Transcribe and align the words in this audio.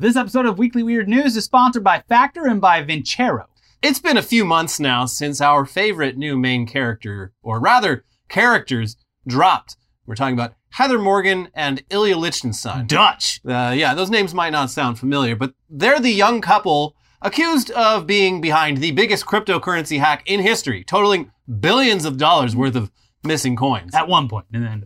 This 0.00 0.14
episode 0.14 0.46
of 0.46 0.58
Weekly 0.58 0.84
Weird 0.84 1.08
News 1.08 1.36
is 1.36 1.44
sponsored 1.44 1.82
by 1.82 2.04
Factor 2.08 2.46
and 2.46 2.60
by 2.60 2.84
Vincero. 2.84 3.46
It's 3.82 3.98
been 3.98 4.16
a 4.16 4.22
few 4.22 4.44
months 4.44 4.78
now 4.78 5.06
since 5.06 5.40
our 5.40 5.66
favorite 5.66 6.16
new 6.16 6.38
main 6.38 6.68
character, 6.68 7.32
or 7.42 7.58
rather, 7.58 8.04
characters, 8.28 8.96
dropped. 9.26 9.76
We're 10.06 10.14
talking 10.14 10.34
about 10.34 10.54
Heather 10.70 11.00
Morgan 11.00 11.48
and 11.52 11.82
Ilya 11.90 12.16
Lichtenstein. 12.16 12.86
Dutch. 12.86 13.40
Uh, 13.44 13.74
yeah, 13.76 13.92
those 13.94 14.08
names 14.08 14.32
might 14.32 14.50
not 14.50 14.70
sound 14.70 15.00
familiar, 15.00 15.34
but 15.34 15.54
they're 15.68 15.98
the 15.98 16.12
young 16.12 16.40
couple 16.40 16.94
accused 17.20 17.72
of 17.72 18.06
being 18.06 18.40
behind 18.40 18.78
the 18.78 18.92
biggest 18.92 19.26
cryptocurrency 19.26 19.98
hack 19.98 20.22
in 20.26 20.38
history, 20.38 20.84
totaling 20.84 21.32
billions 21.58 22.04
of 22.04 22.18
dollars 22.18 22.54
worth 22.54 22.76
of 22.76 22.92
missing 23.24 23.56
coins. 23.56 23.92
At 23.96 24.06
one 24.06 24.28
point, 24.28 24.46
and 24.52 24.62
then 24.62 24.84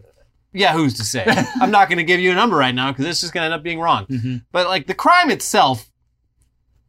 Yeah, 0.53 0.73
who's 0.75 0.95
to 0.95 1.05
say? 1.05 1.25
I'm 1.61 1.71
not 1.71 1.89
going 1.89 1.99
to 1.99 2.05
give 2.05 2.21
you 2.21 2.31
a 2.33 2.35
number 2.35 2.57
right 2.57 2.75
now 2.75 2.91
because 2.93 3.07
it's 3.07 3.21
just 3.21 3.33
going 3.33 3.43
to 3.43 3.47
end 3.47 3.55
up 3.55 3.63
being 3.63 3.81
wrong. 3.81 4.07
Mhm. 4.07 4.45
But 4.53 4.67
like 4.69 4.87
the 4.87 4.95
crime 4.95 5.31
itself, 5.31 5.91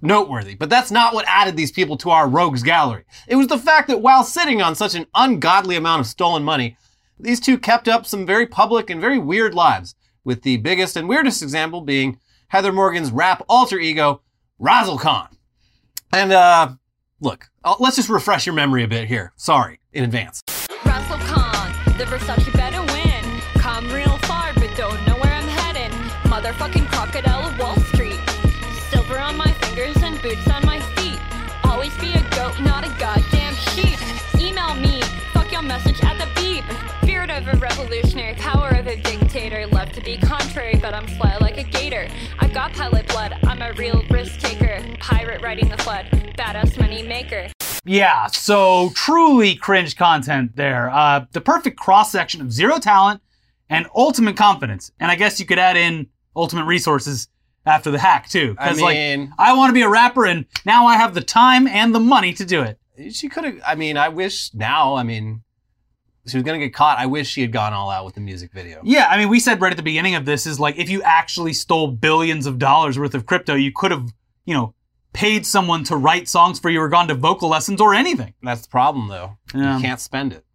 noteworthy. 0.01 0.55
But 0.55 0.69
that's 0.69 0.91
not 0.91 1.13
what 1.13 1.25
added 1.27 1.55
these 1.55 1.71
people 1.71 1.97
to 1.97 2.09
our 2.09 2.27
rogues 2.27 2.63
gallery. 2.63 3.05
It 3.27 3.35
was 3.37 3.47
the 3.47 3.57
fact 3.57 3.87
that 3.87 4.01
while 4.01 4.23
sitting 4.23 4.61
on 4.61 4.75
such 4.75 4.95
an 4.95 5.05
ungodly 5.15 5.75
amount 5.75 6.01
of 6.01 6.07
stolen 6.07 6.43
money, 6.43 6.77
these 7.19 7.39
two 7.39 7.57
kept 7.57 7.87
up 7.87 8.05
some 8.05 8.25
very 8.25 8.45
public 8.45 8.89
and 8.89 8.99
very 8.99 9.17
weird 9.19 9.53
lives. 9.53 9.95
With 10.25 10.43
the 10.43 10.57
biggest 10.57 10.95
and 10.95 11.07
weirdest 11.09 11.41
example 11.41 11.81
being 11.81 12.17
Heather 12.47 12.71
Morgan's 12.71 13.11
rap 13.11 13.43
alter 13.49 13.77
ego, 13.79 14.21
Razzle 14.59 14.97
Khan. 14.97 15.27
And 16.13 16.31
uh, 16.31 16.69
look, 17.19 17.49
uh, 17.63 17.75
let's 17.79 17.95
just 17.97 18.09
refresh 18.09 18.45
your 18.45 18.55
memory 18.55 18.83
a 18.83 18.87
bit 18.87 19.07
here. 19.07 19.33
Sorry 19.35 19.79
in 19.91 20.03
advance. 20.03 20.41
Razzle 20.85 21.17
Khan, 21.17 21.73
the 21.97 22.05
Versace 22.05 22.53
better 22.53 22.92
Motherfucking 26.33 26.87
crocodile 26.87 27.47
of 27.47 27.59
Wall 27.59 27.75
Street. 27.93 28.19
Silver 28.89 29.19
on 29.19 29.37
my 29.37 29.51
fingers 29.51 29.95
and 30.01 30.19
boots 30.19 30.49
on 30.49 30.65
my 30.65 30.79
feet. 30.95 31.19
Always 31.63 31.95
be 31.99 32.11
a 32.13 32.21
goat, 32.31 32.59
not 32.59 32.83
a 32.83 32.89
goddamn 32.99 33.53
sheep. 33.53 33.99
Email 34.41 34.73
me, 34.73 34.99
fuck 35.31 35.51
your 35.51 35.61
message 35.61 36.03
at 36.03 36.17
the 36.17 36.27
beep. 36.33 36.63
Spirit 37.03 37.29
of 37.29 37.47
a 37.47 37.55
revolutionary, 37.57 38.33
power 38.33 38.69
of 38.69 38.87
a 38.87 38.99
dictator. 39.03 39.67
Love 39.67 39.91
to 39.91 40.01
be 40.01 40.17
contrary, 40.17 40.79
but 40.81 40.95
I'm 40.95 41.05
fly 41.05 41.37
like 41.39 41.59
a 41.59 41.63
gator. 41.65 42.07
I 42.39 42.47
got 42.47 42.73
pilot 42.73 43.07
blood, 43.09 43.37
I'm 43.43 43.61
a 43.61 43.71
real 43.73 44.03
risk 44.09 44.39
taker. 44.39 44.83
Pirate 45.01 45.43
riding 45.43 45.69
the 45.69 45.77
flood, 45.77 46.07
badass 46.35 46.79
money 46.79 47.03
maker. 47.03 47.51
Yeah, 47.85 48.25
so 48.25 48.89
truly 48.95 49.53
cringe 49.53 49.95
content 49.95 50.55
there. 50.55 50.89
Uh, 50.89 51.25
the 51.31 51.41
perfect 51.41 51.77
cross 51.79 52.11
section 52.11 52.41
of 52.41 52.51
zero 52.51 52.79
talent 52.79 53.21
and 53.69 53.85
ultimate 53.95 54.35
confidence. 54.35 54.91
And 54.99 55.11
I 55.11 55.15
guess 55.15 55.39
you 55.39 55.45
could 55.45 55.59
add 55.59 55.77
in 55.77 56.07
ultimate 56.35 56.65
resources 56.65 57.27
after 57.65 57.91
the 57.91 57.99
hack 57.99 58.27
too. 58.29 58.55
I 58.59 58.69
'Cause, 58.69 58.81
like, 58.81 58.95
mean- 58.95 59.33
I 59.37 59.53
want 59.53 59.69
to 59.69 59.73
be 59.73 59.81
a 59.81 59.89
rapper 59.89 60.25
and 60.25 60.45
now 60.65 60.85
I 60.85 60.97
have 60.97 61.13
the 61.13 61.21
time 61.21 61.67
and 61.67 61.93
the 61.95 61.99
money 61.99 62.33
to 62.33 62.45
do 62.45 62.61
it. 62.61 62.79
She 63.11 63.29
could 63.29 63.43
have. 63.43 63.55
I 63.65 63.75
mean, 63.75 63.97
I 63.97 64.09
wish 64.09 64.53
now. 64.53 64.95
I 64.95 65.03
mean, 65.03 65.41
she 66.27 66.37
was 66.37 66.43
gonna 66.43 66.59
get 66.59 66.73
caught. 66.73 66.99
I 66.99 67.05
wish 67.07 67.27
she 67.29 67.41
had 67.41 67.51
gone 67.51 67.73
all 67.73 67.89
out 67.89 68.05
with 68.05 68.15
the 68.15 68.21
music 68.21 68.51
video. 68.53 68.81
Yeah, 68.83 69.07
I 69.09 69.17
mean, 69.17 69.29
we 69.29 69.39
said 69.39 69.59
right 69.61 69.71
at 69.71 69.77
the 69.77 69.83
beginning 69.83 70.15
of 70.15 70.25
this 70.25 70.45
is 70.45 70.59
like 70.59 70.77
if 70.77 70.89
you 70.89 71.01
actually 71.03 71.53
stole 71.53 71.87
billions 71.87 72.45
of 72.45 72.59
dollars 72.59 72.99
worth 72.99 73.15
of 73.15 73.25
crypto, 73.25 73.55
you 73.55 73.71
could 73.75 73.91
have, 73.91 74.13
you 74.45 74.53
know, 74.53 74.73
paid 75.13 75.45
someone 75.45 75.83
to 75.85 75.95
write 75.95 76.27
songs 76.27 76.59
for 76.59 76.69
you 76.69 76.79
or 76.81 76.87
gone 76.89 77.07
to 77.07 77.13
vocal 77.15 77.49
lessons 77.49 77.79
or 77.81 77.93
anything. 77.93 78.33
That's 78.43 78.61
the 78.61 78.69
problem, 78.69 79.07
though. 79.09 79.37
Yeah. 79.53 79.75
You 79.77 79.81
can't 79.81 79.99
spend 79.99 80.33
it. 80.33 80.45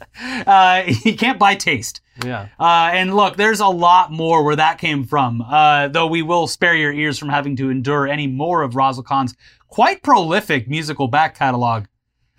Uh, 0.46 0.84
you 1.04 1.14
can't 1.16 1.38
buy 1.38 1.54
taste. 1.54 2.00
Yeah. 2.24 2.48
Uh, 2.58 2.90
and 2.92 3.14
look, 3.14 3.36
there's 3.36 3.60
a 3.60 3.66
lot 3.68 4.10
more 4.12 4.42
where 4.44 4.56
that 4.56 4.78
came 4.78 5.04
from. 5.04 5.40
Uh, 5.42 5.88
though 5.88 6.06
we 6.06 6.22
will 6.22 6.46
spare 6.46 6.74
your 6.74 6.92
ears 6.92 7.18
from 7.18 7.28
having 7.28 7.56
to 7.56 7.68
endure 7.70 8.06
any 8.06 8.26
more 8.26 8.62
of 8.62 8.76
Razzle 8.76 9.02
Khan's 9.02 9.34
quite 9.68 10.02
prolific 10.02 10.68
musical 10.68 11.08
back 11.08 11.34
catalog. 11.36 11.84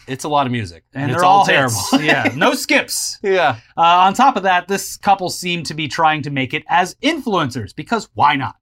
It's 0.07 0.23
a 0.23 0.29
lot 0.29 0.45
of 0.45 0.51
music, 0.51 0.83
And, 0.93 1.11
it's 1.11 1.17
they're 1.19 1.25
all, 1.25 1.45
terrible. 1.45 1.75
yeah, 1.99 2.31
no 2.35 2.53
skips. 2.53 3.19
yeah. 3.21 3.57
Uh, 3.75 3.81
on 3.81 4.13
top 4.13 4.37
of 4.37 4.43
that, 4.43 4.67
this 4.67 4.95
couple 4.97 5.29
seemed 5.29 5.65
to 5.67 5.73
be 5.73 5.87
trying 5.87 6.21
to 6.23 6.29
make 6.29 6.53
it 6.53 6.63
as 6.69 6.95
influencers 7.03 7.75
because 7.75 8.09
why 8.13 8.35
not? 8.35 8.55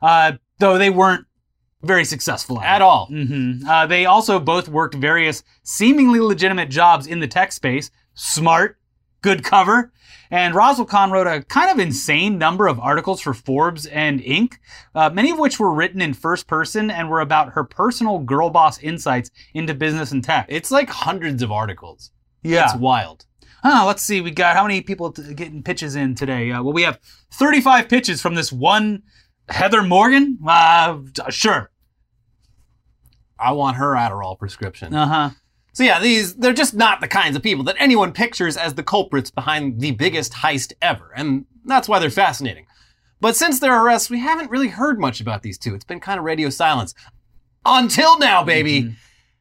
Uh, 0.00 0.32
though 0.58 0.78
they 0.78 0.90
weren't 0.90 1.26
very 1.82 2.04
successful 2.04 2.60
at, 2.60 2.76
At 2.76 2.82
all. 2.82 3.06
hmm 3.06 3.66
Uh, 3.68 3.86
they 3.86 4.06
also 4.06 4.38
both 4.40 4.68
worked 4.68 4.94
various 4.94 5.42
seemingly 5.64 6.20
legitimate 6.20 6.70
jobs 6.70 7.06
in 7.06 7.20
the 7.20 7.28
tech 7.28 7.52
space. 7.52 7.90
Smart, 8.14 8.78
good 9.22 9.44
cover. 9.44 9.92
And 10.30 10.54
Razzle 10.54 10.86
Khan 10.86 11.10
wrote 11.10 11.26
a 11.26 11.42
kind 11.42 11.70
of 11.70 11.78
insane 11.78 12.38
number 12.38 12.66
of 12.66 12.80
articles 12.80 13.20
for 13.20 13.34
Forbes 13.34 13.86
and 13.86 14.20
Inc., 14.20 14.54
uh, 14.94 15.10
many 15.10 15.30
of 15.30 15.38
which 15.38 15.60
were 15.60 15.72
written 15.72 16.00
in 16.00 16.14
first 16.14 16.46
person 16.46 16.90
and 16.90 17.08
were 17.08 17.20
about 17.20 17.52
her 17.52 17.62
personal 17.62 18.18
girl 18.18 18.50
boss 18.50 18.78
insights 18.78 19.30
into 19.52 19.74
business 19.74 20.10
and 20.12 20.24
tech. 20.24 20.46
It's 20.48 20.70
like 20.70 20.88
hundreds 20.88 21.42
of 21.42 21.52
articles. 21.52 22.10
yeah. 22.42 22.64
It's 22.64 22.74
wild. 22.74 23.26
Huh, 23.62 23.84
let's 23.86 24.02
see. 24.02 24.20
We 24.20 24.30
got 24.30 24.56
how 24.56 24.62
many 24.64 24.80
people 24.82 25.12
t- 25.12 25.32
getting 25.34 25.62
pitches 25.62 25.94
in 25.96 26.14
today? 26.14 26.50
Uh, 26.50 26.62
well, 26.62 26.72
we 26.74 26.82
have 26.82 26.98
35 27.32 27.88
pitches 27.88 28.20
from 28.20 28.34
this 28.34 28.52
one 28.52 29.02
Heather 29.48 29.82
Morgan. 29.82 30.38
Uh, 30.46 30.98
sure. 31.30 31.70
I 33.38 33.52
want 33.52 33.76
her 33.76 33.92
Adderall 33.94 34.38
prescription. 34.38 34.94
Uh 34.94 35.06
huh. 35.06 35.30
So 35.74 35.82
yeah, 35.82 36.00
these 36.00 36.36
they're 36.36 36.52
just 36.52 36.74
not 36.74 37.00
the 37.00 37.08
kinds 37.08 37.36
of 37.36 37.42
people 37.42 37.64
that 37.64 37.76
anyone 37.78 38.12
pictures 38.12 38.56
as 38.56 38.74
the 38.74 38.82
culprits 38.82 39.30
behind 39.30 39.80
the 39.80 39.90
biggest 39.90 40.32
heist 40.32 40.72
ever, 40.80 41.12
and 41.14 41.44
that's 41.64 41.88
why 41.88 41.98
they're 41.98 42.10
fascinating. 42.10 42.66
But 43.20 43.36
since 43.36 43.58
their 43.58 43.82
arrests, 43.82 44.08
we 44.08 44.20
haven't 44.20 44.50
really 44.50 44.68
heard 44.68 45.00
much 45.00 45.20
about 45.20 45.42
these 45.42 45.58
two. 45.58 45.74
It's 45.74 45.84
been 45.84 46.00
kind 46.00 46.18
of 46.18 46.24
radio 46.24 46.48
silence. 46.48 46.94
Until 47.66 48.18
now, 48.18 48.42
baby. 48.42 48.82
Mm-hmm. 48.82 48.92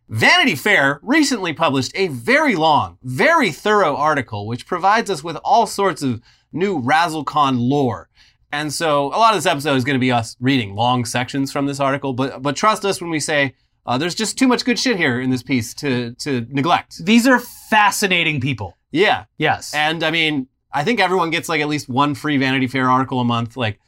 Vanity 0.10 0.56
Fair 0.56 1.00
recently 1.02 1.54
published 1.54 1.92
a 1.96 2.08
very 2.08 2.56
long, 2.56 2.98
very 3.04 3.52
thorough 3.52 3.96
article 3.96 4.46
which 4.46 4.68
provides 4.68 5.10
us 5.10 5.24
with 5.24 5.38
all 5.38 5.66
sorts 5.66 6.04
of 6.04 6.22
new 6.52 6.78
Razzle 6.78 7.24
Khan 7.24 7.58
lore. 7.58 8.10
And 8.52 8.72
so 8.72 9.08
a 9.08 9.18
lot 9.18 9.34
of 9.34 9.38
this 9.38 9.50
episode 9.50 9.76
is 9.76 9.84
going 9.84 9.96
to 9.96 10.00
be 10.00 10.12
us 10.12 10.36
reading 10.40 10.76
long 10.76 11.06
sections 11.06 11.52
from 11.52 11.66
this 11.66 11.80
article, 11.80 12.14
but 12.14 12.42
but 12.42 12.56
trust 12.56 12.86
us 12.86 13.02
when 13.02 13.10
we 13.10 13.20
say 13.20 13.56
uh, 13.86 13.98
there's 13.98 14.16
just 14.16 14.38
too 14.38 14.48
much 14.48 14.66
good 14.66 14.80
shit 14.80 14.98
here 14.98 15.20
in 15.20 15.30
this 15.30 15.44
piece 15.44 15.74
to 15.76 16.14
to 16.16 16.46
neglect. 16.50 17.04
These 17.06 17.28
are 17.28 17.40
fascinating 17.40 18.40
people. 18.42 18.78
Yeah, 18.92 19.26
Yes. 19.38 19.74
and 19.74 20.04
I 20.04 20.12
mean 20.12 20.48
I 20.72 20.84
think 20.84 21.00
everyone 21.00 21.30
gets 21.30 21.50
like 21.50 21.62
at 21.62 21.68
least 21.68 21.88
one 21.90 22.16
free 22.16 22.38
Vanity 22.38 22.68
Fair 22.68 22.90
article 22.90 23.20
a 23.20 23.24
month. 23.24 23.56
Like 23.58 23.80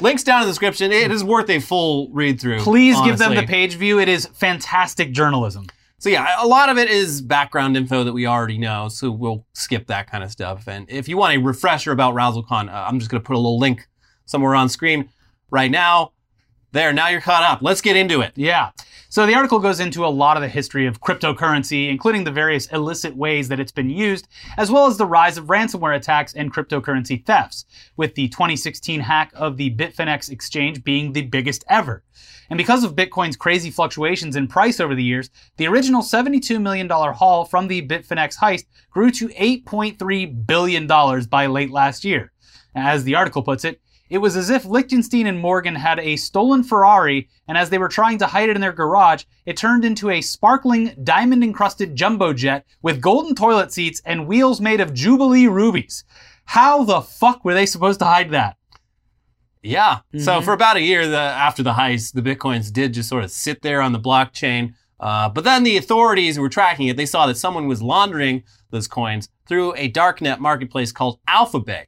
links 0.00 0.22
down 0.24 0.42
in 0.42 0.46
the 0.46 0.50
description. 0.52 0.92
It 0.92 1.10
is 1.10 1.22
worth 1.24 1.50
a 1.50 1.58
full 1.60 2.08
read 2.12 2.40
through. 2.40 2.60
Please 2.60 3.00
give 3.02 3.18
them 3.18 3.34
the 3.34 3.42
page 3.46 3.74
view. 3.74 3.98
It 3.98 4.08
is 4.08 4.26
fantastic 4.26 5.12
journalism. 5.12 5.66
So 5.98 6.08
yeah, 6.08 6.32
a 6.38 6.46
lot 6.46 6.70
of 6.70 6.78
it 6.78 6.88
is 6.88 7.20
background 7.20 7.76
info 7.76 8.04
that 8.04 8.14
we 8.14 8.26
already 8.26 8.56
know, 8.56 8.88
so 8.88 9.10
we'll 9.10 9.44
skip 9.52 9.86
that 9.88 10.10
kind 10.10 10.24
of 10.24 10.30
stuff. 10.30 10.66
And 10.66 10.86
if 10.88 11.08
you 11.08 11.18
want 11.18 11.36
a 11.36 11.38
refresher 11.38 11.92
about 11.92 12.14
Razzle 12.14 12.42
Khan, 12.44 12.70
uh, 12.70 12.86
I'm 12.88 12.98
just 12.98 13.10
going 13.10 13.22
to 13.22 13.26
put 13.26 13.34
a 13.34 13.38
little 13.38 13.58
link 13.58 13.86
somewhere 14.24 14.54
on 14.54 14.70
screen 14.70 15.10
right 15.50 15.70
now. 15.70 16.12
There, 16.72 16.92
now 16.92 17.08
you're 17.08 17.20
caught 17.20 17.42
up. 17.42 17.62
Let's 17.62 17.80
get 17.80 17.96
into 17.96 18.20
it. 18.20 18.32
Yeah. 18.36 18.70
So 19.08 19.26
the 19.26 19.34
article 19.34 19.58
goes 19.58 19.80
into 19.80 20.06
a 20.06 20.08
lot 20.08 20.36
of 20.36 20.40
the 20.40 20.48
history 20.48 20.86
of 20.86 21.00
cryptocurrency, 21.00 21.90
including 21.90 22.22
the 22.22 22.30
various 22.30 22.66
illicit 22.66 23.16
ways 23.16 23.48
that 23.48 23.58
it's 23.58 23.72
been 23.72 23.90
used, 23.90 24.28
as 24.56 24.70
well 24.70 24.86
as 24.86 24.96
the 24.96 25.06
rise 25.06 25.36
of 25.36 25.46
ransomware 25.46 25.96
attacks 25.96 26.32
and 26.32 26.54
cryptocurrency 26.54 27.26
thefts, 27.26 27.64
with 27.96 28.14
the 28.14 28.28
2016 28.28 29.00
hack 29.00 29.32
of 29.34 29.56
the 29.56 29.74
Bitfinex 29.74 30.30
exchange 30.30 30.84
being 30.84 31.12
the 31.12 31.22
biggest 31.22 31.64
ever. 31.68 32.04
And 32.50 32.56
because 32.56 32.84
of 32.84 32.94
Bitcoin's 32.94 33.36
crazy 33.36 33.70
fluctuations 33.70 34.36
in 34.36 34.46
price 34.46 34.78
over 34.78 34.94
the 34.94 35.02
years, 35.02 35.28
the 35.56 35.66
original 35.66 36.02
$72 36.02 36.62
million 36.62 36.88
haul 36.88 37.44
from 37.44 37.66
the 37.66 37.84
Bitfinex 37.84 38.38
heist 38.38 38.66
grew 38.90 39.10
to 39.10 39.28
$8.3 39.30 40.46
billion 40.46 40.86
by 41.28 41.46
late 41.46 41.72
last 41.72 42.04
year. 42.04 42.30
As 42.76 43.02
the 43.02 43.16
article 43.16 43.42
puts 43.42 43.64
it, 43.64 43.80
it 44.10 44.18
was 44.18 44.36
as 44.36 44.50
if 44.50 44.64
Lichtenstein 44.64 45.26
and 45.26 45.38
Morgan 45.38 45.76
had 45.76 45.98
a 46.00 46.16
stolen 46.16 46.62
Ferrari, 46.62 47.28
and 47.48 47.56
as 47.56 47.70
they 47.70 47.78
were 47.78 47.88
trying 47.88 48.18
to 48.18 48.26
hide 48.26 48.50
it 48.50 48.56
in 48.56 48.60
their 48.60 48.72
garage, 48.72 49.24
it 49.46 49.56
turned 49.56 49.84
into 49.84 50.10
a 50.10 50.20
sparkling, 50.20 50.92
diamond 51.02 51.42
encrusted 51.44 51.94
jumbo 51.96 52.32
jet 52.32 52.66
with 52.82 53.00
golden 53.00 53.34
toilet 53.34 53.72
seats 53.72 54.02
and 54.04 54.26
wheels 54.26 54.60
made 54.60 54.80
of 54.80 54.92
Jubilee 54.92 55.46
rubies. 55.46 56.04
How 56.46 56.82
the 56.84 57.00
fuck 57.00 57.44
were 57.44 57.54
they 57.54 57.66
supposed 57.66 58.00
to 58.00 58.04
hide 58.06 58.30
that? 58.30 58.56
Yeah. 59.62 59.98
So 60.18 60.40
Mhm. 60.40 60.44
for 60.44 60.52
about 60.54 60.76
a 60.76 60.80
year 60.80 61.06
the, 61.06 61.18
after 61.18 61.62
the 61.62 61.74
heist, 61.74 62.12
the 62.14 62.22
bitcoins 62.22 62.72
did 62.72 62.94
just 62.94 63.08
sort 63.08 63.24
of 63.24 63.30
sit 63.30 63.62
there 63.62 63.80
on 63.82 63.92
the 63.92 64.00
blockchain. 64.00 64.74
Uh, 64.98 65.28
but 65.28 65.44
then 65.44 65.62
the 65.62 65.76
authorities 65.76 66.36
who 66.36 66.42
were 66.42 66.48
tracking 66.48 66.88
it, 66.88 66.96
they 66.96 67.06
saw 67.06 67.26
that 67.26 67.36
someone 67.36 67.66
was 67.68 67.82
laundering 67.82 68.42
those 68.70 68.88
coins 68.88 69.28
through 69.46 69.74
a 69.76 69.90
darknet 69.90 70.38
marketplace 70.40 70.92
called 70.92 71.18
Alphabay. 71.28 71.84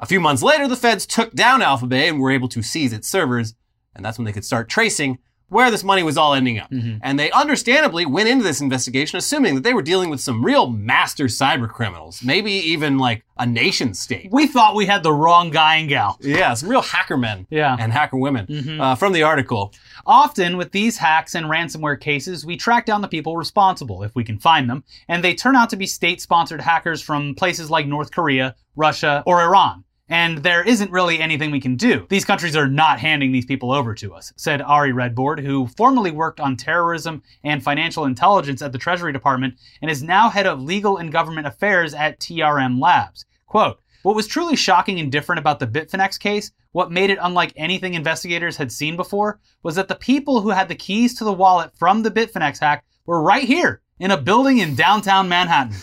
A 0.00 0.06
few 0.06 0.20
months 0.20 0.42
later, 0.42 0.68
the 0.68 0.76
feds 0.76 1.06
took 1.06 1.32
down 1.34 1.60
Alphabay 1.60 2.08
and 2.08 2.20
were 2.20 2.30
able 2.30 2.48
to 2.48 2.62
seize 2.62 2.92
its 2.92 3.08
servers, 3.08 3.54
and 3.94 4.04
that's 4.04 4.18
when 4.18 4.24
they 4.24 4.32
could 4.32 4.44
start 4.44 4.68
tracing 4.68 5.18
where 5.50 5.70
this 5.70 5.82
money 5.82 6.02
was 6.02 6.18
all 6.18 6.34
ending 6.34 6.58
up. 6.58 6.70
Mhm. 6.70 7.00
And 7.02 7.18
they 7.18 7.30
understandably 7.30 8.04
went 8.04 8.28
into 8.28 8.44
this 8.44 8.60
investigation 8.60 9.16
assuming 9.16 9.54
that 9.54 9.64
they 9.64 9.72
were 9.72 9.80
dealing 9.80 10.10
with 10.10 10.20
some 10.20 10.44
real 10.44 10.68
master 10.68 11.24
cyber 11.24 11.66
criminals, 11.66 12.22
maybe 12.22 12.52
even 12.52 12.98
like 12.98 13.24
a 13.38 13.46
nation 13.46 13.94
state. 13.94 14.28
We 14.30 14.46
thought 14.46 14.74
we 14.74 14.84
had 14.84 15.02
the 15.02 15.12
wrong 15.14 15.48
guy 15.48 15.76
and 15.76 15.88
gal. 15.88 16.18
Yeah, 16.20 16.52
some 16.52 16.68
real 16.68 16.82
hacker 16.82 17.16
men 17.16 17.46
Yeah. 17.48 17.74
and 17.80 17.94
hacker 17.94 18.18
women. 18.18 18.46
Mhm. 18.46 18.78
Uh, 18.78 18.94
from 18.94 19.14
the 19.14 19.22
article, 19.22 19.72
Often, 20.06 20.56
with 20.58 20.72
these 20.72 20.96
hacks 20.98 21.34
and 21.34 21.46
ransomware 21.46 22.00
cases, 22.00 22.44
we 22.46 22.56
track 22.56 22.86
down 22.86 23.02
the 23.02 23.08
people 23.08 23.36
responsible, 23.36 24.02
if 24.02 24.14
we 24.14 24.24
can 24.24 24.38
find 24.38 24.68
them, 24.68 24.82
and 25.06 25.22
they 25.22 25.34
turn 25.34 25.54
out 25.56 25.68
to 25.70 25.76
be 25.76 25.86
state 25.86 26.20
sponsored 26.22 26.62
hackers 26.62 27.02
from 27.02 27.34
places 27.34 27.70
like 27.70 27.86
North 27.86 28.10
Korea, 28.10 28.54
Russia, 28.74 29.22
or 29.26 29.42
Iran. 29.42 29.84
And 30.08 30.38
there 30.38 30.62
isn't 30.62 30.90
really 30.90 31.20
anything 31.20 31.50
we 31.50 31.60
can 31.60 31.76
do. 31.76 32.06
These 32.08 32.24
countries 32.24 32.56
are 32.56 32.66
not 32.66 32.98
handing 32.98 33.30
these 33.30 33.44
people 33.44 33.72
over 33.72 33.94
to 33.94 34.14
us, 34.14 34.32
said 34.36 34.62
Ari 34.62 34.92
Redbord, 34.92 35.40
who 35.40 35.66
formerly 35.66 36.10
worked 36.10 36.40
on 36.40 36.56
terrorism 36.56 37.22
and 37.44 37.62
financial 37.62 38.06
intelligence 38.06 38.62
at 38.62 38.72
the 38.72 38.78
Treasury 38.78 39.12
Department 39.12 39.54
and 39.82 39.90
is 39.90 40.02
now 40.02 40.30
head 40.30 40.46
of 40.46 40.62
legal 40.62 40.96
and 40.96 41.12
government 41.12 41.46
affairs 41.46 41.92
at 41.92 42.20
TRM 42.20 42.80
Labs. 42.80 43.26
Quote, 43.46 43.80
what 44.02 44.16
was 44.16 44.26
truly 44.26 44.56
shocking 44.56 45.00
and 45.00 45.12
different 45.12 45.40
about 45.40 45.58
the 45.58 45.66
Bitfinex 45.66 46.18
case, 46.18 46.52
what 46.72 46.92
made 46.92 47.10
it 47.10 47.18
unlike 47.20 47.52
anything 47.56 47.94
investigators 47.94 48.56
had 48.56 48.70
seen 48.70 48.96
before, 48.96 49.40
was 49.62 49.74
that 49.74 49.88
the 49.88 49.94
people 49.94 50.40
who 50.40 50.50
had 50.50 50.68
the 50.68 50.74
keys 50.74 51.14
to 51.18 51.24
the 51.24 51.32
wallet 51.32 51.72
from 51.76 52.02
the 52.02 52.10
Bitfinex 52.10 52.60
hack 52.60 52.84
were 53.06 53.20
right 53.20 53.44
here 53.44 53.82
in 53.98 54.10
a 54.10 54.16
building 54.16 54.58
in 54.58 54.74
downtown 54.74 55.28
Manhattan. 55.28 55.76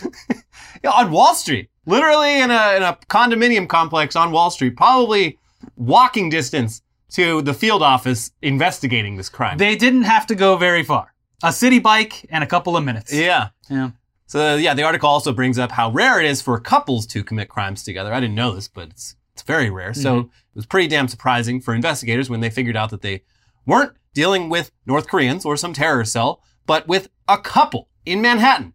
On 0.92 1.12
Wall 1.12 1.36
Street, 1.36 1.70
literally 1.86 2.40
in 2.42 2.52
a, 2.52 2.76
in 2.76 2.84
a 2.84 2.98
condominium 3.10 3.68
complex 3.68 4.16
on 4.16 4.32
Wall 4.32 4.50
Street, 4.50 4.76
probably 4.76 5.38
walking 5.76 6.30
distance 6.30 6.82
to 7.12 7.42
the 7.42 7.54
field 7.54 7.82
office 7.82 8.32
investigating 8.42 9.16
this 9.16 9.30
crime. 9.30 9.58
they 9.58 9.76
didn't 9.76 10.04
have 10.04 10.28
to 10.28 10.36
go 10.36 10.58
very 10.58 10.84
far. 10.84 11.14
A 11.44 11.54
city 11.54 11.80
bike 11.80 12.26
and 12.30 12.44
a 12.44 12.48
couple 12.48 12.76
of 12.76 12.84
minutes. 12.84 13.14
yeah. 13.14 13.50
Yeah. 13.70 13.92
So 14.28 14.56
yeah, 14.56 14.74
the 14.74 14.84
article 14.84 15.10
also 15.10 15.32
brings 15.32 15.60
up 15.60 15.72
how 15.72 15.92
rare 15.92 16.20
it 16.20 16.26
is 16.26 16.42
for 16.42 16.60
couples 16.60 17.06
to 17.08 17.24
commit 17.24 17.48
crimes 17.48 17.84
together. 17.84 18.12
I 18.12 18.20
didn't 18.20 18.36
know 18.36 18.54
this, 18.54 18.68
but 18.68 18.90
it's 18.90 19.16
it's 19.34 19.44
very 19.44 19.70
rare. 19.70 19.94
So 19.94 20.16
mm-hmm. 20.16 20.28
it 20.28 20.56
was 20.56 20.66
pretty 20.66 20.88
damn 20.88 21.08
surprising 21.08 21.60
for 21.60 21.76
investigators 21.76 22.30
when 22.30 22.40
they 22.40 22.50
figured 22.50 22.78
out 22.78 22.90
that 22.90 23.02
they 23.02 23.24
weren't 23.66 23.94
dealing 24.14 24.50
with 24.50 24.72
North 24.86 25.08
Koreans 25.08 25.46
or 25.46 25.58
some 25.58 25.74
terror 25.74 26.06
cell, 26.06 26.42
but 26.66 26.88
with 26.88 27.10
a 27.28 27.38
couple 27.38 27.90
in 28.06 28.22
Manhattan 28.22 28.74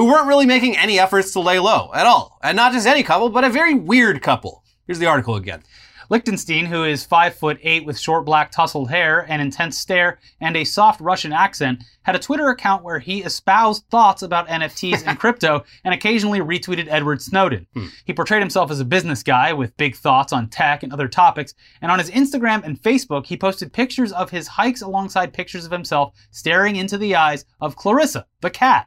who 0.00 0.06
weren't 0.06 0.28
really 0.28 0.46
making 0.46 0.78
any 0.78 0.98
efforts 0.98 1.30
to 1.34 1.40
lay 1.40 1.58
low 1.58 1.90
at 1.92 2.06
all. 2.06 2.38
And 2.42 2.56
not 2.56 2.72
just 2.72 2.86
any 2.86 3.02
couple, 3.02 3.28
but 3.28 3.44
a 3.44 3.50
very 3.50 3.74
weird 3.74 4.22
couple. 4.22 4.64
Here's 4.86 4.98
the 4.98 5.04
article 5.04 5.36
again. 5.36 5.62
Lichtenstein, 6.08 6.64
who 6.64 6.84
is 6.84 7.04
five 7.04 7.34
foot 7.34 7.58
eight 7.62 7.84
with 7.84 7.98
short 7.98 8.24
black 8.24 8.50
tousled 8.50 8.88
hair, 8.88 9.26
an 9.28 9.42
intense 9.42 9.76
stare, 9.76 10.18
and 10.40 10.56
a 10.56 10.64
soft 10.64 11.02
Russian 11.02 11.34
accent, 11.34 11.84
had 12.04 12.16
a 12.16 12.18
Twitter 12.18 12.48
account 12.48 12.82
where 12.82 12.98
he 12.98 13.22
espoused 13.22 13.84
thoughts 13.90 14.22
about 14.22 14.48
NFTs 14.48 15.06
and 15.06 15.18
crypto 15.20 15.64
and 15.84 15.92
occasionally 15.92 16.40
retweeted 16.40 16.88
Edward 16.88 17.20
Snowden. 17.20 17.66
Hmm. 17.74 17.88
He 18.06 18.14
portrayed 18.14 18.40
himself 18.40 18.70
as 18.70 18.80
a 18.80 18.86
business 18.86 19.22
guy 19.22 19.52
with 19.52 19.76
big 19.76 19.96
thoughts 19.96 20.32
on 20.32 20.48
tech 20.48 20.82
and 20.82 20.94
other 20.94 21.08
topics, 21.08 21.52
and 21.82 21.92
on 21.92 21.98
his 21.98 22.10
Instagram 22.10 22.64
and 22.64 22.80
Facebook, 22.80 23.26
he 23.26 23.36
posted 23.36 23.70
pictures 23.70 24.12
of 24.12 24.30
his 24.30 24.48
hikes 24.48 24.80
alongside 24.80 25.34
pictures 25.34 25.66
of 25.66 25.72
himself 25.72 26.14
staring 26.30 26.76
into 26.76 26.96
the 26.96 27.16
eyes 27.16 27.44
of 27.60 27.76
Clarissa, 27.76 28.24
the 28.40 28.48
cat. 28.48 28.86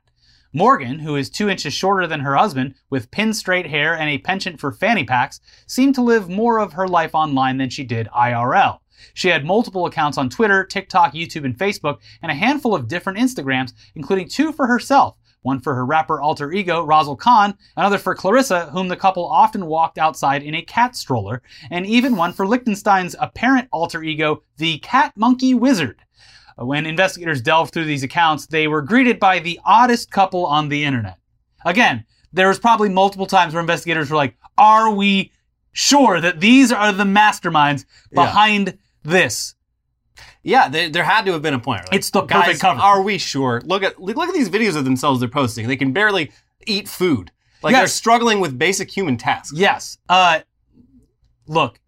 Morgan, 0.56 1.00
who 1.00 1.16
is 1.16 1.32
two 1.32 1.50
inches 1.50 1.74
shorter 1.74 2.06
than 2.06 2.20
her 2.20 2.36
husband, 2.36 2.76
with 2.92 3.10
pin 3.10 3.34
straight 3.34 3.66
hair 3.66 3.96
and 3.98 4.08
a 4.08 4.20
penchant 4.20 4.60
for 4.60 4.72
fanny 4.72 5.04
packs, 5.04 5.40
seemed 5.66 5.96
to 5.96 6.04
live 6.04 6.30
more 6.30 6.60
of 6.60 6.74
her 6.74 6.88
life 6.88 7.16
online 7.16 7.58
than 7.58 7.72
she 7.72 7.84
did 7.84 8.08
IRL. 8.16 8.78
She 9.16 9.30
had 9.30 9.46
multiple 9.46 9.88
accounts 9.88 10.18
on 10.18 10.30
Twitter, 10.30 10.64
TikTok, 10.64 11.14
YouTube, 11.14 11.44
and 11.44 11.58
Facebook, 11.58 11.98
and 12.22 12.32
a 12.32 12.36
handful 12.36 12.76
of 12.76 12.88
different 12.88 13.18
Instagrams, 13.18 13.74
including 13.96 14.30
two 14.30 14.52
for 14.52 14.68
herself. 14.68 15.18
One 15.42 15.60
for 15.60 15.74
her 15.74 15.86
rapper 15.86 16.22
alter 16.22 16.54
ego, 16.54 16.84
Razzle 16.86 17.18
Khan, 17.18 17.58
another 17.76 17.98
for 17.98 18.16
Clarissa, 18.16 18.68
whom 18.68 18.88
the 18.88 18.96
couple 18.96 19.26
often 19.26 19.66
walked 19.66 19.98
outside 19.98 20.44
in 20.44 20.56
a 20.56 20.62
cat 20.62 20.96
stroller, 20.96 21.42
and 21.70 21.86
even 21.86 22.16
one 22.16 22.32
for 22.32 22.48
Lichtenstein's 22.48 23.16
apparent 23.20 23.68
alter 23.72 24.04
ego, 24.04 24.44
the 24.58 24.78
Cat 24.78 25.14
Monkey 25.18 25.54
Wizard. 25.54 26.00
When 26.58 26.86
investigators 26.86 27.42
delved 27.42 27.74
through 27.74 27.86
these 27.86 28.04
accounts, 28.04 28.48
they 28.48 28.68
were 28.68 28.82
greeted 28.82 29.20
by 29.20 29.40
the 29.40 29.60
oddest 29.66 30.12
couple 30.12 30.46
on 30.46 30.70
the 30.70 30.84
internet. 30.84 31.18
Again, 31.66 32.06
there 32.32 32.48
was 32.48 32.60
probably 32.60 32.90
multiple 32.90 33.26
times 33.26 33.54
where 33.54 33.62
investigators 33.62 34.10
were 34.10 34.18
like, 34.18 34.36
Are 34.58 34.92
we 34.94 35.32
sure 35.72 36.20
that 36.22 36.40
these 36.40 36.72
are 36.72 36.92
the 36.92 37.04
masterminds 37.06 37.86
Yeah. 38.12 38.24
behind 38.24 38.78
this? 39.04 39.56
Yeah, 40.44 40.68
there, 40.68 40.90
there 40.90 41.04
had 41.04 41.26
to 41.26 41.32
have 41.32 41.42
been 41.42 41.54
a 41.54 41.60
point. 41.60 41.82
Like, 41.88 41.96
It's 41.96 42.10
the 42.10 42.22
guys, 42.22 42.44
perfect 42.46 42.62
cover. 42.62 42.80
Are 42.82 43.02
we 43.02 43.18
sure? 43.18 43.62
Look 43.66 43.82
at 43.84 44.00
look 44.00 44.18
at 44.28 44.34
these 44.34 44.50
videos 44.50 44.76
of 44.76 44.84
themselves 44.84 45.20
they're 45.22 45.30
posting. 45.30 45.68
They 45.68 45.78
can 45.78 45.94
barely 45.94 46.32
eat 46.68 46.88
food. 46.88 47.32
Like 47.62 47.74
they're 47.76 47.88
struggling 47.88 48.42
with 48.42 48.60
basic 48.60 48.92
human 48.92 49.16
tasks. 49.16 49.58
Yes. 49.58 49.98
Uh, 50.10 50.42
look, 51.48 51.80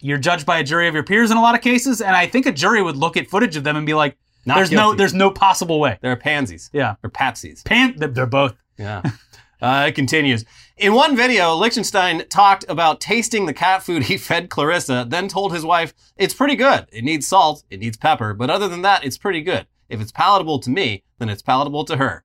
you're 0.00 0.18
judged 0.18 0.46
by 0.46 0.58
a 0.58 0.64
jury 0.64 0.88
of 0.88 0.94
your 0.94 1.02
peers 1.02 1.30
in 1.30 1.36
a 1.36 1.42
lot 1.42 1.54
of 1.54 1.60
cases, 1.60 2.00
and 2.00 2.14
I 2.14 2.26
think 2.26 2.46
a 2.46 2.52
jury 2.52 2.82
would 2.82 2.96
look 2.96 3.16
at 3.16 3.26
footage 3.28 3.56
of 3.56 3.64
them 3.64 3.76
and 3.76 3.86
be 3.86 3.94
like, 3.94 4.16
Not 4.46 4.56
"There's 4.56 4.70
no, 4.70 4.94
there's 4.94 5.14
no 5.14 5.30
possible 5.30 5.80
way." 5.80 5.98
They're 6.00 6.16
pansies 6.16 6.70
Yeah, 6.72 6.96
or 7.02 7.10
patsies. 7.10 7.64
pan. 7.64 7.94
They're 7.96 8.26
both. 8.26 8.54
Yeah. 8.78 9.02
uh, 9.62 9.86
it 9.88 9.94
continues. 9.94 10.44
In 10.76 10.94
one 10.94 11.16
video, 11.16 11.56
Lichtenstein 11.56 12.28
talked 12.28 12.64
about 12.68 13.00
tasting 13.00 13.46
the 13.46 13.52
cat 13.52 13.82
food 13.82 14.04
he 14.04 14.16
fed 14.16 14.48
Clarissa, 14.48 15.04
then 15.08 15.26
told 15.26 15.52
his 15.52 15.64
wife, 15.64 15.92
It's 16.16 16.34
pretty 16.34 16.54
good. 16.54 16.86
It 16.92 17.02
needs 17.02 17.26
salt, 17.26 17.64
it 17.68 17.80
needs 17.80 17.96
pepper, 17.96 18.32
but 18.32 18.48
other 18.50 18.68
than 18.68 18.82
that, 18.82 19.04
it's 19.04 19.18
pretty 19.18 19.40
good. 19.42 19.66
If 19.88 20.00
it's 20.00 20.12
palatable 20.12 20.60
to 20.60 20.70
me, 20.70 21.02
then 21.18 21.28
it's 21.28 21.42
palatable 21.42 21.84
to 21.86 21.96
her. 21.96 22.22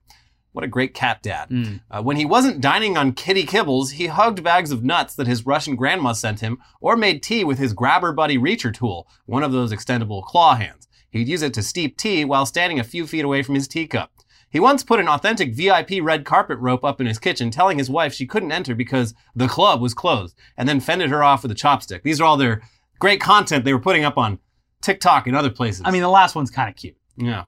What 0.53 0.63
a 0.63 0.67
great 0.67 0.93
cat 0.93 1.21
dad. 1.21 1.49
Mm. 1.49 1.81
Uh, 1.89 2.01
when 2.01 2.15
he 2.15 2.25
wasn't 2.25 2.61
dining 2.61 2.95
on 2.95 3.13
kitty 3.13 3.45
kibbles, 3.45 3.91
he 3.91 4.05
hugged 4.07 4.43
bags 4.43 4.71
of 4.71 4.83
nuts 4.83 5.15
that 5.15 5.27
his 5.27 5.45
Russian 5.45 5.75
grandma 5.75 6.13
sent 6.13 6.39
him, 6.39 6.59
or 6.79 6.95
made 6.95 7.21
tea 7.21 7.43
with 7.43 7.57
his 7.57 7.73
grabber 7.73 8.11
buddy 8.11 8.37
reacher 8.37 8.73
tool, 8.73 9.07
one 9.25 9.43
of 9.43 9.51
those 9.51 9.73
extendable 9.73 10.23
claw 10.23 10.55
hands. 10.55 10.87
He'd 11.09 11.27
use 11.27 11.41
it 11.41 11.53
to 11.55 11.63
steep 11.63 11.97
tea 11.97 12.23
while 12.23 12.45
standing 12.45 12.79
a 12.79 12.83
few 12.83 13.05
feet 13.07 13.25
away 13.25 13.43
from 13.43 13.55
his 13.55 13.67
teacup. 13.67 14.11
He 14.49 14.59
once 14.59 14.83
put 14.83 14.99
an 14.99 15.07
authentic 15.07 15.55
VIP 15.55 15.93
red 15.99 16.25
carpet 16.25 16.59
rope 16.59 16.83
up 16.83 17.01
in 17.01 17.07
his 17.07 17.17
kitchen, 17.17 17.49
telling 17.49 17.79
his 17.79 17.89
wife 17.89 18.13
she 18.13 18.27
couldn't 18.27 18.51
enter 18.51 18.75
because 18.75 19.15
the 19.35 19.47
club 19.47 19.81
was 19.81 19.95
closed, 19.95 20.35
and 20.55 20.69
then 20.69 20.79
fended 20.79 21.09
her 21.09 21.23
off 21.23 21.41
with 21.41 21.51
a 21.51 21.55
chopstick. 21.55 22.03
These 22.03 22.21
are 22.21 22.25
all 22.25 22.37
their 22.37 22.61
great 22.99 23.19
content 23.19 23.65
they 23.65 23.73
were 23.73 23.79
putting 23.79 24.05
up 24.05 24.17
on 24.19 24.37
TikTok 24.83 25.25
and 25.25 25.35
other 25.35 25.49
places. 25.49 25.81
I 25.83 25.89
mean, 25.89 26.03
the 26.03 26.09
last 26.09 26.35
one's 26.35 26.51
kind 26.51 26.69
of 26.69 26.75
cute. 26.75 26.95
yeah. 27.17 27.45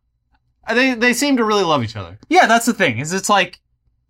They, 0.73 0.93
they 0.95 1.13
seem 1.13 1.37
to 1.37 1.43
really 1.45 1.63
love 1.63 1.83
each 1.83 1.95
other. 1.95 2.17
Yeah, 2.29 2.45
that's 2.47 2.65
the 2.65 2.73
thing. 2.73 2.99
Is 2.99 3.13
it's 3.13 3.29
like 3.29 3.59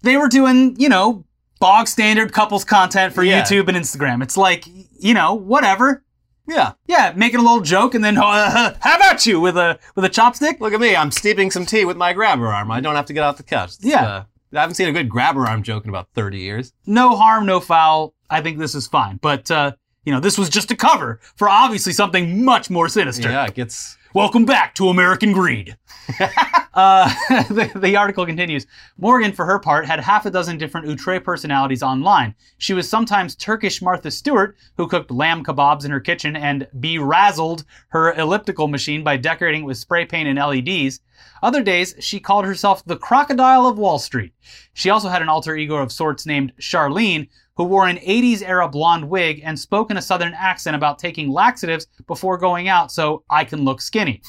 they 0.02 0.18
were 0.18 0.28
doing, 0.30 0.76
you 0.80 0.90
know, 0.90 1.26
bog 1.60 1.88
standard 1.88 2.32
couples 2.34 2.64
content 2.64 3.14
for 3.14 3.24
Yeah. 3.24 3.42
YouTube 3.44 3.68
and 3.68 3.78
Instagram. 3.78 4.22
It's 4.24 4.38
like, 4.38 4.66
you 5.00 5.14
know, 5.14 5.34
whatever. 5.34 6.04
Yeah. 6.48 6.74
Yeah, 6.88 7.12
making 7.16 7.40
a 7.40 7.44
little 7.44 7.62
joke 7.62 7.96
and 7.96 8.04
then 8.04 8.18
uh, 8.18 8.76
how 8.80 8.96
about 8.98 9.26
you 9.26 9.40
with 9.42 9.58
a 9.58 9.80
with 9.96 10.06
a 10.06 10.10
chopstick? 10.10 10.60
Look 10.60 10.74
at 10.74 10.80
me. 10.80 10.96
I'm 10.96 11.12
steeping 11.12 11.50
some 11.52 11.66
tea 11.66 11.86
with 11.86 11.98
my 11.98 12.14
grabber 12.14 12.48
arm. 12.48 12.70
I 12.72 12.80
don't 12.82 12.96
have 12.96 13.06
to 13.08 13.14
get 13.14 13.24
off 13.24 13.38
the 13.38 13.44
couch. 13.44 13.76
It's, 13.76 13.84
Yeah. 13.86 14.06
uh, 14.06 14.24
I 14.54 14.60
haven't 14.62 14.76
seen 14.76 14.88
a 14.88 14.94
good 14.94 15.10
grabber 15.10 15.46
arm 15.48 15.64
joke 15.64 15.84
in 15.84 15.90
about 15.90 16.08
30 16.14 16.38
years. 16.40 16.72
No 16.86 17.16
harm, 17.18 17.46
no 17.46 17.60
foul. 17.60 18.14
I 18.30 18.42
think 18.42 18.60
this 18.60 18.76
is 18.76 18.88
fine. 18.88 19.18
But 19.22 19.50
uh, 19.52 19.72
you 20.06 20.14
know, 20.14 20.20
this 20.20 20.38
was 20.38 20.50
just 20.50 20.70
a 20.72 20.76
cover 20.76 21.20
for 21.36 21.50
obviously 21.50 21.92
something 21.94 22.46
much 22.46 22.70
more 22.70 22.88
sinister. 22.88 23.30
Yeah, 23.30 23.46
it 23.48 23.56
gets. 23.56 23.98
Welcome 24.16 24.46
back 24.46 24.76
to 24.76 24.88
American 24.88 25.34
Greed. 25.34 25.76
uh, 26.74 27.14
the, 27.50 27.70
the 27.76 27.98
article 27.98 28.26
continues. 28.26 28.66
Morgan, 28.98 29.34
for 29.34 29.44
her 29.44 29.60
part, 29.60 29.86
had 29.86 30.00
half 30.00 30.26
a 30.26 30.32
dozen 30.32 30.58
different 30.58 30.88
outre 30.88 31.20
personalities 31.20 31.84
online. 31.84 32.34
She 32.58 32.74
was 32.74 32.88
sometimes 32.90 33.36
Turkish 33.36 33.82
Martha 33.82 34.10
Stewart, 34.10 34.56
who 34.78 34.88
cooked 34.88 35.12
lamb 35.12 35.44
kebabs 35.44 35.84
in 35.84 35.92
her 35.92 36.00
kitchen 36.00 36.38
and 36.38 36.66
berazzled 36.80 37.66
her 37.90 38.14
elliptical 38.14 38.70
machine 38.70 39.04
by 39.04 39.18
decorating 39.18 39.64
it 39.64 39.66
with 39.66 39.80
spray 39.80 40.06
paint 40.06 40.30
and 40.30 40.40
LEDs. 40.40 41.02
Other 41.44 41.62
days, 41.62 41.94
she 42.00 42.22
called 42.22 42.46
herself 42.46 42.86
the 42.86 42.96
Crocodile 42.96 43.68
of 43.68 43.78
Wall 43.78 44.00
Street. 44.00 44.32
She 44.74 44.90
also 44.90 45.10
had 45.10 45.24
an 45.24 45.30
alter 45.30 45.58
ego 45.58 45.76
of 45.76 45.92
sorts 45.92 46.26
named 46.26 46.54
Charlene, 46.58 47.28
who 47.56 47.64
wore 47.64 47.88
an 47.88 47.98
80s 47.98 48.42
era 48.42 48.68
blonde 48.68 49.10
wig 49.10 49.42
and 49.44 49.58
spoke 49.58 49.92
in 49.92 49.98
a 49.98 50.02
southern 50.02 50.34
accent 50.34 50.76
about 50.76 51.00
taking 51.00 51.30
laxatives 51.30 51.88
before 52.08 52.38
going 52.38 52.68
out 52.68 52.92
so 52.92 53.24
I 53.30 53.46
can 53.46 53.64
look 53.64 53.82
skinny. 53.82 54.22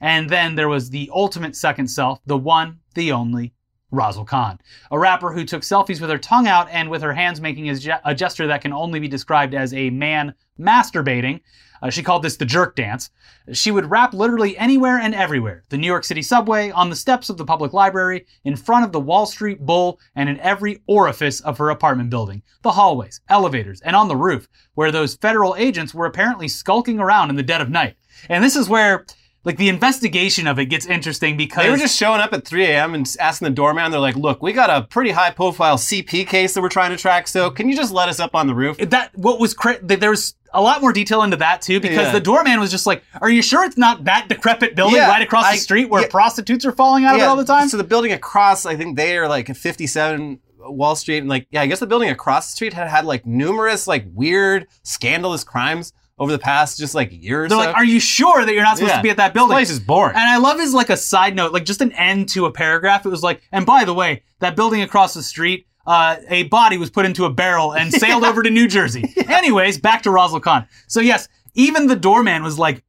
And 0.00 0.28
then 0.28 0.54
there 0.54 0.68
was 0.68 0.90
the 0.90 1.10
ultimate 1.14 1.56
second 1.56 1.88
self, 1.88 2.20
the 2.26 2.36
one, 2.36 2.80
the 2.94 3.12
only, 3.12 3.54
Razzle 3.90 4.24
Khan, 4.24 4.58
a 4.90 4.98
rapper 4.98 5.32
who 5.32 5.44
took 5.44 5.62
selfies 5.62 6.00
with 6.00 6.10
her 6.10 6.18
tongue 6.18 6.48
out 6.48 6.68
and 6.70 6.90
with 6.90 7.00
her 7.02 7.14
hands 7.14 7.40
making 7.40 7.70
a, 7.70 8.00
a 8.04 8.14
gesture 8.14 8.46
that 8.46 8.60
can 8.60 8.72
only 8.72 9.00
be 9.00 9.08
described 9.08 9.54
as 9.54 9.72
a 9.72 9.90
man 9.90 10.34
masturbating. 10.58 11.40
Uh, 11.84 11.90
she 11.90 12.02
called 12.02 12.22
this 12.22 12.38
the 12.38 12.46
jerk 12.46 12.74
dance. 12.74 13.10
She 13.52 13.70
would 13.70 13.90
rap 13.90 14.14
literally 14.14 14.56
anywhere 14.56 14.98
and 14.98 15.14
everywhere 15.14 15.64
the 15.68 15.76
New 15.76 15.86
York 15.86 16.04
City 16.04 16.22
subway, 16.22 16.70
on 16.70 16.88
the 16.88 16.96
steps 16.96 17.28
of 17.28 17.36
the 17.36 17.44
public 17.44 17.74
library, 17.74 18.24
in 18.44 18.56
front 18.56 18.86
of 18.86 18.92
the 18.92 19.00
Wall 19.00 19.26
Street 19.26 19.60
Bull, 19.60 20.00
and 20.16 20.30
in 20.30 20.40
every 20.40 20.82
orifice 20.86 21.40
of 21.40 21.58
her 21.58 21.68
apartment 21.68 22.08
building 22.08 22.42
the 22.62 22.72
hallways, 22.72 23.20
elevators, 23.28 23.82
and 23.82 23.94
on 23.94 24.08
the 24.08 24.16
roof, 24.16 24.48
where 24.72 24.90
those 24.90 25.16
federal 25.16 25.54
agents 25.56 25.92
were 25.92 26.06
apparently 26.06 26.48
skulking 26.48 26.98
around 26.98 27.28
in 27.28 27.36
the 27.36 27.42
dead 27.42 27.60
of 27.60 27.68
night. 27.68 27.96
And 28.30 28.42
this 28.42 28.56
is 28.56 28.66
where 28.66 29.04
like 29.44 29.56
the 29.58 29.68
investigation 29.68 30.46
of 30.46 30.58
it 30.58 30.66
gets 30.66 30.86
interesting 30.86 31.36
because 31.36 31.64
They 31.64 31.70
were 31.70 31.76
just 31.76 31.96
showing 31.98 32.20
up 32.20 32.32
at 32.32 32.44
3 32.46 32.64
a.m. 32.64 32.94
and 32.94 33.06
asking 33.20 33.44
the 33.46 33.54
doorman, 33.54 33.90
they're 33.90 34.00
like, 34.00 34.16
look, 34.16 34.42
we 34.42 34.52
got 34.52 34.70
a 34.70 34.82
pretty 34.86 35.10
high 35.10 35.30
profile 35.30 35.76
CP 35.76 36.26
case 36.26 36.54
that 36.54 36.62
we're 36.62 36.68
trying 36.70 36.90
to 36.90 36.96
track, 36.96 37.28
so 37.28 37.50
can 37.50 37.68
you 37.68 37.76
just 37.76 37.92
let 37.92 38.08
us 38.08 38.20
up 38.20 38.34
on 38.34 38.46
the 38.46 38.54
roof? 38.54 38.78
that 38.78 39.16
what 39.16 39.38
was 39.38 39.52
cra- 39.54 39.78
there 39.82 40.10
was 40.10 40.34
a 40.52 40.62
lot 40.62 40.80
more 40.80 40.92
detail 40.92 41.22
into 41.22 41.36
that 41.36 41.60
too 41.62 41.80
because 41.80 42.06
Yeah. 42.06 42.12
the 42.12 42.20
doorman 42.20 42.60
was 42.60 42.70
just 42.70 42.86
like, 42.86 43.02
"Are 43.20 43.28
you 43.28 43.42
sure 43.42 43.64
it's 43.64 43.76
not 43.76 44.04
that 44.04 44.28
decrepit 44.28 44.74
building 44.76 44.96
Yeah, 44.96 45.08
right 45.08 45.20
across 45.22 45.44
I- 45.46 45.52
the 45.56 45.58
street 45.58 45.90
where 45.90 46.02
yeah. 46.02 46.08
prostitutes 46.08 46.64
are 46.64 46.72
falling 46.72 47.04
out 47.04 47.16
of 47.16 47.20
it 47.20 47.24
all 47.24 47.36
the 47.36 47.44
time?" 47.44 47.68
So 47.68 47.76
the 47.76 47.84
building 47.84 48.12
across, 48.12 48.64
I 48.64 48.76
think 48.76 48.96
they 48.96 49.18
are 49.18 49.28
like 49.28 49.50
at 49.50 49.56
57 49.56 50.38
Wall 50.66 50.96
Street, 50.96 51.18
and 51.18 51.28
like, 51.28 51.46
yeah, 51.50 51.60
I 51.60 51.66
guess 51.66 51.80
the 51.80 51.86
building 51.86 52.08
across 52.08 52.46
the 52.46 52.52
street 52.52 52.72
had 52.72 52.88
had 52.88 53.04
like 53.04 53.26
numerous 53.26 53.86
like 53.86 54.06
weird, 54.14 54.66
scandalous 54.84 55.44
crimes 55.44 55.92
over 56.18 56.30
the 56.30 56.38
past 56.38 56.78
just 56.78 56.94
like 56.94 57.10
years. 57.12 57.48
They're 57.50 57.58
so. 57.58 57.64
like, 57.66 57.74
"Are 57.76 57.84
you 57.84 57.98
sure 58.00 58.44
that 58.44 58.52
you're 58.54 58.62
not 58.62 58.76
supposed 58.76 58.92
Yeah. 58.92 58.98
to 58.98 59.02
be 59.02 59.10
at 59.10 59.16
that 59.16 59.34
This 59.34 59.40
building?" 59.40 59.54
place 59.54 59.70
is 59.70 59.80
boring. 59.80 60.16
And 60.16 60.24
I 60.28 60.36
love 60.36 60.58
his 60.60 60.72
like 60.74 60.90
a 60.90 60.96
side 60.96 61.34
note, 61.34 61.52
like 61.52 61.64
just 61.64 61.80
an 61.80 61.92
end 61.92 62.28
to 62.30 62.46
a 62.46 62.52
paragraph. 62.52 63.04
It 63.04 63.08
was 63.10 63.22
like, 63.22 63.42
and 63.52 63.66
by 63.66 63.84
the 63.84 63.94
way, 63.94 64.22
that 64.40 64.54
building 64.56 64.80
across 64.82 65.14
the 65.14 65.22
street, 65.22 65.66
uh, 65.86 66.16
a 66.28 66.44
body 66.44 66.76
was 66.78 66.90
put 66.90 67.04
into 67.04 67.24
a 67.24 67.30
barrel 67.30 67.72
and 67.74 67.92
sailed 67.92 68.24
over 68.24 68.42
to 68.42 68.50
New 68.50 68.68
Jersey. 68.68 69.12
Anyways, 69.28 69.78
back 69.78 70.02
to 70.04 70.10
Razzle 70.10 70.40
Khan. 70.40 70.66
So 70.86 71.00
yes, 71.00 71.28
even 71.54 71.86
the 71.88 71.96
doorman 71.96 72.42
was 72.42 72.58
like, 72.58 72.84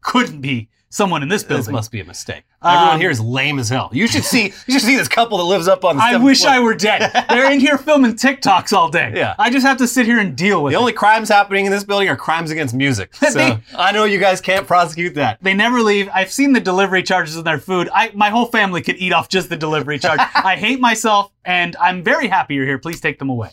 couldn't 0.00 0.40
be 0.40 0.68
someone 0.94 1.22
in 1.22 1.28
this 1.28 1.42
this 1.42 1.48
building. 1.48 1.72
must 1.72 1.90
be 1.90 2.00
a 2.00 2.04
mistake. 2.04 2.44
Everyone 2.64 2.94
Um, 2.94 3.00
here 3.00 3.10
is 3.10 3.20
lame 3.20 3.58
as 3.58 3.68
hell. 3.68 3.90
You 3.92 4.06
should 4.06 4.24
see. 4.24 4.44
You 4.66 4.72
should 4.78 4.82
see 4.82 4.96
this 4.96 5.08
couple 5.08 5.36
that 5.38 5.44
lives 5.44 5.68
up 5.68 5.84
on 5.84 5.96
the. 5.96 6.02
I 6.02 6.16
wish 6.16 6.40
floor. 6.42 6.52
I 6.54 6.60
were 6.60 6.74
dead. 6.74 7.26
They're 7.28 7.50
in 7.52 7.60
here 7.60 7.76
filming 7.76 8.12
TikToks 8.14 8.72
all 8.72 8.88
day. 8.88 9.12
Yeah. 9.14 9.34
I 9.38 9.50
just 9.50 9.66
have 9.66 9.76
to 9.78 9.86
sit 9.88 10.06
here 10.06 10.18
and 10.18 10.34
deal 10.36 10.62
with 10.62 10.72
it. 10.72 10.74
The 10.74 10.78
it. 10.78 10.80
only 10.80 10.92
crimes 10.92 11.28
happening 11.28 11.66
in 11.66 11.72
this 11.72 11.84
building 11.84 12.08
are 12.08 12.16
crimes 12.16 12.50
against 12.50 12.74
music. 12.74 13.12
So 13.24 13.30
They- 13.38 13.58
I 13.76 13.90
know 13.92 14.04
you 14.04 14.18
guys 14.20 14.40
can't 14.40 14.66
prosecute 14.66 15.14
that. 15.16 15.38
They 15.42 15.54
never 15.54 15.80
leave. 15.82 16.08
I've 16.14 16.30
seen 16.30 16.52
the 16.52 16.60
delivery 16.60 17.02
charges 17.02 17.36
on 17.36 17.44
their 17.44 17.58
food. 17.58 17.88
I, 17.92 18.10
my 18.14 18.30
whole 18.30 18.46
family 18.46 18.80
could 18.80 18.96
eat 18.96 19.12
off 19.12 19.28
just 19.28 19.48
the 19.48 19.56
delivery 19.56 19.98
charge. 19.98 20.20
I 20.34 20.56
hate 20.56 20.78
myself, 20.80 21.32
and 21.44 21.74
I'm 21.80 22.02
very 22.04 22.28
happy 22.28 22.54
you're 22.54 22.66
here. 22.66 22.78
Please 22.78 23.00
take 23.00 23.18
them 23.18 23.28
away. 23.30 23.50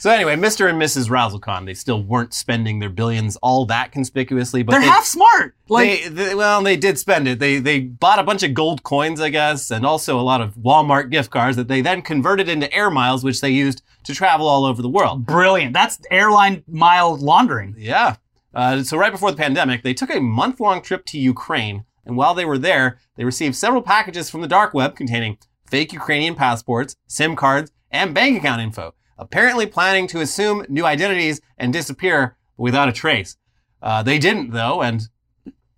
So 0.00 0.10
anyway, 0.10 0.36
Mr. 0.36 0.70
and 0.70 0.80
Mrs. 0.80 1.10
Razzle 1.10 1.40
Khan, 1.40 1.64
they 1.64 1.74
still 1.74 2.02
weren't 2.02 2.32
spending 2.32 2.78
their 2.78 2.88
billions 2.88 3.36
all 3.42 3.66
that 3.66 3.90
conspicuously, 3.90 4.62
but 4.62 4.70
They're 4.72 4.80
they, 4.82 4.86
half 4.86 5.04
smart. 5.04 5.56
Like, 5.68 6.04
they, 6.04 6.08
they- 6.08 6.34
well, 6.36 6.62
they 6.62 6.76
did 6.76 6.98
spend 6.98 7.26
it. 7.26 7.40
They 7.40 7.58
they 7.58 7.80
bought 7.80 8.20
a 8.20 8.22
bunch 8.22 8.44
of 8.44 8.54
gold 8.54 8.84
coins, 8.84 9.20
I 9.20 9.30
guess, 9.30 9.70
and 9.72 9.84
also 9.84 10.18
a 10.18 10.22
lot 10.22 10.40
of 10.40 10.54
Walmart 10.54 11.10
gift 11.10 11.30
cards 11.30 11.56
that 11.56 11.66
they 11.66 11.80
then 11.80 12.02
converted 12.02 12.48
into 12.48 12.72
air 12.72 12.90
miles, 12.90 13.24
which 13.24 13.40
they 13.40 13.50
used 13.50 13.82
to 14.04 14.14
travel 14.14 14.46
all 14.46 14.64
over 14.64 14.80
the 14.82 14.88
world. 14.88 15.26
brilliant. 15.26 15.72
That's 15.72 15.98
airline 16.10 16.62
mile 16.68 17.16
laundering. 17.16 17.74
Yeah. 17.76 18.16
Uh, 18.54 18.82
so 18.82 18.96
right 18.96 19.12
before 19.12 19.30
the 19.32 19.36
pandemic, 19.36 19.82
they 19.82 19.94
took 19.94 20.10
a 20.14 20.20
month-long 20.20 20.80
trip 20.80 21.04
to 21.06 21.18
Ukraine, 21.18 21.84
and 22.06 22.16
while 22.16 22.34
they 22.34 22.44
were 22.44 22.56
there, 22.58 22.98
they 23.16 23.24
received 23.24 23.56
several 23.56 23.82
packages 23.82 24.30
from 24.30 24.40
the 24.42 24.48
dark 24.48 24.72
web 24.74 24.96
containing 24.96 25.38
fake 25.66 25.92
Ukrainian 25.92 26.34
passports, 26.34 26.96
SIM 27.08 27.36
cards, 27.36 27.70
and 27.90 28.14
bank 28.14 28.38
account 28.38 28.62
info, 28.62 28.94
apparently 29.18 29.66
planning 29.66 30.06
to 30.08 30.20
assume 30.20 30.64
new 30.68 30.84
identities 30.84 31.40
and 31.58 31.72
disappear 31.72 32.36
without 32.56 32.88
a 32.88 32.92
trace. 32.92 33.36
Uh, 33.82 34.02
they 34.02 34.18
didn't, 34.18 34.50
though, 34.50 34.82
and 34.82 35.02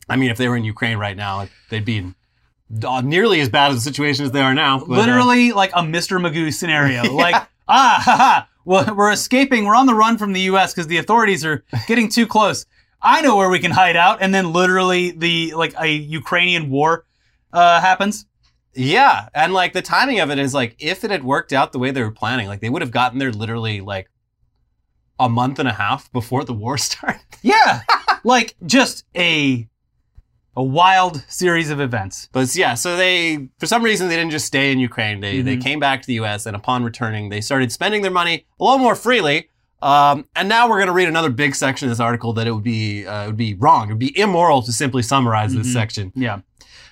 I 0.08 0.16
mean, 0.16 0.30
if 0.30 0.38
they 0.38 0.48
were 0.48 0.56
in 0.56 0.64
Ukraine 0.64 0.98
right 0.98 1.16
now, 1.16 1.48
they'd 1.68 1.84
be 1.84 1.98
in 1.98 2.14
uh, 2.84 3.00
nearly 3.00 3.40
as 3.40 3.48
bad 3.48 3.70
of 3.70 3.76
a 3.76 3.80
situation 3.80 4.24
as 4.24 4.32
they 4.32 4.40
are 4.40 4.54
now. 4.54 4.78
but, 4.80 4.90
uh, 4.90 5.00
Literally 5.00 5.52
like 5.52 5.70
a 5.72 5.82
Mr. 5.82 6.20
Magoo 6.20 6.52
scenario. 6.52 7.02
Like, 7.12 7.34
ah, 7.68 8.02
ha, 8.04 8.16
ha. 8.16 8.48
Well, 8.64 8.94
we're 8.94 9.12
escaping. 9.12 9.64
We're 9.64 9.74
on 9.74 9.86
the 9.86 9.94
run 9.94 10.18
from 10.18 10.32
the 10.32 10.42
U.S. 10.42 10.72
because 10.72 10.86
the 10.86 10.98
authorities 10.98 11.44
are 11.44 11.64
getting 11.86 12.08
too 12.08 12.26
close. 12.26 12.66
I 13.02 13.22
know 13.22 13.36
where 13.36 13.48
we 13.48 13.58
can 13.58 13.70
hide 13.70 13.96
out. 13.96 14.18
And 14.20 14.34
then 14.34 14.52
literally 14.52 15.12
the 15.12 15.54
like 15.54 15.74
a 15.80 15.88
Ukrainian 15.88 16.70
war 16.70 17.06
uh, 17.52 17.80
happens. 17.80 18.26
Yeah, 18.74 19.28
and 19.34 19.52
like 19.52 19.72
the 19.72 19.82
timing 19.82 20.20
of 20.20 20.30
it 20.30 20.38
is 20.38 20.54
like 20.54 20.76
if 20.78 21.02
it 21.04 21.10
had 21.10 21.24
worked 21.24 21.52
out 21.52 21.72
the 21.72 21.78
way 21.78 21.90
they 21.90 22.02
were 22.02 22.10
planning, 22.10 22.46
like 22.46 22.60
they 22.60 22.70
would 22.70 22.82
have 22.82 22.90
gotten 22.92 23.18
there 23.18 23.32
literally 23.32 23.80
like 23.80 24.08
a 25.18 25.28
month 25.28 25.58
and 25.58 25.68
a 25.68 25.72
half 25.72 26.10
before 26.12 26.44
the 26.44 26.52
war 26.54 26.78
started. 26.88 27.20
Yeah, 27.42 27.82
like 28.24 28.54
just 28.64 29.04
a 29.16 29.66
a 30.56 30.62
wild 30.62 31.24
series 31.28 31.70
of 31.70 31.80
events. 31.80 32.28
But 32.32 32.54
yeah, 32.54 32.74
so 32.74 32.96
they 32.96 33.48
for 33.58 33.66
some 33.66 33.82
reason 33.82 34.08
they 34.08 34.16
didn't 34.16 34.30
just 34.32 34.46
stay 34.46 34.70
in 34.72 34.78
Ukraine. 34.78 35.20
They 35.20 35.42
they 35.42 35.56
Mhm. 35.56 35.62
came 35.62 35.80
back 35.80 36.00
to 36.02 36.06
the 36.06 36.14
U.S. 36.14 36.46
and 36.46 36.54
upon 36.56 36.84
returning, 36.84 37.28
they 37.28 37.40
started 37.40 37.72
spending 37.72 38.02
their 38.02 38.10
money 38.10 38.46
a 38.58 38.64
little 38.64 38.78
more 38.78 38.94
freely. 38.94 39.48
Um, 39.82 40.28
and 40.36 40.46
now 40.48 40.68
we're 40.68 40.76
going 40.76 40.88
to 40.88 40.92
read 40.92 41.08
another 41.08 41.30
big 41.30 41.54
section 41.54 41.88
of 41.88 41.90
this 41.90 42.00
article 42.00 42.34
that 42.34 42.46
it 42.46 42.52
would 42.52 42.62
be 42.64 43.06
uh, 43.06 43.24
it 43.24 43.26
would 43.28 43.36
be 43.36 43.54
wrong. 43.54 43.88
It 43.88 43.92
would 43.92 43.98
be 43.98 44.18
immoral 44.18 44.62
to 44.62 44.72
simply 44.72 45.02
summarize 45.02 45.54
this 45.54 45.68
Mhm. 45.68 45.72
section. 45.72 46.12
Yeah. 46.14 46.40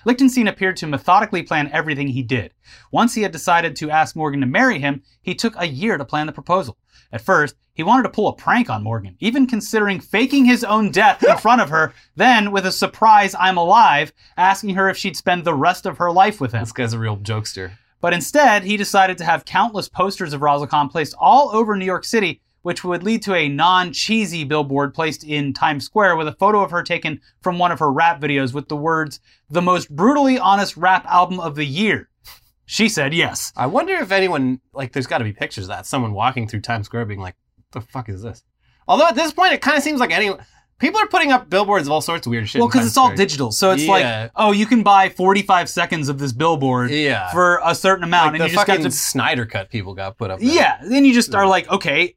Lichtenstein 0.05 0.49
appeared 0.49 0.77
to 0.79 0.87
methodically 0.87 1.43
plan 1.43 1.71
everything 1.73 2.09
he 2.09 2.23
did. 2.23 2.55
Once 2.91 3.15
he 3.15 3.23
had 3.23 3.33
decided 3.33 3.77
to 3.77 3.91
ask 3.91 4.15
Morgan 4.15 4.41
to 4.41 4.47
marry 4.47 4.79
him, 4.79 5.03
he 5.23 5.35
took 5.35 5.55
a 5.57 5.67
year 5.67 5.99
to 5.99 6.05
plan 6.05 6.27
the 6.27 6.33
proposal. 6.33 6.79
At 7.13 7.21
first, 7.21 7.55
he 7.73 7.83
wanted 7.83 8.03
to 8.03 8.11
pull 8.11 8.29
a 8.29 8.35
prank 8.35 8.69
on 8.69 8.83
Morgan, 8.83 9.17
even 9.21 9.47
considering 9.47 10.01
faking 10.01 10.45
his 10.45 10.65
own 10.65 10.91
death 10.91 11.23
in 11.23 11.37
front 11.39 11.61
of 11.61 11.71
her, 11.71 11.95
then, 12.17 12.51
with 12.51 12.67
a 12.67 12.73
surprise 12.73 13.35
I'm 13.39 13.57
alive, 13.57 14.13
asking 14.37 14.75
her 14.75 14.89
if 14.89 14.97
she'd 14.97 15.17
spend 15.17 15.45
the 15.45 15.55
rest 15.55 15.87
of 15.87 15.99
her 15.99 16.11
life 16.11 16.41
with 16.41 16.53
him. 16.53 16.61
This 16.61 16.73
guy's 16.73 16.93
a 16.93 16.99
real 16.99 17.17
jokester. 17.17 17.73
But 18.01 18.13
instead, 18.13 18.65
he 18.65 18.77
decided 18.77 19.19
to 19.19 19.25
have 19.25 19.45
countless 19.45 19.89
posters 19.89 20.33
of 20.33 20.43
Razzle 20.43 20.89
placed 20.89 21.15
all 21.19 21.51
over 21.51 21.77
New 21.77 21.85
York 21.85 22.05
City, 22.05 22.41
which 22.69 22.85
would 22.85 23.03
lead 23.03 23.23
to 23.23 23.35
a 23.35 23.49
non 23.49 23.95
cheesy 23.95 24.45
billboard 24.45 24.93
placed 24.93 25.25
in 25.25 25.55
Times 25.55 25.87
Square 25.87 26.17
with 26.17 26.29
a 26.29 26.33
photo 26.35 26.61
of 26.63 26.71
her 26.71 26.83
taken 26.83 27.19
from 27.41 27.59
one 27.59 27.73
of 27.73 27.79
her 27.79 27.91
rap 27.91 28.21
videos 28.21 28.53
with 28.53 28.69
the 28.69 28.77
words, 28.77 29.21
the 29.49 29.63
most 29.63 29.89
brutally 29.89 30.39
honest 30.39 30.77
rap 30.77 31.07
album 31.07 31.41
of 31.41 31.55
the 31.55 31.65
year. 31.65 32.11
She 32.67 32.91
said 32.91 33.15
yes. 33.15 33.55
I 33.57 33.65
wonder 33.69 33.95
if 33.95 34.13
anyone 34.13 34.61
like 34.75 34.93
there's 34.93 35.07
got 35.07 35.19
to 35.19 35.25
be 35.25 35.33
pictures 35.33 35.65
of 35.65 35.69
that 35.69 35.87
someone 35.87 36.13
walking 36.13 36.47
through 36.47 36.61
Times 36.61 36.85
Square 36.85 37.07
being 37.07 37.21
like, 37.21 37.37
"The 37.73 37.81
fuck 37.81 38.11
is 38.11 38.21
this?" 38.21 38.45
Although 38.87 39.07
at 39.07 39.15
this 39.15 39.33
point 39.33 39.55
it 39.55 39.63
kind 39.63 39.79
of 39.79 39.83
seems 39.83 39.99
like 39.99 40.11
any 40.11 40.31
people 40.79 41.01
are 41.01 41.07
putting 41.09 41.33
up 41.33 41.49
billboards 41.49 41.89
of 41.89 41.93
all 41.93 42.03
sorts 42.03 42.27
of 42.27 42.31
weird 42.33 42.51
shit. 42.51 42.61
Well, 42.61 42.69
because 42.69 42.87
it's 42.87 42.99
all 42.99 43.15
digital. 43.15 43.51
So 43.51 43.71
it's 43.71 43.85
Yeah. 43.85 43.91
like, 44.25 44.31
oh, 44.37 44.53
you 44.53 44.67
can 44.67 44.83
buy 44.83 45.09
45 45.09 45.71
seconds 45.71 46.11
of 46.11 46.19
this 46.19 46.33
billboard 46.33 46.91
Yeah. 46.91 47.31
for 47.33 47.61
a 47.65 47.75
certain 47.75 48.05
amount. 48.05 48.27
like 48.27 48.35
and 48.35 48.41
the 48.43 48.45
you 48.51 48.55
just 48.55 48.67
got 48.67 48.73
fucking 48.75 48.85
to 48.85 48.91
Snyder 48.91 49.47
cut 49.47 49.71
people 49.71 49.95
got 49.95 50.19
put 50.19 50.31
up. 50.31 50.39
there. 50.39 50.49
Yeah. 50.49 50.77
Then 50.87 51.05
you 51.07 51.15
just 51.15 51.35
are 51.35 51.47
like, 51.47 51.69
okay, 51.71 52.15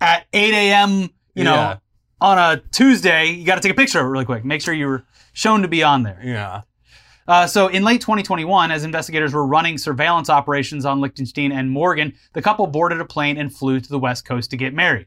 at 0.00 0.26
8 0.32 0.54
a.m., 0.54 1.10
you 1.34 1.44
know, 1.44 1.54
Yeah. 1.54 1.76
on 2.20 2.38
a 2.38 2.60
Tuesday, 2.72 3.26
you 3.30 3.44
got 3.46 3.54
to 3.56 3.60
take 3.60 3.72
a 3.72 3.76
picture 3.76 4.00
of 4.00 4.06
it 4.06 4.08
really 4.08 4.24
quick. 4.24 4.44
Make 4.44 4.62
sure 4.62 4.74
you 4.74 4.86
were 4.86 5.04
shown 5.32 5.62
to 5.62 5.68
be 5.68 5.82
on 5.82 6.02
there. 6.02 6.20
Yeah. 6.22 6.62
Uh, 7.28 7.46
so 7.46 7.68
in 7.68 7.84
late 7.84 8.00
2021, 8.00 8.70
as 8.72 8.82
investigators 8.82 9.32
were 9.32 9.46
running 9.46 9.78
surveillance 9.78 10.28
operations 10.28 10.84
on 10.84 11.00
Lichtenstein 11.00 11.52
and 11.52 11.70
Morgan, 11.70 12.12
the 12.32 12.42
couple 12.42 12.66
boarded 12.66 13.00
a 13.00 13.04
plane 13.04 13.36
and 13.36 13.54
flew 13.54 13.78
to 13.78 13.88
the 13.88 13.98
West 14.00 14.24
Coast 14.24 14.50
to 14.50 14.56
get 14.56 14.74
married. 14.74 15.06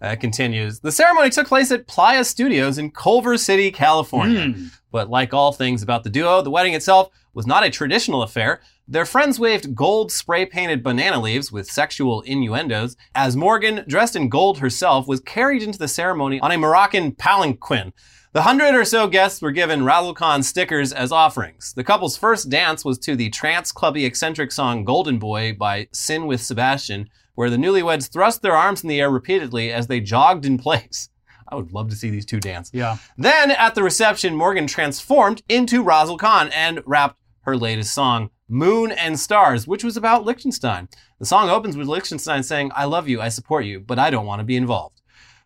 It 0.00 0.20
continues. 0.20 0.80
The 0.80 0.92
ceremony 0.92 1.30
took 1.30 1.48
place 1.48 1.70
at 1.72 1.88
Playa 1.88 2.22
Studios 2.24 2.76
in 2.78 2.90
Culver 2.90 3.36
City, 3.38 3.70
California. 3.72 4.50
Hmm. 4.52 4.66
But 4.92 5.10
like 5.10 5.34
all 5.34 5.52
things 5.52 5.82
about 5.82 6.04
the 6.04 6.10
duo, 6.10 6.42
the 6.42 6.50
wedding 6.50 6.74
itself 6.74 7.08
was 7.36 7.46
not 7.46 7.62
a 7.62 7.70
traditional 7.70 8.22
affair. 8.22 8.62
Their 8.88 9.04
friends 9.04 9.38
waved 9.38 9.74
gold 9.74 10.10
spray 10.10 10.46
painted 10.46 10.82
banana 10.82 11.20
leaves 11.20 11.52
with 11.52 11.70
sexual 11.70 12.22
innuendos 12.22 12.96
as 13.14 13.36
Morgan, 13.36 13.84
dressed 13.86 14.16
in 14.16 14.30
gold 14.30 14.58
herself, 14.58 15.06
was 15.06 15.20
carried 15.20 15.62
into 15.62 15.78
the 15.78 15.86
ceremony 15.86 16.40
on 16.40 16.50
a 16.50 16.56
Moroccan 16.56 17.12
palanquin. 17.12 17.92
The 18.32 18.42
hundred 18.42 18.74
or 18.74 18.86
so 18.86 19.06
guests 19.06 19.42
were 19.42 19.50
given 19.50 19.84
Razzle 19.84 20.14
Khan 20.14 20.42
stickers 20.42 20.94
as 20.94 21.12
offerings. 21.12 21.74
The 21.74 21.84
couple's 21.84 22.16
first 22.16 22.48
dance 22.48 22.86
was 22.86 22.98
to 23.00 23.14
the 23.14 23.28
trance 23.28 23.70
clubby 23.70 24.06
eccentric 24.06 24.50
song 24.50 24.84
Golden 24.84 25.18
Boy 25.18 25.52
by 25.52 25.88
Sin 25.92 26.26
with 26.26 26.40
Sebastian, 26.40 27.10
where 27.34 27.50
the 27.50 27.56
newlyweds 27.58 28.10
thrust 28.10 28.40
their 28.40 28.56
arms 28.56 28.82
in 28.82 28.88
the 28.88 29.00
air 29.00 29.10
repeatedly 29.10 29.70
as 29.72 29.88
they 29.88 30.00
jogged 30.00 30.46
in 30.46 30.56
place. 30.56 31.10
I 31.48 31.54
would 31.54 31.72
love 31.72 31.90
to 31.90 31.96
see 31.96 32.10
these 32.10 32.26
two 32.26 32.40
dance. 32.40 32.70
Yeah. 32.72 32.96
Then 33.16 33.50
at 33.52 33.74
the 33.74 33.82
reception, 33.82 34.34
Morgan 34.34 34.66
transformed 34.66 35.42
into 35.48 35.82
Razzle 35.82 36.18
Khan 36.18 36.50
and 36.52 36.82
rapped 36.86 37.18
her 37.46 37.56
latest 37.56 37.94
song, 37.94 38.30
Moon 38.48 38.90
and 38.90 39.18
Stars, 39.18 39.68
which 39.68 39.84
was 39.84 39.96
about 39.96 40.24
Lichtenstein. 40.24 40.88
The 41.20 41.26
song 41.26 41.48
opens 41.48 41.76
with 41.76 41.86
Lichtenstein 41.86 42.42
saying, 42.42 42.72
I 42.74 42.84
love 42.84 43.08
you, 43.08 43.20
I 43.20 43.28
support 43.28 43.64
you, 43.64 43.78
but 43.80 44.00
I 44.00 44.10
don't 44.10 44.26
want 44.26 44.40
to 44.40 44.44
be 44.44 44.56
involved. 44.56 44.95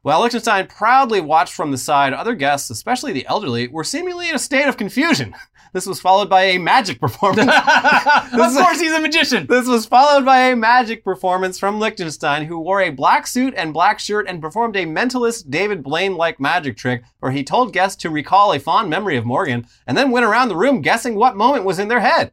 While 0.03 0.23
Lichtenstein 0.23 0.67
proudly 0.67 1.21
watched 1.21 1.53
from 1.53 1.73
the 1.73 1.77
side, 1.77 2.15
other 2.15 2.35
guests, 2.35 2.71
especially 2.71 3.13
the 3.13 3.27
elderly, 3.27 3.69
were 3.69 3.85
seemingly 3.85 4.31
in 4.31 4.35
a 4.35 4.39
state 4.39 4.67
of 4.67 4.77
confusion. 4.77 5.35
This 5.73 5.87
was 5.87 6.01
followed 6.01 6.29
by 6.29 6.43
a 6.43 6.59
magic 6.59 7.01
performance. 7.01 7.49
of 7.49 8.55
course, 8.55 8.81
he's 8.81 8.93
a 8.93 9.01
magician. 9.01 9.47
This 9.47 9.69
was 9.69 9.87
followed 9.87 10.25
by 10.25 10.49
a 10.49 10.57
magic 10.57 11.05
performance 11.05 11.61
from 11.61 11.79
Lichtenstein, 11.79 12.47
who 12.47 12.59
wore 12.59 12.81
a 12.81 12.91
black 12.91 13.25
suit 13.29 13.55
and 13.57 13.73
black 13.73 14.01
shirt 14.01 14.27
and 14.29 14.43
performed 14.43 14.75
a 14.75 14.85
mentalist 14.85 15.49
David 15.49 15.85
Blaine 15.85 16.17
like 16.17 16.41
magic 16.41 16.77
trick 16.77 17.05
where 17.21 17.31
he 17.31 17.45
told 17.45 17.73
guests 17.73 18.03
to 18.03 18.11
recall 18.11 18.53
a 18.53 18.59
fond 18.59 18.91
memory 18.91 19.17
of 19.17 19.25
Morgan 19.25 19.65
and 19.87 19.97
then 19.97 20.11
went 20.11 20.27
around 20.27 20.49
the 20.49 20.57
room 20.57 20.83
guessing 20.83 21.15
what 21.15 21.37
moment 21.37 21.65
was 21.65 21.79
in 21.79 21.87
their 21.87 22.01
head. 22.01 22.33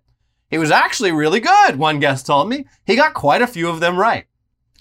He 0.49 0.57
was 0.57 0.71
actually 0.71 1.11
really 1.11 1.39
good, 1.39 1.75
one 1.75 1.99
guest 1.99 2.25
told 2.25 2.49
me. 2.49 2.65
He 2.87 2.95
got 2.95 3.13
quite 3.13 3.43
a 3.43 3.45
few 3.45 3.69
of 3.69 3.81
them 3.81 3.99
right. 3.99 4.25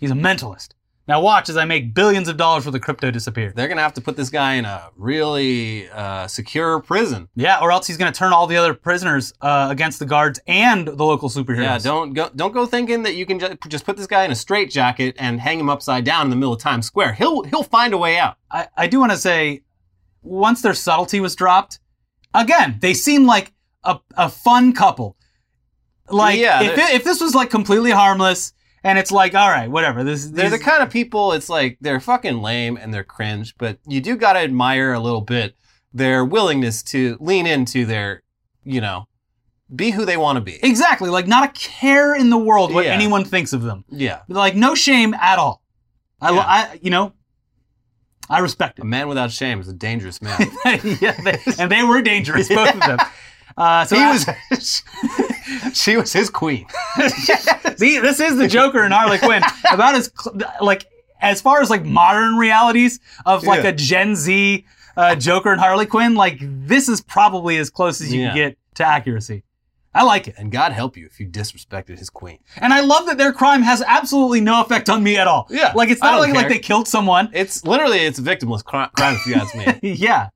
He's 0.00 0.10
a 0.10 0.14
mentalist. 0.14 0.68
Now 1.08 1.20
watch 1.20 1.48
as 1.48 1.56
I 1.56 1.64
make 1.64 1.94
billions 1.94 2.28
of 2.28 2.36
dollars 2.36 2.64
for 2.64 2.72
the 2.72 2.80
crypto 2.80 3.12
disappear. 3.12 3.52
They're 3.54 3.68
gonna 3.68 3.80
have 3.82 3.94
to 3.94 4.00
put 4.00 4.16
this 4.16 4.28
guy 4.28 4.54
in 4.54 4.64
a 4.64 4.90
really 4.96 5.88
uh, 5.90 6.26
secure 6.26 6.80
prison. 6.80 7.28
Yeah, 7.36 7.60
or 7.60 7.70
else 7.70 7.86
he's 7.86 7.96
going 7.96 8.12
to 8.12 8.18
turn 8.18 8.32
all 8.32 8.48
the 8.48 8.56
other 8.56 8.74
prisoners 8.74 9.32
uh, 9.40 9.68
against 9.70 10.00
the 10.00 10.06
guards 10.06 10.40
and 10.48 10.88
the 10.88 11.04
local 11.04 11.28
superheroes. 11.28 11.62
Yeah, 11.62 11.78
don't 11.78 12.12
go 12.12 12.30
don't 12.34 12.52
go 12.52 12.66
thinking 12.66 13.04
that 13.04 13.14
you 13.14 13.24
can 13.24 13.38
ju- 13.38 13.56
just 13.68 13.84
put 13.86 13.96
this 13.96 14.08
guy 14.08 14.24
in 14.24 14.32
a 14.32 14.34
straitjacket 14.34 15.14
and 15.18 15.40
hang 15.40 15.60
him 15.60 15.70
upside 15.70 16.04
down 16.04 16.26
in 16.26 16.30
the 16.30 16.36
middle 16.36 16.54
of 16.54 16.60
Times 16.60 16.86
Square. 16.86 17.14
He'll 17.14 17.44
he'll 17.44 17.62
find 17.62 17.94
a 17.94 17.98
way 17.98 18.18
out. 18.18 18.36
I, 18.50 18.66
I 18.76 18.86
do 18.88 18.98
want 18.98 19.12
to 19.12 19.18
say, 19.18 19.62
once 20.22 20.62
their 20.62 20.74
subtlety 20.74 21.20
was 21.20 21.36
dropped, 21.36 21.78
again, 22.34 22.78
they 22.80 22.94
seem 22.94 23.26
like 23.26 23.52
a, 23.84 24.00
a 24.16 24.28
fun 24.28 24.72
couple. 24.72 25.16
Like, 26.08 26.38
Yeah, 26.38 26.62
if, 26.62 26.78
it, 26.78 26.94
if 26.94 27.04
this 27.04 27.20
was 27.20 27.34
like 27.34 27.50
completely 27.50 27.90
harmless 27.90 28.52
and 28.86 28.98
it's 28.98 29.10
like, 29.10 29.34
all 29.34 29.48
right, 29.50 29.68
whatever, 29.70 30.04
this, 30.04 30.26
They're 30.26 30.48
the 30.50 30.58
kind 30.60 30.82
of 30.82 30.90
people. 30.90 31.32
It's 31.32 31.48
like 31.48 31.76
they're 31.80 32.00
fucking 32.00 32.40
lame 32.40 32.76
and 32.76 32.94
they're 32.94 33.04
cringe, 33.04 33.54
but 33.58 33.78
you 33.86 34.00
do 34.00 34.16
gotta 34.16 34.38
admire 34.38 34.92
a 34.92 35.00
little 35.00 35.20
bit 35.20 35.56
their 35.92 36.24
willingness 36.24 36.82
to 36.84 37.16
lean 37.20 37.46
into 37.46 37.84
their, 37.86 38.22
you 38.64 38.80
know, 38.80 39.08
be 39.74 39.90
who 39.90 40.04
they 40.04 40.16
want 40.16 40.36
to 40.36 40.40
be. 40.40 40.58
exactly, 40.62 41.10
like 41.10 41.26
not 41.26 41.42
a 41.48 41.52
care 41.52 42.14
in 42.14 42.30
the 42.30 42.38
world 42.38 42.72
what 42.72 42.84
Yeah. 42.84 42.92
anyone 42.92 43.24
thinks 43.24 43.52
of 43.52 43.62
them. 43.62 43.84
Yeah, 43.90 44.20
Like, 44.28 44.54
no 44.54 44.74
shame 44.76 45.12
at 45.14 45.38
all. 45.38 45.62
I, 46.20 46.30
Yeah. 46.32 46.40
I 46.40 46.78
you 46.82 46.90
know, 46.90 47.12
I 48.30 48.38
respect 48.40 48.78
it. 48.78 48.82
a 48.82 48.84
man 48.84 49.08
without 49.08 49.30
shame 49.32 49.60
is 49.60 49.68
a 49.68 49.72
dangerous 49.72 50.20
man. 50.22 50.38
yeah, 51.00 51.16
they, 51.24 51.38
and 51.58 51.70
they 51.70 51.82
were 51.82 52.02
dangerous, 52.02 52.48
both 52.48 52.74
of 52.74 52.80
them. 52.80 52.98
Uh, 53.58 53.86
so 53.86 53.96
he 53.96 54.02
I- 54.02 54.12
was, 54.12 54.26
she 55.74 55.96
was 55.96 56.12
his 56.12 56.30
queen. 56.30 56.66
See, 57.76 57.98
this 57.98 58.20
is 58.20 58.36
the 58.36 58.48
Joker 58.48 58.82
and 58.82 58.92
Harley 58.92 59.18
Quinn. 59.18 59.42
About 59.70 59.94
as 59.94 60.12
like 60.60 60.86
as 61.20 61.40
far 61.40 61.60
as 61.60 61.70
like 61.70 61.84
modern 61.84 62.36
realities 62.36 63.00
of 63.24 63.44
like 63.44 63.62
Yeah. 63.64 63.70
a 63.70 63.72
Gen 63.72 64.16
Z 64.16 64.64
uh, 64.96 65.14
Joker 65.14 65.52
and 65.52 65.60
Harley 65.60 65.86
Quinn, 65.86 66.14
like 66.14 66.38
this 66.40 66.88
is 66.88 67.00
probably 67.02 67.58
as 67.58 67.68
close 67.70 68.00
as 68.00 68.12
you 68.12 68.22
Yeah. 68.22 68.28
can 68.28 68.36
get 68.36 68.58
to 68.76 68.84
accuracy. 68.86 69.42
I 69.94 70.02
like 70.02 70.28
it, 70.28 70.34
And 70.36 70.52
God 70.52 70.72
help 70.72 70.94
you 70.98 71.06
if 71.06 71.18
you 71.18 71.26
disrespected 71.26 71.98
his 71.98 72.10
queen. 72.10 72.38
and 72.58 72.70
I 72.74 72.80
love 72.80 73.06
that 73.06 73.16
their 73.16 73.32
crime 73.32 73.62
has 73.62 73.80
absolutely 73.80 74.42
no 74.42 74.60
effect 74.60 74.90
on 74.90 75.02
me 75.02 75.16
at 75.16 75.26
all. 75.26 75.46
Yeah, 75.48 75.72
like 75.74 75.88
it's 75.88 76.02
not 76.02 76.20
like 76.20 76.34
like 76.34 76.48
they 76.48 76.58
killed 76.58 76.86
someone. 76.86 77.30
It's 77.32 77.64
literally 77.64 78.00
it's 78.00 78.18
a 78.18 78.22
victimless 78.22 78.62
cri- 78.62 78.88
crime 78.94 79.14
if 79.14 79.26
you 79.26 79.34
ask 79.36 79.54
me. 79.54 79.66
yeah. 79.94 80.28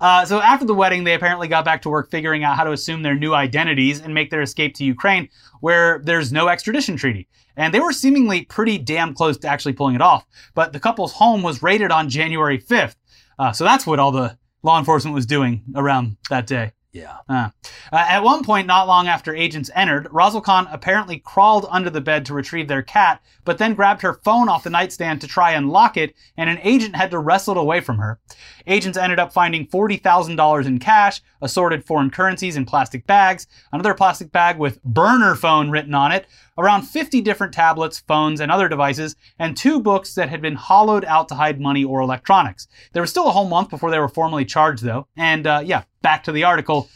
Uh, 0.00 0.24
so 0.24 0.40
after 0.40 0.64
the 0.64 0.74
wedding, 0.74 1.04
they 1.04 1.14
apparently 1.14 1.48
got 1.48 1.64
back 1.64 1.82
to 1.82 1.90
work 1.90 2.10
figuring 2.10 2.44
out 2.44 2.56
how 2.56 2.64
to 2.64 2.72
assume 2.72 3.02
their 3.02 3.14
new 3.14 3.34
identities 3.34 4.00
and 4.00 4.14
make 4.14 4.30
their 4.30 4.42
escape 4.42 4.74
to 4.74 4.84
Ukraine, 4.84 5.28
where 5.60 6.00
there's 6.04 6.32
no 6.32 6.48
extradition 6.48 6.96
treaty. 6.96 7.28
And 7.56 7.74
they 7.74 7.80
were 7.80 7.92
seemingly 7.92 8.44
pretty 8.44 8.78
damn 8.78 9.14
close 9.14 9.36
to 9.38 9.48
actually 9.48 9.72
pulling 9.72 9.94
it 9.94 10.02
off. 10.02 10.24
But 10.54 10.72
the 10.72 10.80
couple's 10.80 11.12
home 11.12 11.42
was 11.42 11.62
raided 11.62 11.90
on 11.90 12.08
January 12.08 12.58
5th. 12.58 12.96
Uh, 13.38 13.52
so 13.52 13.64
that's 13.64 13.86
what 13.86 13.98
all 13.98 14.12
the 14.12 14.38
law 14.62 14.78
enforcement 14.78 15.14
was 15.14 15.26
doing 15.26 15.62
around 15.74 16.16
that 16.28 16.46
day. 16.46 16.72
Yeah. 16.92 17.18
Uh, 17.28 17.50
uh, 17.92 17.96
at 18.08 18.24
one 18.24 18.42
point, 18.42 18.66
not 18.66 18.88
long 18.88 19.06
after 19.06 19.34
agents 19.34 19.70
entered, 19.76 20.08
Razzle 20.10 20.40
Khan 20.40 20.66
apparently 20.72 21.20
crawled 21.20 21.66
under 21.70 21.88
the 21.88 22.00
bed 22.00 22.26
to 22.26 22.34
retrieve 22.34 22.66
their 22.66 22.82
cat, 22.82 23.22
but 23.44 23.58
then 23.58 23.74
grabbed 23.74 24.02
her 24.02 24.14
phone 24.24 24.48
off 24.48 24.64
the 24.64 24.70
nightstand 24.70 25.20
to 25.20 25.28
try 25.28 25.52
and 25.52 25.70
lock 25.70 25.96
it, 25.96 26.16
and 26.36 26.50
an 26.50 26.58
agent 26.64 26.96
had 26.96 27.12
to 27.12 27.18
wrestle 27.20 27.54
it 27.56 27.60
away 27.60 27.80
from 27.80 27.98
her. 27.98 28.18
Agents 28.66 28.98
ended 28.98 29.20
up 29.20 29.32
finding 29.32 29.68
$40,000 29.68 30.66
in 30.66 30.78
cash, 30.80 31.22
assorted 31.40 31.84
foreign 31.84 32.10
currencies 32.10 32.56
in 32.56 32.66
plastic 32.66 33.06
bags, 33.06 33.46
another 33.72 33.94
plastic 33.94 34.32
bag 34.32 34.58
with 34.58 34.82
burner 34.82 35.36
phone 35.36 35.70
written 35.70 35.94
on 35.94 36.10
it, 36.10 36.26
around 36.60 36.82
50 36.82 37.20
different 37.20 37.52
tablets, 37.52 38.00
phones, 38.00 38.40
and 38.40 38.50
other 38.50 38.68
devices, 38.68 39.16
and 39.38 39.56
two 39.56 39.80
books 39.80 40.14
that 40.14 40.28
had 40.28 40.42
been 40.42 40.54
hollowed 40.54 41.04
out 41.04 41.28
to 41.28 41.34
hide 41.34 41.60
money 41.60 41.84
or 41.84 42.00
electronics. 42.00 42.68
There 42.92 43.02
was 43.02 43.10
still 43.10 43.28
a 43.28 43.32
whole 43.32 43.48
month 43.48 43.70
before 43.70 43.90
they 43.90 43.98
were 43.98 44.08
formally 44.08 44.44
charged, 44.44 44.82
though. 44.82 45.06
And 45.16 45.46
uh, 45.46 45.62
yeah, 45.64 45.84
back 46.02 46.24
to 46.24 46.32
the 46.32 46.44
article. 46.44 46.88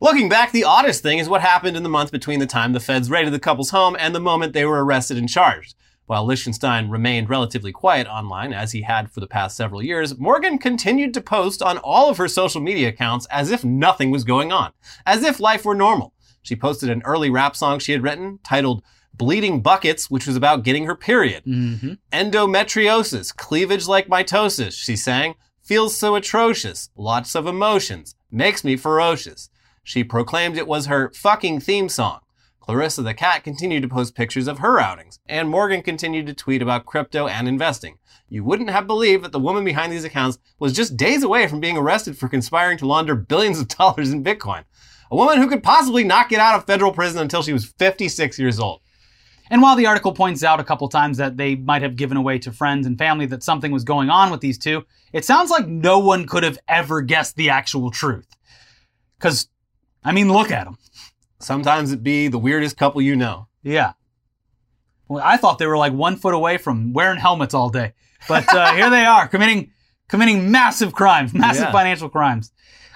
Looking 0.00 0.28
back, 0.28 0.52
the 0.52 0.64
oddest 0.64 1.02
thing 1.02 1.18
is 1.18 1.28
what 1.28 1.40
happened 1.40 1.76
in 1.76 1.82
the 1.82 1.88
month 1.88 2.12
between 2.12 2.38
the 2.38 2.46
time 2.46 2.72
the 2.72 2.80
feds 2.80 3.10
raided 3.10 3.32
the 3.32 3.40
couple's 3.40 3.70
home 3.70 3.96
and 3.98 4.14
the 4.14 4.20
moment 4.20 4.52
they 4.52 4.64
were 4.64 4.84
arrested 4.84 5.16
and 5.16 5.28
charged. 5.28 5.74
While 6.06 6.24
Lichtenstein 6.24 6.88
remained 6.88 7.28
relatively 7.28 7.70
quiet 7.70 8.06
online, 8.06 8.54
as 8.54 8.72
he 8.72 8.80
had 8.80 9.10
for 9.10 9.20
the 9.20 9.26
past 9.26 9.56
several 9.56 9.82
years, 9.82 10.18
Morgan 10.18 10.56
continued 10.56 11.12
to 11.12 11.20
post 11.20 11.60
on 11.60 11.76
all 11.78 12.08
of 12.08 12.16
her 12.16 12.28
social 12.28 12.62
media 12.62 12.88
accounts 12.88 13.26
as 13.26 13.50
if 13.50 13.62
nothing 13.62 14.10
was 14.10 14.24
going 14.24 14.50
on, 14.50 14.72
as 15.04 15.22
if 15.22 15.38
life 15.38 15.66
were 15.66 15.74
normal. 15.74 16.14
She 16.48 16.56
posted 16.56 16.88
an 16.88 17.02
early 17.04 17.28
rap 17.28 17.54
song 17.54 17.78
she 17.78 17.92
had 17.92 18.02
written 18.02 18.38
titled 18.42 18.82
Bleeding 19.12 19.60
Buckets, 19.60 20.10
which 20.10 20.26
was 20.26 20.34
about 20.34 20.62
getting 20.62 20.86
her 20.86 20.94
period. 20.94 21.44
Mm-hmm. 21.44 21.92
Endometriosis, 22.10 23.36
cleavage 23.36 23.86
like 23.86 24.08
mitosis, 24.08 24.72
she 24.72 24.96
sang. 24.96 25.34
Feels 25.60 25.94
so 25.94 26.14
atrocious, 26.14 26.88
lots 26.96 27.34
of 27.34 27.46
emotions, 27.46 28.14
makes 28.30 28.64
me 28.64 28.78
ferocious. 28.78 29.50
She 29.84 30.02
proclaimed 30.02 30.56
it 30.56 30.66
was 30.66 30.86
her 30.86 31.12
fucking 31.12 31.60
theme 31.60 31.90
song. 31.90 32.20
Clarissa 32.60 33.02
the 33.02 33.12
cat 33.12 33.44
continued 33.44 33.82
to 33.82 33.88
post 33.88 34.14
pictures 34.14 34.48
of 34.48 34.60
her 34.60 34.80
outings, 34.80 35.18
and 35.26 35.50
Morgan 35.50 35.82
continued 35.82 36.26
to 36.28 36.34
tweet 36.34 36.62
about 36.62 36.86
crypto 36.86 37.26
and 37.26 37.46
investing. 37.46 37.98
You 38.30 38.42
wouldn't 38.42 38.70
have 38.70 38.86
believed 38.86 39.22
that 39.24 39.32
the 39.32 39.38
woman 39.38 39.64
behind 39.64 39.92
these 39.92 40.04
accounts 40.04 40.38
was 40.58 40.72
just 40.72 40.96
days 40.96 41.22
away 41.22 41.46
from 41.46 41.60
being 41.60 41.76
arrested 41.76 42.16
for 42.16 42.28
conspiring 42.28 42.78
to 42.78 42.86
launder 42.86 43.14
billions 43.14 43.60
of 43.60 43.68
dollars 43.68 44.10
in 44.10 44.24
Bitcoin. 44.24 44.64
A 45.10 45.16
woman 45.16 45.38
who 45.38 45.48
could 45.48 45.62
possibly 45.62 46.04
not 46.04 46.28
get 46.28 46.40
out 46.40 46.54
of 46.56 46.66
federal 46.66 46.92
prison 46.92 47.20
until 47.20 47.42
she 47.42 47.52
was 47.52 47.64
56 47.78 48.38
years 48.38 48.58
old. 48.60 48.80
And 49.50 49.62
while 49.62 49.76
the 49.76 49.86
article 49.86 50.12
points 50.12 50.44
out 50.44 50.60
a 50.60 50.64
couple 50.64 50.88
times 50.90 51.16
that 51.16 51.38
they 51.38 51.54
might 51.54 51.80
have 51.80 51.96
given 51.96 52.18
away 52.18 52.38
to 52.40 52.52
friends 52.52 52.86
and 52.86 52.98
family 52.98 53.24
that 53.26 53.42
something 53.42 53.72
was 53.72 53.84
going 53.84 54.10
on 54.10 54.30
with 54.30 54.40
these 54.40 54.58
two, 54.58 54.84
it 55.12 55.24
sounds 55.24 55.50
like 55.50 55.66
no 55.66 55.98
one 55.98 56.26
could 56.26 56.42
have 56.42 56.58
ever 56.68 57.00
guessed 57.00 57.36
the 57.36 57.48
actual 57.48 57.90
truth. 57.90 58.26
Because, 59.18 59.48
I 60.04 60.12
mean, 60.12 60.30
look 60.30 60.50
at 60.50 60.64
them. 60.64 60.76
Sometimes 61.40 61.92
it 61.92 62.02
be 62.02 62.28
the 62.28 62.38
weirdest 62.38 62.76
couple 62.76 63.00
you 63.00 63.16
know. 63.16 63.48
Yeah. 63.62 63.92
Well, 65.08 65.22
I 65.24 65.38
thought 65.38 65.58
they 65.58 65.66
were 65.66 65.78
like 65.78 65.94
one 65.94 66.16
foot 66.16 66.34
away 66.34 66.58
from 66.58 66.92
wearing 66.92 67.18
helmets 67.18 67.54
all 67.54 67.70
day, 67.70 67.94
but 68.28 68.52
uh, 68.54 68.74
here 68.74 68.90
they 68.90 69.06
are 69.06 69.26
committing 69.26 69.72
committing 70.08 70.50
massive 70.50 70.92
crimes, 70.92 71.32
massive 71.32 71.64
Yeah. 71.64 71.72
financial 71.72 72.08
crimes. 72.10 72.52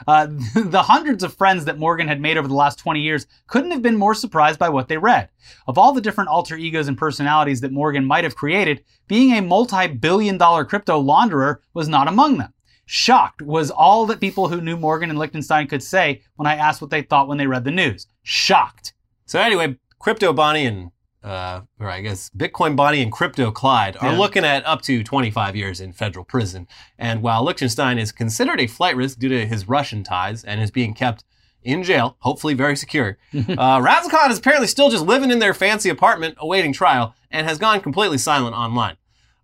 Uh, 0.06 0.26
the 0.54 0.82
hundreds 0.82 1.22
of 1.22 1.34
friends 1.34 1.64
that 1.64 1.78
Morgan 1.78 2.08
had 2.08 2.20
made 2.20 2.36
over 2.36 2.48
the 2.48 2.54
last 2.54 2.78
20 2.78 3.00
years 3.00 3.26
couldn't 3.46 3.70
have 3.70 3.82
been 3.82 3.96
more 3.96 4.14
surprised 4.14 4.58
by 4.58 4.68
what 4.68 4.88
they 4.88 4.98
read. 4.98 5.28
Of 5.66 5.78
all 5.78 5.92
the 5.92 6.00
different 6.00 6.30
alter 6.30 6.56
egos 6.56 6.88
and 6.88 6.98
personalities 6.98 7.60
that 7.60 7.72
Morgan 7.72 8.04
might 8.04 8.24
have 8.24 8.36
created, 8.36 8.84
being 9.08 9.32
a 9.32 9.42
multi 9.42 9.88
billion 9.88 10.38
dollar 10.38 10.64
crypto 10.64 11.02
launderer 11.02 11.58
was 11.74 11.88
not 11.88 12.08
among 12.08 12.38
them. 12.38 12.52
Shocked 12.86 13.42
was 13.42 13.70
all 13.70 14.06
that 14.06 14.20
people 14.20 14.48
who 14.48 14.60
knew 14.60 14.76
Morgan 14.76 15.10
and 15.10 15.18
Lichtenstein 15.18 15.66
could 15.66 15.82
say 15.82 16.22
when 16.36 16.46
I 16.46 16.56
asked 16.56 16.80
what 16.80 16.90
they 16.90 17.02
thought 17.02 17.28
when 17.28 17.38
they 17.38 17.46
read 17.46 17.64
the 17.64 17.70
news. 17.70 18.06
Shocked. 18.22 18.92
So 19.24 19.40
anyway, 19.40 19.78
Crypto 19.98 20.32
Bonnie 20.32 20.66
and, 20.66 20.90
uh, 21.24 21.60
or 21.78 21.88
I 21.88 22.00
guess 22.00 22.30
Bitcoin 22.36 22.74
Bonnie 22.76 23.02
and 23.02 23.12
Crypto 23.12 23.50
Clyde 23.50 23.96
are 24.00 24.12
Yeah. 24.12 24.18
looking 24.18 24.44
at 24.44 24.66
up 24.66 24.82
to 24.82 25.02
25 25.04 25.54
years 25.56 25.80
in 25.80 25.92
federal 25.92 26.24
prison. 26.24 26.66
And 26.98 27.22
while 27.22 27.44
Lichtenstein 27.44 27.98
is 27.98 28.12
considered 28.12 28.60
a 28.60 28.66
flight 28.66 28.96
risk 28.96 29.18
due 29.18 29.28
to 29.28 29.46
his 29.46 29.68
Russian 29.68 30.02
ties 30.02 30.42
and 30.44 30.60
is 30.60 30.70
being 30.70 30.94
kept 30.94 31.24
in 31.62 31.82
jail, 31.84 32.16
hopefully 32.20 32.54
very 32.54 32.76
secure, 32.76 33.18
uh, 33.34 33.78
Razakhan 33.78 34.30
is 34.30 34.38
apparently 34.38 34.66
still 34.66 34.90
just 34.90 35.04
living 35.06 35.30
in 35.30 35.38
their 35.38 35.54
fancy 35.54 35.88
apartment 35.88 36.34
awaiting 36.38 36.72
trial 36.72 37.14
and 37.30 37.46
has 37.46 37.58
gone 37.58 37.80
completely 37.80 38.18
silent 38.18 38.56
online. 38.56 38.96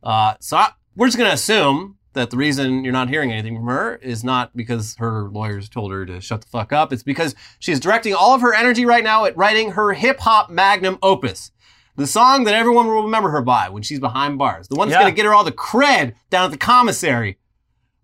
Uh, 0.03 0.35
so 0.41 0.57
I, 0.57 0.71
we're 0.97 1.07
just 1.07 1.17
going 1.19 1.31
to 1.31 1.35
assume 1.35 1.97
that 2.15 2.31
the 2.31 2.37
reason 2.37 2.83
you're 2.83 2.93
not 2.93 3.09
hearing 3.09 3.31
anything 3.31 3.55
from 3.55 3.67
her 3.67 3.97
is 3.97 4.25
not 4.25 4.57
because 4.57 4.97
her 4.99 5.29
lawyers 5.29 5.69
told 5.69 5.93
her 5.93 6.05
to 6.07 6.21
shut 6.21 6.41
the 6.41 6.49
fuck 6.49 6.73
up. 6.73 6.93
It's 6.93 7.03
because 7.05 7.37
she's 7.61 7.79
directing 7.79 8.15
all 8.15 8.35
of 8.35 8.41
her 8.41 8.53
energy 8.53 8.85
right 8.85 9.05
now 9.05 9.25
at 9.27 9.37
writing 9.37 9.73
her 9.73 9.93
hip 9.93 10.19
hop 10.21 10.51
magnum 10.51 10.99
opus. 11.03 11.53
The 11.99 12.07
song 12.07 12.45
that 12.45 12.55
everyone 12.55 12.87
will 12.87 13.03
remember 13.03 13.29
her 13.31 13.43
by 13.43 13.69
when 13.69 13.83
she's 13.83 14.01
behind 14.01 14.39
bars. 14.39 14.69
The 14.69 14.77
one 14.77 14.89
that's 14.89 14.97
Yeah. 14.97 15.03
going 15.03 15.13
to 15.13 15.17
get 15.17 15.27
her 15.27 15.35
all 15.35 15.45
the 15.45 15.53
cred 15.53 16.15
down 16.31 16.45
at 16.47 16.51
the 16.53 16.57
commissary. 16.57 17.39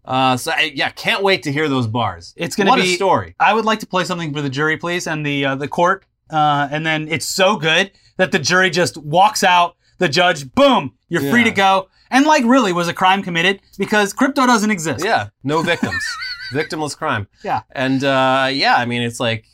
Uh, 0.05 0.37
so 0.37 0.53
I, 0.53 0.73
yeah, 0.75 0.91
can't 0.91 1.23
wait 1.23 1.45
to 1.45 1.53
hear 1.53 1.69
those 1.69 1.87
bars. 1.87 2.35
It's 2.37 2.57
gonna 2.57 2.71
what 2.71 2.81
be- 2.83 2.93
a 2.93 2.97
story. 2.97 3.35
I 3.41 3.55
would 3.55 3.65
like 3.65 3.79
to 3.79 3.87
play 3.87 4.05
something 4.05 4.35
for 4.35 4.43
the 4.43 4.51
jury, 4.51 4.77
please, 4.77 5.07
and 5.07 5.25
the 5.25 5.47
uh, 5.47 5.55
the 5.55 5.69
court. 5.69 6.05
Uh, 6.29 6.69
and 6.71 6.85
then 6.85 7.09
it's 7.09 7.25
so 7.27 7.57
good 7.57 7.93
that 8.19 8.31
the 8.33 8.39
jury 8.39 8.69
just 8.69 8.97
walks 8.99 9.43
out. 9.43 9.77
The 9.99 10.09
judge, 10.09 10.53
boom, 10.55 10.93
you're 11.09 11.31
free 11.31 11.45
to 11.45 11.51
go. 11.53 11.89
And 12.11 12.27
like, 12.27 12.45
really, 12.45 12.73
was 12.73 12.89
a 12.89 12.93
crime 12.93 13.23
committed 13.23 13.61
because 13.79 14.13
crypto 14.13 14.45
doesn't 14.47 14.71
exist. 14.71 15.05
Yeah, 15.05 15.29
no 15.43 15.63
victims. 15.63 16.05
Victimless 16.53 16.97
crime. 16.97 17.27
Yeah. 17.43 17.63
And 17.73 18.05
uh, 18.05 18.49
yeah, 18.53 18.75
I 18.77 18.85
mean, 18.85 19.03
it's 19.03 19.19
like, 19.21 19.47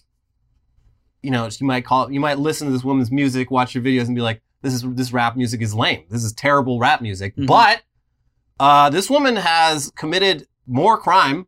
you 1.23 1.31
know, 1.31 1.49
you 1.59 1.67
might 1.67 1.85
call, 1.85 2.11
you 2.11 2.21
might 2.21 2.39
listen 2.39 2.67
to 2.67 2.73
this 2.73 2.85
woman's 2.85 3.11
music, 3.11 3.51
watch 3.51 3.73
her 3.75 3.81
videos, 3.81 4.07
and 4.07 4.15
be 4.15 4.23
like, 4.23 4.41
"This 4.63 4.75
is 4.75 4.83
this 4.95 5.13
rap 5.13 5.37
music 5.37 5.61
is 5.61 5.75
lame. 5.75 6.05
This 6.11 6.25
is 6.25 6.33
terrible 6.33 6.79
rap 6.79 7.01
music." 7.03 7.37
Mhm. 7.37 7.47
But 7.47 7.83
uh, 8.59 8.91
this 8.91 9.09
woman 9.11 9.37
has 9.37 9.91
committed 9.97 10.47
more 10.67 10.99
crime, 10.99 11.47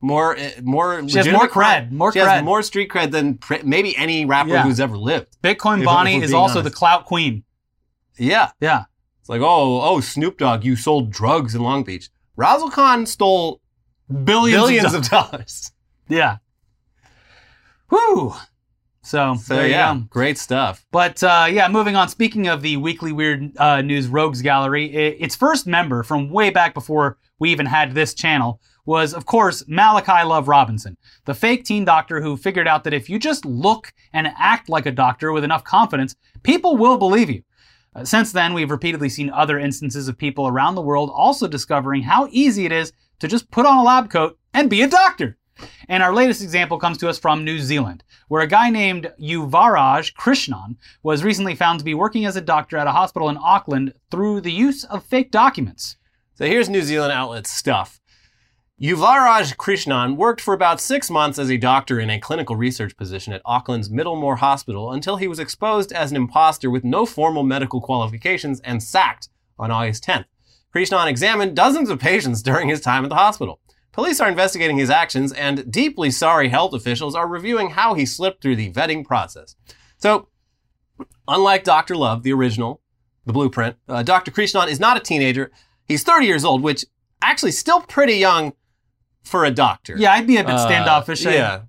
more 0.00 0.36
uh, 0.38 0.50
more. 0.62 1.06
She 1.08 1.18
has 1.18 1.28
more 1.28 1.48
crime. 1.48 1.88
cred, 1.88 1.92
more 1.92 2.12
she 2.12 2.18
cred. 2.20 2.28
has 2.28 2.44
more 2.44 2.62
street 2.62 2.90
cred 2.90 3.10
than 3.10 3.38
pr- 3.38 3.62
maybe 3.64 3.96
any 3.96 4.24
rapper 4.24 4.50
Yeah. 4.50 4.62
who's 4.62 4.80
ever 4.80 4.96
lived. 4.96 5.36
Bitcoin 5.42 5.80
If- 5.80 5.84
Bonnie 5.86 6.16
if 6.18 6.24
is 6.24 6.32
also 6.34 6.60
honest. 6.60 6.72
the 6.72 6.76
clout 6.76 7.04
queen. 7.06 7.44
Yeah. 8.18 8.50
Yeah. 8.60 8.84
It's 9.20 9.28
like, 9.28 9.40
oh, 9.40 9.80
oh, 9.82 10.00
Snoop 10.00 10.38
Dogg, 10.38 10.64
you 10.64 10.76
sold 10.76 11.10
drugs 11.10 11.54
in 11.54 11.60
Long 11.62 11.82
Beach. 11.82 12.08
Razzle 12.36 12.70
Khan 12.70 13.06
stole 13.06 13.60
Billions, 14.24 14.62
billions 14.62 14.94
of, 14.94 15.02
of 15.02 15.10
dollars. 15.10 15.72
yeah. 16.08 16.36
Whew. 17.88 18.34
So, 19.02 19.36
So 19.36 19.54
there 19.54 19.66
you 19.66 19.72
yeah, 19.72 19.94
go. 19.94 20.00
great 20.10 20.36
stuff. 20.36 20.84
But 20.90 21.22
uh, 21.22 21.46
yeah, 21.48 21.68
moving 21.68 21.94
on. 21.94 22.08
Speaking 22.08 22.48
of 22.48 22.62
the 22.62 22.76
Weekly 22.76 23.12
Weird 23.12 23.56
uh, 23.56 23.80
News 23.80 24.08
Rogues 24.08 24.42
Gallery, 24.42 24.90
i 24.96 25.16
its 25.22 25.36
first 25.36 25.66
member 25.66 26.02
from 26.02 26.30
way 26.30 26.50
back 26.50 26.74
before 26.74 27.18
we 27.38 27.50
even 27.52 27.66
had 27.66 27.92
this 27.92 28.14
channel 28.14 28.60
was, 28.84 29.14
of 29.14 29.26
course, 29.26 29.64
Malachi 29.66 30.24
Love 30.24 30.48
Robinson, 30.48 30.96
the 31.24 31.34
fake 31.34 31.64
teen 31.64 31.84
doctor 31.84 32.20
who 32.20 32.36
figured 32.36 32.68
out 32.68 32.84
that 32.84 32.94
if 32.94 33.08
you 33.08 33.18
just 33.18 33.44
look 33.44 33.92
and 34.12 34.32
act 34.38 34.68
like 34.68 34.86
a 34.86 34.92
doctor 34.92 35.32
with 35.32 35.44
enough 35.44 35.64
confidence, 35.64 36.16
people 36.42 36.76
will 36.76 36.96
believe 36.96 37.28
you. 37.28 37.42
Uh, 37.94 38.04
since 38.04 38.32
then, 38.32 38.54
we've 38.54 38.70
repeatedly 38.70 39.08
seen 39.08 39.30
other 39.30 39.58
instances 39.58 40.08
of 40.08 40.18
people 40.18 40.46
around 40.46 40.74
the 40.74 40.82
world 40.82 41.10
also 41.12 41.46
discovering 41.46 42.02
how 42.02 42.28
easy 42.30 42.64
it 42.64 42.72
is 42.72 42.92
to 43.18 43.28
just 43.28 43.50
put 43.50 43.66
on 43.66 43.78
a 43.78 43.82
lab 43.82 44.10
coat 44.10 44.38
and 44.54 44.70
be 44.70 44.82
a 44.82 44.88
doctor. 44.88 45.36
And 45.88 46.02
our 46.02 46.12
latest 46.12 46.42
example 46.42 46.78
comes 46.78 46.98
to 46.98 47.08
us 47.08 47.18
from 47.18 47.44
New 47.44 47.58
Zealand, 47.58 48.04
where 48.28 48.42
a 48.42 48.46
guy 48.46 48.70
named 48.70 49.12
Yuvaraj 49.20 50.14
Krishnan 50.14 50.76
was 51.02 51.24
recently 51.24 51.54
found 51.54 51.78
to 51.78 51.84
be 51.84 51.94
working 51.94 52.24
as 52.24 52.36
a 52.36 52.40
doctor 52.40 52.76
at 52.76 52.86
a 52.86 52.92
hospital 52.92 53.28
in 53.28 53.38
Auckland 53.38 53.92
through 54.10 54.40
the 54.40 54.52
use 54.52 54.84
of 54.84 55.04
fake 55.04 55.30
documents. 55.30 55.96
So 56.34 56.46
here's 56.46 56.68
New 56.68 56.82
Zealand 56.82 57.12
outlet 57.12 57.46
stuff. 57.46 58.00
Yuvaraj 58.78 59.56
Krishnan 59.56 60.16
worked 60.16 60.42
for 60.42 60.52
about 60.52 60.82
six 60.82 61.08
months 61.08 61.38
as 61.38 61.50
a 61.50 61.56
doctor 61.56 61.98
in 61.98 62.10
a 62.10 62.20
clinical 62.20 62.56
research 62.56 62.94
position 62.94 63.32
at 63.32 63.40
Auckland's 63.46 63.88
Middlemore 63.88 64.36
Hospital 64.36 64.92
until 64.92 65.16
he 65.16 65.26
was 65.26 65.38
exposed 65.38 65.92
as 65.92 66.10
an 66.10 66.16
imposter 66.16 66.70
with 66.70 66.84
no 66.84 67.06
formal 67.06 67.42
medical 67.42 67.80
qualifications 67.80 68.60
and 68.60 68.82
sacked 68.82 69.30
on 69.58 69.70
August 69.70 70.04
10th. 70.04 70.26
Krishnan 70.74 71.06
examined 71.06 71.56
dozens 71.56 71.88
of 71.88 71.98
patients 71.98 72.42
during 72.42 72.68
his 72.68 72.82
time 72.82 73.02
at 73.02 73.08
the 73.08 73.16
hospital. 73.16 73.60
Police 73.96 74.20
are 74.20 74.28
investigating 74.28 74.76
his 74.76 74.90
actions, 74.90 75.32
and 75.32 75.72
deeply 75.72 76.10
sorry 76.10 76.50
health 76.50 76.74
officials 76.74 77.14
are 77.14 77.26
reviewing 77.26 77.70
how 77.70 77.94
he 77.94 78.04
slipped 78.06 78.42
through 78.42 78.56
the 78.56 78.70
vetting 78.70 79.04
process. 79.04 79.56
So, 79.96 80.28
unlike 81.26 81.64
Dr. 81.64 81.96
Love, 81.96 82.22
the 82.22 82.32
original, 82.34 82.82
the 83.24 83.32
blueprint, 83.32 83.76
uh, 83.88 84.02
Dr. 84.02 84.30
Krishnan 84.30 84.68
is 84.68 84.78
not 84.78 84.98
a 84.98 85.00
teenager. 85.00 85.50
He's 85.86 86.02
30 86.02 86.26
years 86.26 86.44
old, 86.44 86.62
which 86.62 86.84
actually 87.22 87.52
still 87.52 87.80
pretty 87.80 88.16
young 88.18 88.52
for 89.24 89.44
a 89.46 89.50
doctor. 89.50 89.96
Yeah, 89.98 90.12
I'd 90.12 90.26
be 90.26 90.36
a 90.36 90.44
bit 90.44 90.54
Uh, 90.56 90.66
standoffish. 90.66 91.24
I- 91.26 91.32
yeah. 91.34 91.60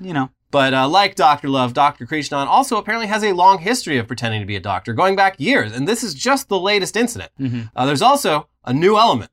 you 0.00 0.12
know. 0.12 0.28
But 0.50 0.74
uh, 0.74 0.86
like 0.86 1.14
Dr. 1.14 1.48
Love, 1.48 1.72
Dr. 1.72 2.06
Krishnan 2.06 2.46
also 2.46 2.76
apparently 2.76 3.06
has 3.08 3.24
a 3.24 3.32
long 3.32 3.58
history 3.60 3.96
of 3.96 4.06
pretending 4.06 4.40
to 4.42 4.46
be 4.46 4.56
a 4.56 4.60
doctor, 4.60 4.92
going 4.92 5.16
back 5.16 5.40
years. 5.40 5.72
And 5.72 5.88
this 5.88 6.04
is 6.04 6.12
just 6.12 6.50
the 6.50 6.60
latest 6.60 6.94
incident. 6.98 7.32
Mhm. 7.40 7.70
Uh, 7.74 7.86
there's 7.86 8.02
also 8.02 8.48
a 8.62 8.74
new 8.74 8.98
element 8.98 9.30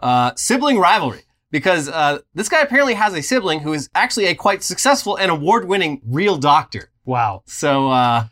uh, 0.00 0.30
sibling 0.36 0.78
rivalry. 0.78 1.22
Because 1.50 1.88
uh, 1.88 2.20
this 2.34 2.48
guy 2.48 2.60
apparently 2.60 2.94
has 2.94 3.12
a 3.14 3.22
sibling 3.22 3.60
who 3.60 3.72
is 3.72 3.90
actually 3.94 4.26
a 4.26 4.34
quite 4.34 4.62
successful 4.62 5.16
and 5.16 5.30
award 5.30 5.66
winning 5.66 6.00
real 6.06 6.36
doctor. 6.36 6.90
Wow. 7.04 7.42
So, 7.46 7.90
uh, 7.90 8.26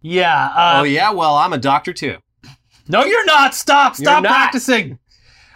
Yeah. 0.00 0.46
Uh, 0.54 0.74
oh, 0.78 0.82
yeah, 0.84 1.10
well, 1.10 1.34
I'm 1.34 1.52
a 1.52 1.58
doctor 1.58 1.92
too. 1.92 2.18
No, 2.88 3.04
you're 3.04 3.24
not. 3.24 3.54
Stop. 3.54 3.96
Stop 3.96 4.22
not. 4.22 4.30
practicing. 4.30 4.98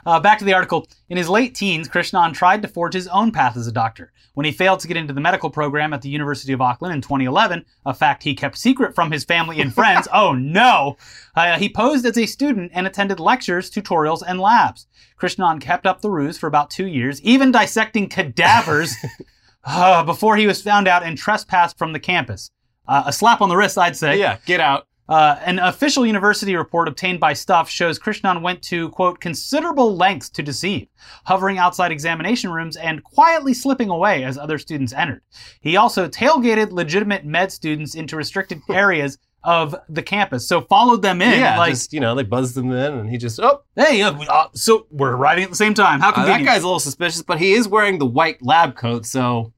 Uh, 0.08 0.18
back 0.18 0.38
to 0.38 0.44
the 0.46 0.54
article. 0.54 0.88
In 1.10 1.18
his 1.18 1.28
late 1.28 1.54
teens, 1.54 1.86
Krishnan 1.86 2.32
tried 2.32 2.62
to 2.62 2.68
forge 2.68 2.94
his 2.94 3.08
own 3.08 3.30
path 3.30 3.58
as 3.58 3.66
a 3.66 3.72
doctor. 3.72 4.10
When 4.32 4.46
he 4.46 4.52
failed 4.52 4.80
to 4.80 4.88
get 4.88 4.96
into 4.96 5.12
the 5.12 5.20
medical 5.20 5.50
program 5.50 5.92
at 5.92 6.00
the 6.00 6.08
University 6.08 6.54
of 6.54 6.62
Auckland 6.62 6.94
in 6.94 7.02
2011, 7.02 7.66
a 7.84 7.92
fact 7.92 8.22
he 8.22 8.34
kept 8.34 8.56
secret 8.56 8.94
from 8.94 9.12
his 9.12 9.24
family 9.24 9.60
and 9.60 9.74
friends, 9.74 10.08
oh 10.14 10.32
no, 10.32 10.96
uh, 11.36 11.58
he 11.58 11.68
posed 11.68 12.06
as 12.06 12.16
a 12.16 12.24
student 12.24 12.70
and 12.72 12.86
attended 12.86 13.20
lectures, 13.20 13.70
tutorials, 13.70 14.22
and 14.26 14.40
labs. 14.40 14.86
Krishnan 15.20 15.60
kept 15.60 15.86
up 15.86 16.00
the 16.00 16.10
ruse 16.10 16.38
for 16.38 16.46
about 16.46 16.70
two 16.70 16.86
years, 16.86 17.20
even 17.20 17.52
dissecting 17.52 18.08
cadavers 18.08 18.94
uh, 19.64 20.02
before 20.04 20.38
he 20.38 20.46
was 20.46 20.62
found 20.62 20.88
out 20.88 21.02
and 21.02 21.18
trespassed 21.18 21.76
from 21.76 21.92
the 21.92 22.00
campus. 22.00 22.50
Uh, 22.86 23.02
a 23.04 23.12
slap 23.12 23.42
on 23.42 23.50
the 23.50 23.56
wrist, 23.58 23.76
I'd 23.76 23.94
say. 23.94 24.18
Yeah, 24.18 24.38
get 24.46 24.60
out. 24.60 24.86
Uh, 25.08 25.38
an 25.44 25.58
official 25.58 26.04
university 26.04 26.54
report 26.54 26.86
obtained 26.86 27.18
by 27.18 27.32
Stuff 27.32 27.70
shows 27.70 27.98
Krishnan 27.98 28.42
went 28.42 28.62
to, 28.64 28.90
quote, 28.90 29.20
considerable 29.20 29.96
lengths 29.96 30.28
to 30.30 30.42
deceive, 30.42 30.88
hovering 31.24 31.56
outside 31.56 31.90
examination 31.90 32.50
rooms 32.50 32.76
and 32.76 33.02
quietly 33.02 33.54
slipping 33.54 33.88
away 33.88 34.22
as 34.24 34.36
other 34.36 34.58
students 34.58 34.92
entered. 34.92 35.22
He 35.60 35.76
also 35.76 36.08
tailgated 36.08 36.72
legitimate 36.72 37.24
med 37.24 37.50
students 37.50 37.94
into 37.94 38.16
restricted 38.16 38.60
areas 38.70 39.16
of 39.44 39.74
the 39.88 40.02
campus, 40.02 40.46
so 40.46 40.60
followed 40.62 41.00
them 41.00 41.22
in. 41.22 41.40
yeah, 41.40 41.56
like, 41.56 41.70
just, 41.70 41.92
you 41.92 42.00
know, 42.00 42.14
they 42.14 42.24
buzzed 42.24 42.54
them 42.54 42.70
in 42.70 42.92
and 42.94 43.08
he 43.08 43.16
just, 43.16 43.40
oh, 43.40 43.62
hey, 43.76 44.02
uh, 44.02 44.12
uh, 44.28 44.48
so 44.52 44.86
we're 44.90 45.12
arriving 45.12 45.44
at 45.44 45.50
the 45.50 45.56
same 45.56 45.74
time. 45.74 46.00
How 46.00 46.10
Uh, 46.10 46.26
that 46.26 46.44
guy's 46.44 46.62
a 46.62 46.66
little 46.66 46.80
suspicious, 46.80 47.22
but 47.22 47.38
he 47.38 47.52
is 47.52 47.66
wearing 47.68 47.98
the 47.98 48.04
white 48.06 48.42
lab 48.42 48.76
coat, 48.76 49.06
so 49.06 49.52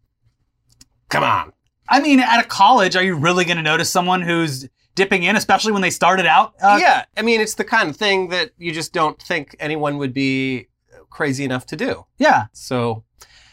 come 1.09 1.25
on. 1.25 1.53
I 1.89 2.01
mean, 2.01 2.21
at 2.21 2.39
a 2.45 2.47
college, 2.47 2.95
are 2.95 3.03
you 3.03 3.17
really 3.17 3.45
going 3.45 3.57
to 3.57 3.63
notice 3.65 3.91
someone 3.91 4.23
who's 4.23 4.69
dipping 5.01 5.23
in, 5.23 5.35
especially 5.37 5.73
when 5.73 5.83
they 5.83 5.91
started 5.91 6.27
out? 6.27 6.55
Uh, 6.63 6.79
yeah, 6.81 7.05
I 7.17 7.23
mean, 7.23 7.41
it's 7.41 7.55
the 7.55 7.65
kind 7.65 7.89
of 7.91 7.97
thing 7.97 8.29
that 8.29 8.51
you 8.59 8.73
just 8.73 8.93
don't 8.93 9.21
think 9.31 9.57
anyone 9.59 9.99
would 9.99 10.13
be 10.15 10.67
crazy 11.11 11.45
enough 11.45 11.65
to 11.67 11.77
do. 11.77 12.05
Yeah. 12.19 12.47
So, 12.53 13.05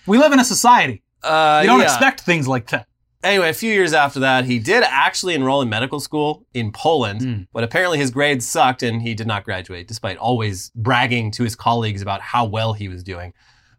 We 0.06 0.18
live 0.18 0.32
in 0.34 0.40
a 0.40 0.46
society. 0.46 1.04
uh, 1.24 1.60
You 1.64 1.68
don't 1.72 1.80
yeah. 1.80 1.86
expect 1.86 2.22
things 2.22 2.48
like 2.48 2.68
that. 2.72 2.86
Anyway, 3.24 3.50
a 3.50 3.54
few 3.54 3.74
years 3.74 3.94
after 3.94 4.20
that, 4.22 4.46
he 4.46 4.60
did 4.60 4.84
actually 4.88 5.34
enroll 5.34 5.62
in 5.64 5.70
medical 5.70 6.00
school 6.00 6.46
in 6.54 6.72
Poland, 6.72 7.22
Mm. 7.22 7.48
but 7.52 7.64
apparently 7.64 7.98
his 7.98 8.12
grades 8.12 8.46
sucked 8.48 8.84
and 8.84 9.02
he 9.02 9.14
did 9.16 9.28
not 9.28 9.44
graduate, 9.44 9.88
despite 9.88 10.18
always 10.18 10.72
bragging 10.76 11.32
to 11.32 11.44
his 11.44 11.56
colleagues 11.56 12.02
about 12.02 12.22
how 12.22 12.46
well 12.46 12.74
he 12.74 12.88
was 12.88 13.04
doing. 13.04 13.34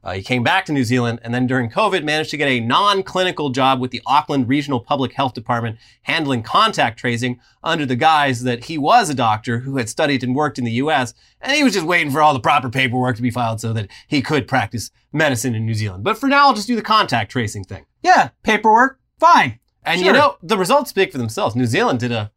Uh, 0.09 0.12
he 0.14 0.23
came 0.23 0.42
back 0.42 0.64
to 0.64 0.73
New 0.73 0.85
Zealand 0.85 1.21
and 1.23 1.35
then 1.35 1.47
during 1.47 1.68
COVID 1.68 2.03
managed 2.03 2.31
to 2.31 2.38
get 2.38 2.49
a 2.49 2.61
non 2.61 3.03
clinical 3.03 3.51
job 3.51 3.79
with 3.79 3.90
the 3.90 4.01
Auckland 4.07 4.49
Regional 4.49 4.81
Public 4.81 5.12
Health 5.12 5.35
Department 5.35 5.77
handling 6.05 6.42
contact 6.42 6.99
tracing 6.99 7.38
under 7.62 7.85
the 7.85 7.94
guise 7.94 8.42
that 8.44 8.64
he 8.64 8.79
was 8.79 9.11
a 9.11 9.14
doctor 9.14 9.59
who 9.59 9.77
had 9.77 9.87
studied 9.90 10.25
and 10.25 10.35
worked 10.35 10.59
in 10.59 10.64
the 10.64 10.73
US 10.73 11.12
and 11.42 11.53
he 11.55 11.62
was 11.62 11.75
just 11.75 11.85
waiting 11.85 12.11
for 12.11 12.23
all 12.23 12.33
the 12.33 12.40
proper 12.40 12.71
paperwork 12.71 13.16
to 13.16 13.23
be 13.23 13.31
filed 13.31 13.61
so 13.61 13.75
that 13.75 13.88
he 14.07 14.23
could 14.23 14.49
practice 14.49 14.90
medicine 15.12 15.55
in 15.55 15.66
New 15.66 15.75
Zealand. 15.75 16.05
But 16.05 16.16
for 16.16 16.27
now, 16.27 16.47
I'll 16.47 16.55
just 16.55 16.68
do 16.68 16.75
the 16.77 16.81
contact 16.81 17.31
tracing 17.31 17.64
thing. 17.64 17.85
Yeah, 18.03 18.31
paperwork, 18.42 18.99
fine. 19.21 19.59
And 19.85 20.01
Sure. 20.01 20.07
you 20.07 20.12
know, 20.14 20.38
the 20.42 20.57
results 20.57 20.88
speak 20.88 21.12
for 21.12 21.18
themselves. 21.18 21.55
New 21.55 21.66
Zealand 21.66 22.01
did 22.01 22.12
a 22.12 22.33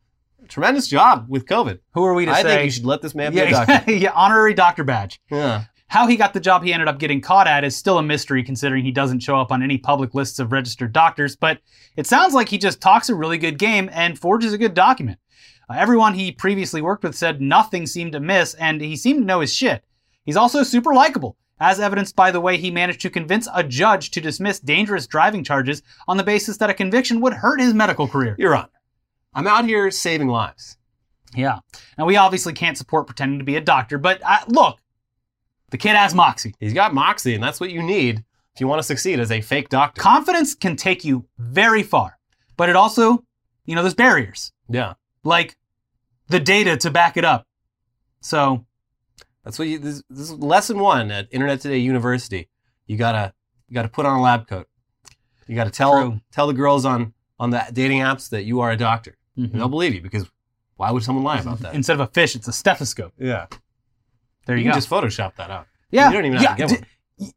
tremendous 0.49 0.89
job 0.89 1.25
with 1.29 1.45
COVID. 1.45 1.79
Who 1.93 2.03
are 2.03 2.13
we 2.13 2.25
to 2.25 2.31
I 2.31 2.41
say? 2.41 2.49
think 2.49 2.65
you 2.65 2.71
should 2.71 2.85
let 2.85 3.01
this 3.01 3.15
man 3.15 3.31
be 3.33 3.39
a 3.39 3.49
doctor. 3.49 3.91
yeah, 3.93 4.11
honorary 4.13 4.53
doctor 4.53 4.83
badge. 4.83 5.21
Yeah. 5.31 5.63
How 5.91 6.07
he 6.07 6.15
got 6.15 6.33
the 6.33 6.39
job 6.39 6.63
he 6.63 6.71
ended 6.71 6.87
up 6.87 6.99
getting 6.99 7.19
caught 7.19 7.47
at 7.47 7.65
is 7.65 7.75
still 7.75 7.97
a 7.97 8.03
mystery, 8.03 8.43
considering 8.43 8.85
he 8.85 8.91
doesn't 8.91 9.19
show 9.19 9.37
up 9.37 9.51
on 9.51 9.61
any 9.61 9.77
public 9.77 10.15
lists 10.15 10.39
of 10.39 10.53
registered 10.53 10.93
doctors. 10.93 11.35
But 11.35 11.59
it 11.97 12.07
sounds 12.07 12.33
like 12.33 12.47
he 12.47 12.57
just 12.57 12.79
talks 12.79 13.09
a 13.09 13.13
really 13.13 13.37
good 13.37 13.59
game 13.59 13.89
and 13.91 14.17
forges 14.17 14.53
a 14.53 14.57
good 14.57 14.73
document. 14.73 15.19
Uh, 15.69 15.73
everyone 15.73 16.13
he 16.13 16.31
previously 16.31 16.81
worked 16.81 17.03
with 17.03 17.13
said 17.13 17.41
nothing 17.41 17.85
seemed 17.85 18.15
amiss, 18.15 18.53
and 18.53 18.79
he 18.79 18.95
seemed 18.95 19.19
to 19.19 19.25
know 19.25 19.41
his 19.41 19.53
shit. 19.53 19.83
He's 20.23 20.37
also 20.37 20.63
super 20.63 20.93
likable, 20.93 21.35
as 21.59 21.81
evidenced 21.81 22.15
by 22.15 22.31
the 22.31 22.39
way 22.39 22.55
he 22.55 22.71
managed 22.71 23.01
to 23.01 23.09
convince 23.09 23.49
a 23.53 23.61
judge 23.61 24.11
to 24.11 24.21
dismiss 24.21 24.61
dangerous 24.61 25.07
driving 25.07 25.43
charges 25.43 25.83
on 26.07 26.15
the 26.15 26.23
basis 26.23 26.55
that 26.55 26.69
a 26.69 26.73
conviction 26.73 27.19
would 27.19 27.33
hurt 27.33 27.59
his 27.59 27.73
medical 27.73 28.07
career. 28.07 28.37
Your 28.39 28.55
Honor, 28.55 28.69
I'm 29.33 29.45
out 29.45 29.65
here 29.65 29.91
saving 29.91 30.29
lives. 30.29 30.77
Yeah. 31.35 31.59
Now, 31.97 32.05
we 32.05 32.15
obviously 32.15 32.53
can't 32.53 32.77
support 32.77 33.07
pretending 33.07 33.39
to 33.39 33.45
be 33.45 33.57
a 33.57 33.61
doctor, 33.61 33.97
but 33.97 34.21
uh, 34.23 34.39
look, 34.47 34.77
the 35.71 35.77
kid 35.77 35.95
has 35.95 36.13
moxie. 36.13 36.53
He's 36.59 36.73
got 36.73 36.93
moxie, 36.93 37.33
and 37.33 37.43
that's 37.43 37.59
what 37.59 37.71
you 37.71 37.81
need 37.81 38.23
if 38.53 38.61
you 38.61 38.67
want 38.67 38.79
to 38.79 38.83
succeed 38.83 39.19
as 39.19 39.31
a 39.31 39.41
fake 39.41 39.69
doctor. 39.69 40.01
Confidence 40.01 40.53
can 40.55 40.75
take 40.75 41.03
you 41.03 41.25
very 41.37 41.83
far, 41.83 42.17
but 42.57 42.69
it 42.69 42.75
also, 42.75 43.23
you 43.65 43.75
know, 43.75 43.81
there's 43.81 43.93
barriers, 43.95 44.51
yeah. 44.69 44.93
like 45.23 45.57
the 46.27 46.39
data 46.39 46.77
to 46.77 46.91
back 46.91 47.17
it 47.17 47.25
up. 47.25 47.47
So, 48.21 48.65
That's 49.43 49.57
what 49.57 49.67
you 49.67 49.79
this, 49.79 50.03
this 50.09 50.29
is 50.29 50.33
lesson 50.33 50.79
one 50.79 51.09
at 51.11 51.27
Internet 51.31 51.61
Today 51.61 51.77
University. 51.79 52.49
You 52.85 52.97
gotta 52.97 53.33
you 53.67 53.73
gotta 53.73 53.89
put 53.89 54.05
on 54.05 54.19
a 54.19 54.21
lab 54.21 54.47
coat. 54.47 54.67
You 55.47 55.55
gotta 55.55 55.71
tell 55.71 55.93
True. 55.93 56.21
tell 56.31 56.47
the 56.47 56.53
girls 56.53 56.85
on 56.85 57.13
on 57.39 57.49
the 57.49 57.65
dating 57.73 57.99
apps 57.99 58.29
that 58.29 58.43
you 58.43 58.59
are 58.59 58.71
a 58.71 58.77
doctor. 58.77 59.17
mhm. 59.37 59.53
They'll 59.53 59.69
believe 59.69 59.95
you 59.95 60.01
because 60.01 60.29
why 60.75 60.91
would 60.91 61.03
someone 61.03 61.23
lie 61.23 61.39
about 61.39 61.59
that? 61.59 61.73
instead 61.73 61.93
of 61.93 61.99
a 62.01 62.07
fish, 62.07 62.35
it's 62.35 62.47
a 62.47 62.53
stethoscope. 62.53 63.13
yeah. 63.17 63.47
There 64.45 64.55
you, 64.55 64.63
You, 64.63 64.69
go. 64.69 64.73
can 64.73 64.77
just 64.81 64.89
Photoshop 64.89 65.35
that 65.35 65.49
out. 65.51 65.67
yeah. 65.91 66.07
You 66.09 66.15
don't 66.15 66.25
even 66.25 66.37
have 66.39 66.59
yeah. 66.59 66.67
to 66.67 66.73
get 66.73 66.81
one. 66.81 66.87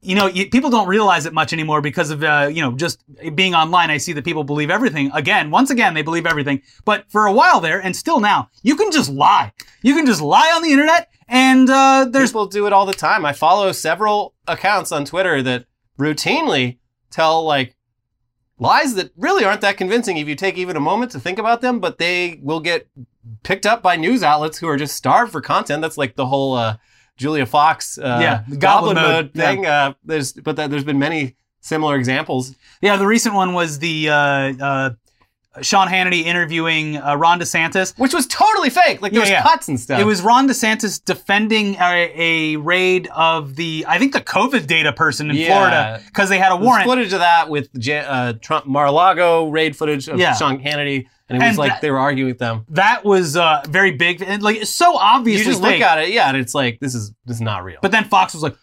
You 0.01 0.15
know, 0.15 0.29
you, 0.29 0.49
people 0.49 0.71
don't 0.71 0.89
realize 0.89 1.27
it 1.27 1.35
much 1.35 1.53
anymore 1.53 1.83
because 1.83 2.11
of, 2.11 2.25
uh, 2.25 2.49
you 2.51 2.63
know, 2.63 2.73
just 2.73 3.05
being 3.35 3.55
online. 3.55 3.91
I 3.91 3.99
see 3.99 4.15
that 4.15 4.25
people 4.25 4.43
believe 4.43 4.71
everything. 4.71 5.11
Again, 5.13 5.51
once 5.51 5.69
again, 5.71 5.93
they 5.93 6.01
believe 6.01 6.25
everything. 6.25 6.63
But 6.87 7.05
for 7.11 7.27
a 7.27 7.33
while 7.33 7.61
there, 7.61 7.81
and 7.81 7.95
still 7.95 8.19
now, 8.19 8.49
you 8.63 8.77
can 8.77 8.91
just 8.91 9.11
lie. 9.11 9.53
You 9.83 9.95
can 9.95 10.07
just 10.07 10.23
lie 10.23 10.51
on 10.57 10.63
the 10.63 10.73
internet, 10.73 11.11
and 11.29 11.69
uh, 11.69 12.07
there's 12.11 12.31
People 12.31 12.47
do 12.47 12.67
it 12.67 12.73
all 12.73 12.87
the 12.87 12.95
time. 12.95 13.27
I 13.27 13.35
follow 13.35 13.73
several 13.73 14.33
accounts 14.49 14.91
on 14.91 15.05
Twitter 15.05 15.43
that 15.43 15.67
routinely 15.99 16.79
tell 17.11 17.45
like 17.45 17.77
lies 18.59 18.95
that 18.95 19.11
really 19.19 19.45
aren't 19.45 19.61
that 19.61 19.77
convincing 19.77 20.17
if 20.17 20.27
you 20.29 20.35
take 20.35 20.57
even 20.57 20.77
a 20.77 20.81
moment 20.81 21.13
to 21.13 21.21
think 21.21 21.39
about 21.39 21.61
them, 21.61 21.79
but 21.79 21.99
they 21.99 22.41
will 22.43 22.61
get 22.61 22.89
picked 23.43 23.67
up 23.67 23.83
by 23.83 23.97
news 23.97 24.23
outlets 24.23 24.59
who 24.59 24.69
are 24.69 24.79
just 24.79 24.97
starved 24.97 25.31
for 25.33 25.43
content. 25.43 25.83
That's 25.83 25.99
like 25.99 26.17
the 26.17 26.27
whole 26.27 26.55
uh, 26.55 26.77
Julia 27.17 27.47
Fox 27.47 27.99
uh, 27.99 28.19
Yeah, 28.21 28.45
the 28.49 28.57
goblin, 28.57 28.95
goblin 28.95 28.97
mode 28.97 29.25
mode, 29.27 29.31
yeah. 29.35 29.51
thing. 29.51 29.67
Uh, 29.67 29.95
there's 30.05 30.33
but 30.33 30.57
that, 30.57 30.71
there's 30.71 30.85
been 30.85 30.99
many 30.99 31.37
similar 31.61 31.97
examples. 31.97 32.55
Yeah, 32.83 32.97
the 32.97 33.07
recent 33.07 33.35
one 33.35 33.53
was 33.55 33.79
the 33.79 34.09
uh, 34.11 34.15
uh, 34.15 34.91
Sean 35.63 35.87
Hannity 35.87 36.25
interviewing 36.25 36.97
uh, 36.97 37.15
Ron 37.17 37.39
DeSantis. 37.39 37.97
which 37.97 38.13
was 38.13 38.27
totally 38.27 38.71
fake. 38.71 39.01
Like 39.01 39.13
there 39.13 39.21
Yeah, 39.21 39.23
was 39.23 39.31
yeah. 39.31 39.43
cuts 39.43 39.69
and 39.69 39.79
stuff. 39.79 40.01
It 40.01 40.05
was 40.05 40.21
Ron 40.21 40.49
DeSantis 40.49 41.03
defending 41.05 41.77
a, 41.77 42.13
a 42.17 42.57
raid 42.57 43.09
of 43.15 43.55
the, 43.55 43.85
I 43.89 43.99
think 44.01 44.13
the 44.13 44.21
COVID 44.21 44.67
data 44.67 44.93
person 44.93 45.31
in 45.31 45.37
Yeah. 45.37 45.47
Florida 45.47 46.03
because 46.07 46.29
they 46.29 46.39
had 46.39 46.51
a 46.51 46.57
There's 46.57 46.67
warrant. 46.67 46.87
footage 46.89 47.13
of 47.13 47.21
that 47.21 47.49
with 47.49 47.69
Ja- 47.75 47.99
uh, 48.01 48.33
Trump 48.43 48.67
Mar-a-Lago 48.67 49.49
raid 49.49 49.77
footage 49.77 50.09
of 50.09 50.19
Yeah. 50.19 50.35
Sean 50.35 50.59
Hannity, 50.61 51.07
and 51.29 51.37
it 51.37 51.41
was 51.41 51.49
And 51.51 51.59
like 51.59 51.73
that- 51.73 51.81
they 51.81 51.91
were 51.91 51.99
arguing 51.99 52.29
with 52.31 52.39
them. 52.39 52.65
That 52.71 53.05
was 53.05 53.37
uh, 53.37 53.63
very 53.69 53.93
big 53.93 54.23
and 54.23 54.43
like 54.43 54.57
it's 54.57 54.75
so 54.75 54.97
obvious. 54.97 55.41
You 55.41 55.45
just 55.47 55.63
fake. 55.63 55.81
look 55.81 55.89
at 55.89 55.99
it, 55.99 56.11
yeah, 56.11 56.29
and 56.29 56.37
it's 56.37 56.55
like 56.55 56.81
this 56.81 56.95
is 56.95 57.13
this 57.27 57.37
is 57.37 57.41
not 57.43 57.65
real. 57.65 57.79
But 57.83 57.91
then 57.93 58.05
Fox 58.05 58.35
was 58.35 58.43
like, 58.43 58.57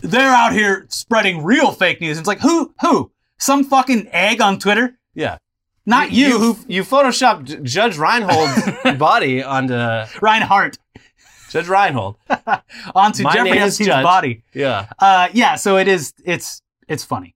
they're 0.00 0.30
out 0.30 0.52
here 0.52 0.86
spreading 0.90 1.42
real 1.44 1.72
fake 1.72 2.00
news. 2.00 2.16
And 2.16 2.22
it's 2.22 2.28
like, 2.28 2.40
who? 2.40 2.72
Who? 2.82 3.10
Some 3.38 3.64
fucking 3.64 4.08
egg 4.12 4.40
on 4.40 4.58
Twitter? 4.58 4.98
yeah, 5.14 5.38
Not 5.86 6.10
you, 6.12 6.38
who 6.38 6.58
you 6.66 6.82
photoshopped 6.82 7.62
Judge 7.62 7.96
Reinhold's 7.96 8.98
body 8.98 9.42
onto 9.42 9.74
Reinhardt 10.20 10.78
Judge 11.50 11.68
Reinhold. 11.68 12.16
onto 12.94 13.22
My 13.22 13.32
Jeffrey 13.32 13.58
Epstein's 13.58 14.02
body. 14.04 14.42
Yeah. 14.52 14.88
Uh, 14.98 15.28
yeah. 15.32 15.54
So 15.56 15.76
it 15.78 15.88
is. 15.88 16.12
It's 16.24 16.62
it's 16.88 17.04
funny. 17.04 17.34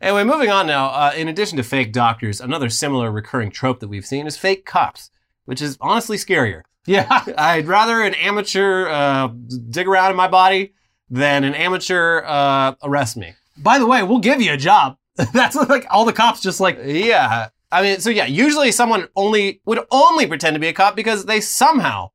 Anyway, 0.00 0.24
moving 0.24 0.50
on 0.50 0.66
now. 0.66 0.86
Uh, 0.86 1.12
in 1.16 1.28
addition 1.28 1.56
to 1.56 1.62
fake 1.62 1.92
doctors, 1.92 2.40
another 2.40 2.68
similar 2.68 3.10
recurring 3.10 3.50
trope 3.50 3.80
that 3.80 3.88
we've 3.88 4.04
seen 4.06 4.26
is 4.26 4.36
fake 4.36 4.66
cops, 4.66 5.10
which 5.44 5.62
is 5.62 5.78
honestly 5.80 6.16
scarier. 6.16 6.62
Yeah. 6.86 7.24
I'd 7.38 7.66
rather 7.66 8.02
an 8.02 8.12
amateur 8.12 8.86
uh, 8.88 9.28
dig 9.70 9.88
around 9.88 10.10
in 10.10 10.18
my 10.18 10.28
body 10.28 10.74
than 11.08 11.42
an 11.44 11.54
amateur 11.54 12.22
uh, 12.26 12.74
arrest 12.82 13.16
me. 13.16 13.32
By 13.56 13.78
the 13.78 13.86
way, 13.86 14.02
we'll 14.02 14.18
give 14.18 14.42
you 14.42 14.52
a 14.52 14.58
job. 14.58 14.98
That's 15.32 15.56
like 15.56 15.86
all 15.88 16.04
the 16.04 16.12
cops 16.12 16.42
just 16.42 16.60
like 16.60 16.78
Yeah. 16.84 17.48
I 17.72 17.82
mean, 17.82 18.00
so 18.00 18.10
yeah, 18.10 18.26
usually 18.26 18.70
someone 18.70 19.08
only 19.16 19.62
would 19.64 19.80
only 19.90 20.26
pretend 20.26 20.54
to 20.54 20.60
be 20.60 20.68
a 20.68 20.74
cop 20.74 20.94
because 20.94 21.24
they 21.24 21.40
somehow 21.40 22.10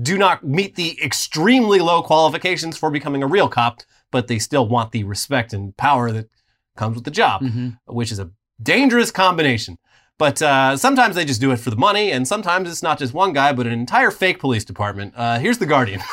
do 0.00 0.18
not 0.18 0.44
meet 0.44 0.74
the 0.74 0.98
extremely 1.02 1.78
low 1.78 2.02
qualifications 2.02 2.76
for 2.76 2.90
becoming 2.90 3.22
a 3.22 3.26
real 3.26 3.48
cop, 3.48 3.80
but 4.10 4.26
they 4.28 4.38
still 4.38 4.68
want 4.68 4.92
the 4.92 5.04
respect 5.04 5.54
and 5.54 5.74
power 5.76 6.12
that 6.12 6.28
comes 6.76 6.94
with 6.94 7.04
the 7.04 7.10
job, 7.10 7.42
which 7.86 8.12
is 8.12 8.18
a 8.18 8.30
dangerous 8.62 9.10
combination. 9.10 9.78
But 10.16 10.40
uh, 10.40 10.76
sometimes 10.76 11.16
they 11.16 11.24
just 11.24 11.40
do 11.40 11.50
it 11.50 11.58
for 11.58 11.70
the 11.70 11.76
money, 11.76 12.12
and 12.12 12.26
sometimes 12.26 12.70
it's 12.70 12.82
not 12.82 12.98
just 12.98 13.12
one 13.12 13.32
guy, 13.32 13.52
but 13.52 13.66
an 13.66 13.72
entire 13.72 14.12
fake 14.12 14.38
police 14.38 14.64
department. 14.64 15.12
Uh, 15.16 15.38
here's 15.38 15.58
the 15.58 15.66
Guardian. 15.66 16.00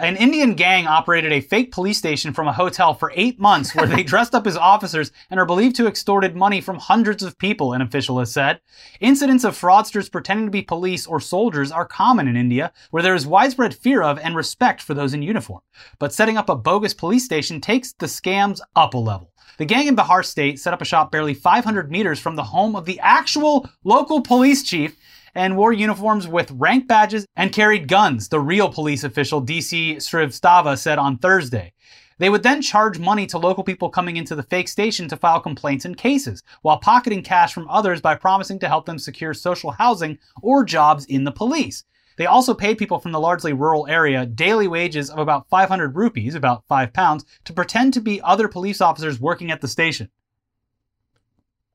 An 0.00 0.16
Indian 0.16 0.54
gang 0.54 0.86
operated 0.86 1.30
a 1.30 1.42
fake 1.42 1.70
police 1.70 1.98
station 1.98 2.32
from 2.32 2.48
a 2.48 2.54
hotel 2.54 2.94
for 2.94 3.12
eight 3.14 3.38
months 3.38 3.74
where 3.74 3.86
they 3.86 4.02
dressed 4.12 4.34
up 4.34 4.46
as 4.46 4.56
officers 4.56 5.12
and 5.28 5.38
are 5.38 5.44
believed 5.44 5.76
to 5.76 5.82
have 5.82 5.90
extorted 5.90 6.34
money 6.34 6.62
from 6.62 6.78
hundreds 6.78 7.22
of 7.22 7.36
people, 7.36 7.74
an 7.74 7.82
official 7.82 8.18
has 8.18 8.32
said. 8.32 8.60
Incidents 9.00 9.44
of 9.44 9.60
fraudsters 9.60 10.10
pretending 10.10 10.46
to 10.46 10.50
be 10.50 10.62
police 10.62 11.06
or 11.06 11.20
soldiers 11.20 11.70
are 11.70 11.84
common 11.84 12.28
in 12.28 12.34
India, 12.34 12.72
where 12.92 13.02
there 13.02 13.14
is 13.14 13.26
widespread 13.26 13.74
fear 13.74 14.02
of 14.02 14.18
and 14.20 14.34
respect 14.34 14.80
for 14.80 14.94
those 14.94 15.12
in 15.12 15.20
uniform. 15.20 15.60
But 15.98 16.14
setting 16.14 16.38
up 16.38 16.48
a 16.48 16.56
bogus 16.56 16.94
police 16.94 17.26
station 17.26 17.60
takes 17.60 17.92
the 17.92 18.06
scams 18.06 18.60
up 18.74 18.94
a 18.94 18.98
level. 18.98 19.33
The 19.56 19.64
gang 19.64 19.86
in 19.86 19.94
Bihar 19.94 20.24
state 20.24 20.58
set 20.58 20.74
up 20.74 20.82
a 20.82 20.84
shop 20.84 21.12
barely 21.12 21.32
500 21.32 21.88
meters 21.88 22.18
from 22.18 22.34
the 22.34 22.42
home 22.42 22.74
of 22.74 22.86
the 22.86 22.98
actual 22.98 23.68
local 23.84 24.20
police 24.20 24.64
chief 24.64 24.96
and 25.32 25.56
wore 25.56 25.72
uniforms 25.72 26.26
with 26.26 26.50
rank 26.52 26.88
badges 26.88 27.24
and 27.36 27.52
carried 27.52 27.86
guns, 27.86 28.28
the 28.28 28.40
real 28.40 28.68
police 28.68 29.04
official 29.04 29.40
DC 29.40 29.96
Srivastava 29.96 30.76
said 30.76 30.98
on 30.98 31.18
Thursday. 31.18 31.72
They 32.18 32.30
would 32.30 32.42
then 32.42 32.62
charge 32.62 32.98
money 32.98 33.26
to 33.26 33.38
local 33.38 33.62
people 33.62 33.90
coming 33.90 34.16
into 34.16 34.34
the 34.34 34.42
fake 34.42 34.68
station 34.68 35.08
to 35.08 35.16
file 35.16 35.40
complaints 35.40 35.84
and 35.84 35.96
cases, 35.96 36.42
while 36.62 36.78
pocketing 36.78 37.22
cash 37.22 37.52
from 37.52 37.68
others 37.68 38.00
by 38.00 38.16
promising 38.16 38.58
to 38.60 38.68
help 38.68 38.86
them 38.86 38.98
secure 38.98 39.34
social 39.34 39.70
housing 39.70 40.18
or 40.42 40.64
jobs 40.64 41.04
in 41.06 41.22
the 41.22 41.32
police. 41.32 41.84
They 42.16 42.26
also 42.26 42.54
paid 42.54 42.78
people 42.78 42.98
from 43.00 43.12
the 43.12 43.20
largely 43.20 43.52
rural 43.52 43.86
area 43.86 44.24
daily 44.26 44.68
wages 44.68 45.10
of 45.10 45.18
about 45.18 45.48
500 45.48 45.96
rupees, 45.96 46.34
about 46.34 46.64
5 46.68 46.92
pounds, 46.92 47.24
to 47.44 47.52
pretend 47.52 47.92
to 47.94 48.00
be 48.00 48.20
other 48.22 48.48
police 48.48 48.80
officers 48.80 49.20
working 49.20 49.50
at 49.50 49.60
the 49.60 49.68
station. 49.68 50.10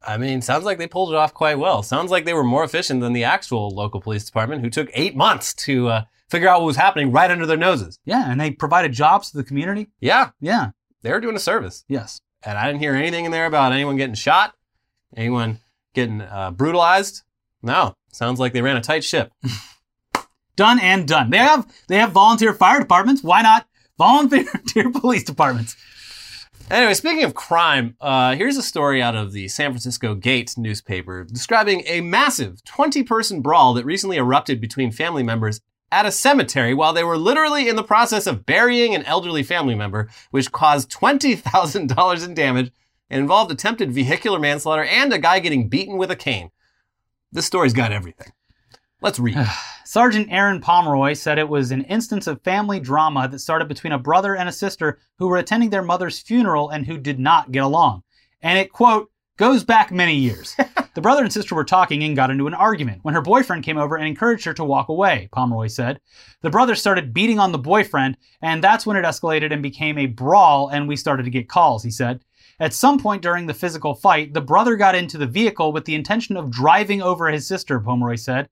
I 0.02 0.18
mean, 0.18 0.42
sounds 0.42 0.64
like 0.64 0.78
they 0.78 0.88
pulled 0.88 1.10
it 1.12 1.16
off 1.18 1.34
quite 1.34 1.60
well. 1.60 1.84
Sounds 1.84 2.10
like 2.10 2.24
they 2.24 2.34
were 2.34 2.44
more 2.44 2.64
efficient 2.64 3.02
than 3.02 3.12
the 3.14 3.26
actual 3.26 3.70
local 3.70 4.00
police 4.00 4.24
department, 4.24 4.62
who 4.64 4.70
took 4.70 4.90
eight 4.94 5.16
months 5.16 5.54
to 5.56 5.90
uh, 5.90 6.04
figure 6.30 6.48
out 6.48 6.62
what 6.62 6.68
was 6.68 6.78
happening 6.78 7.12
right 7.12 7.30
under 7.30 7.46
their 7.46 7.58
noses. 7.58 8.00
Yeah, 8.06 8.32
and 8.32 8.40
they 8.40 8.52
provided 8.52 8.94
jobs 8.94 9.32
to 9.32 9.38
the 9.38 9.44
community. 9.44 9.90
Yeah, 10.00 10.30
Yeah, 10.40 10.70
they 11.02 11.12
were 11.12 11.20
doing 11.20 11.36
a 11.36 11.40
service. 11.40 11.84
yes. 11.88 12.22
And 12.42 12.58
I 12.58 12.68
didn't 12.68 12.80
hear 12.80 12.96
anything 12.96 13.26
in 13.26 13.32
there 13.32 13.46
about 13.46 13.74
anyone 13.74 13.98
getting 13.98 14.16
shot, 14.16 14.56
anyone 15.18 15.60
getting 15.94 16.22
uh, 16.22 16.52
brutalized. 16.52 17.24
No, 17.62 17.94
sounds 18.14 18.40
like 18.40 18.54
they 18.54 18.62
ran 18.62 18.78
a 18.78 18.82
tight 18.82 19.04
ship. 19.04 19.34
done 20.60 20.78
and 20.80 21.08
done. 21.08 21.30
They 21.30 21.38
have 21.38 21.66
they 21.88 21.98
have 21.98 22.12
volunteer 22.12 22.54
fire 22.54 22.80
departments. 22.80 23.24
Why 23.24 23.42
not 23.42 23.66
volunteer 23.98 24.92
police 24.92 25.24
departments? 25.24 25.78
Anyway, 26.70 26.94
speaking 26.94 27.24
of 27.24 27.34
crime, 27.34 27.96
uh, 28.00 28.36
here's 28.36 28.58
a 28.58 28.62
story 28.62 29.02
out 29.02 29.16
of 29.16 29.32
the 29.32 29.48
San 29.48 29.72
Francisco 29.72 30.14
Gate 30.14 30.54
newspaper 30.58 31.24
describing 31.24 31.84
a 31.88 32.02
massive 32.02 32.64
20 32.66 33.04
person 33.04 33.42
brawl 33.42 33.74
that 33.74 33.86
recently 33.86 34.18
erupted 34.18 34.60
between 34.60 34.92
family 34.92 35.24
members 35.24 35.62
at 35.92 36.06
a 36.06 36.12
cemetery 36.12 36.74
while 36.74 36.94
they 36.94 37.06
were 37.06 37.18
literally 37.18 37.70
in 37.70 37.78
the 37.78 37.82
process 37.82 38.28
of 38.28 38.46
burying 38.46 38.94
an 38.94 39.04
elderly 39.04 39.42
family 39.42 39.74
member, 39.74 40.10
which 40.30 40.52
caused 40.52 40.92
$20,000 40.92 42.26
in 42.26 42.34
damage 42.36 42.72
and 43.10 43.22
involved 43.22 43.52
attempted 43.52 43.92
vehicular 43.92 44.38
manslaughter 44.38 44.84
and 44.84 45.12
a 45.14 45.18
guy 45.18 45.40
getting 45.40 45.70
beaten 45.70 45.98
with 45.98 46.12
a 46.12 46.16
cane. 46.16 46.52
This 47.32 47.46
story's 47.46 47.74
got 47.74 47.92
everything. 47.92 48.34
Let's 49.02 49.20
read. 49.20 49.38
Sergeant 49.86 50.28
Aaron 50.30 50.60
Pomeroy 50.60 51.14
said 51.14 51.40
it 51.40 51.50
was 51.50 51.72
an 51.72 51.84
instance 51.84 52.28
of 52.28 52.42
family 52.44 52.80
drama 52.80 53.28
that 53.28 53.40
started 53.40 53.68
between 53.68 53.94
a 53.94 53.98
brother 53.98 54.36
and 54.36 54.48
a 54.48 54.52
sister 54.52 55.00
who 55.18 55.28
were 55.28 55.38
attending 55.38 55.70
their 55.70 55.82
mother's 55.82 56.20
funeral 56.20 56.70
and 56.70 56.86
who 56.86 56.98
did 56.98 57.20
not 57.20 57.52
get 57.52 57.64
along. 57.64 58.04
And 58.42 58.60
it, 58.60 58.72
quote, 58.72 59.10
goes 59.38 59.64
back 59.64 59.90
many 59.90 60.16
years. 60.16 60.56
the 60.96 61.02
brother 61.02 61.24
and 61.24 61.32
sister 61.32 61.56
were 61.56 61.64
talking 61.64 62.04
and 62.04 62.16
got 62.16 62.30
into 62.30 62.46
an 62.46 62.54
argument 62.54 63.00
when 63.04 63.14
her 63.14 63.22
boyfriend 63.22 63.64
came 63.64 63.78
over 63.78 63.96
and 63.96 64.06
encouraged 64.06 64.46
her 64.46 64.54
to 64.54 64.66
walk 64.66 64.90
away, 64.90 65.30
Pomeroy 65.32 65.68
said. 65.68 66.02
The 66.42 66.50
brother 66.50 66.76
started 66.76 67.14
beating 67.14 67.40
on 67.40 67.54
the 67.54 67.58
boyfriend, 67.58 68.18
and 68.42 68.62
that's 68.62 68.86
when 68.86 68.98
it 68.98 69.06
escalated 69.06 69.54
and 69.54 69.64
became 69.64 69.98
a 69.98 70.08
brawl, 70.08 70.68
and 70.68 70.88
we 70.88 70.98
started 70.98 71.24
to 71.24 71.32
get 71.32 71.48
calls, 71.48 71.84
he 71.84 71.92
said. 71.92 72.20
At 72.60 72.74
some 72.74 73.00
point 73.00 73.22
during 73.22 73.46
the 73.46 73.54
physical 73.54 73.96
fight, 73.96 74.34
the 74.34 74.42
brother 74.42 74.76
got 74.76 74.94
into 74.94 75.18
the 75.18 75.26
vehicle 75.26 75.72
with 75.72 75.86
the 75.86 75.96
intention 75.96 76.36
of 76.36 76.52
driving 76.52 77.02
over 77.02 77.30
his 77.30 77.48
sister, 77.48 77.80
Pomeroy 77.80 78.18
said. 78.18 78.50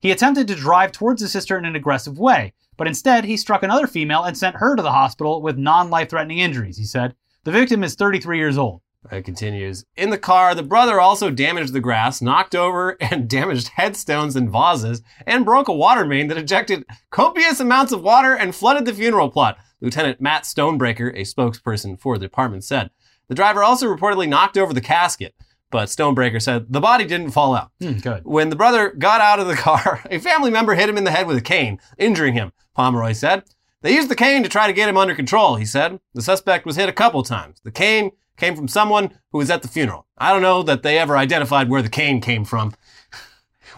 He 0.00 0.10
attempted 0.10 0.48
to 0.48 0.54
drive 0.54 0.92
towards 0.92 1.20
his 1.20 1.30
sister 1.30 1.58
in 1.58 1.64
an 1.64 1.76
aggressive 1.76 2.18
way, 2.18 2.54
but 2.76 2.86
instead 2.86 3.24
he 3.24 3.36
struck 3.36 3.62
another 3.62 3.86
female 3.86 4.22
and 4.22 4.36
sent 4.36 4.56
her 4.56 4.74
to 4.74 4.82
the 4.82 4.92
hospital 4.92 5.42
with 5.42 5.58
non 5.58 5.90
life 5.90 6.10
threatening 6.10 6.38
injuries, 6.38 6.78
he 6.78 6.84
said. 6.84 7.14
The 7.44 7.52
victim 7.52 7.84
is 7.84 7.94
33 7.94 8.38
years 8.38 8.58
old. 8.58 8.80
It 9.10 9.24
continues. 9.24 9.84
In 9.96 10.10
the 10.10 10.18
car, 10.18 10.54
the 10.54 10.62
brother 10.62 11.00
also 11.00 11.30
damaged 11.30 11.72
the 11.72 11.80
grass, 11.80 12.20
knocked 12.20 12.54
over 12.54 12.96
and 13.00 13.28
damaged 13.30 13.68
headstones 13.68 14.36
and 14.36 14.50
vases, 14.50 15.02
and 15.26 15.44
broke 15.44 15.68
a 15.68 15.74
water 15.74 16.04
main 16.04 16.28
that 16.28 16.38
ejected 16.38 16.84
copious 17.10 17.60
amounts 17.60 17.92
of 17.92 18.02
water 18.02 18.34
and 18.34 18.54
flooded 18.54 18.84
the 18.84 18.94
funeral 18.94 19.30
plot, 19.30 19.58
Lieutenant 19.80 20.20
Matt 20.20 20.44
Stonebreaker, 20.44 21.10
a 21.14 21.22
spokesperson 21.22 21.98
for 21.98 22.18
the 22.18 22.26
department, 22.26 22.64
said. 22.64 22.90
The 23.28 23.34
driver 23.34 23.62
also 23.62 23.86
reportedly 23.86 24.28
knocked 24.28 24.58
over 24.58 24.74
the 24.74 24.80
casket, 24.80 25.34
but 25.70 25.88
Stonebreaker 25.88 26.40
said 26.42 26.66
the 26.72 26.80
body 26.80 27.04
didn't 27.04 27.30
fall 27.30 27.54
out. 27.54 27.70
good. 27.78 28.24
When 28.24 28.50
the 28.50 28.56
brother 28.56 28.90
got 28.90 29.20
out 29.20 29.40
of 29.40 29.46
the 29.46 29.54
car, 29.68 30.02
a 30.10 30.18
family 30.18 30.50
member 30.50 30.74
hit 30.74 30.88
him 30.88 30.96
in 30.98 31.04
the 31.04 31.10
head 31.10 31.26
with 31.26 31.36
a 31.36 31.40
cane, 31.42 31.78
injuring 31.98 32.34
him, 32.34 32.52
Pomeroy 32.76 33.12
said. 33.12 33.44
They 33.82 33.94
used 33.94 34.10
the 34.10 34.16
cane 34.16 34.42
to 34.42 34.48
try 34.48 34.66
to 34.66 34.72
get 34.74 34.88
him 34.88 34.96
under 34.98 35.14
control, 35.14 35.56
he 35.56 35.64
said. 35.64 36.00
The 36.12 36.20
suspect 36.22 36.66
was 36.66 36.76
hit 36.76 36.88
a 36.88 36.92
couple 36.92 37.22
times. 37.22 37.60
The 37.64 37.70
cane 37.70 38.10
came 38.36 38.54
from 38.54 38.68
someone 38.68 39.10
who 39.32 39.38
was 39.38 39.50
at 39.50 39.62
the 39.62 39.68
funeral. 39.68 40.06
I 40.18 40.32
don't 40.32 40.42
know 40.42 40.62
that 40.64 40.82
they 40.82 40.98
ever 40.98 41.16
identified 41.16 41.68
where 41.70 41.80
the 41.82 41.88
cane 41.88 42.20
came 42.20 42.44
from. 42.44 42.74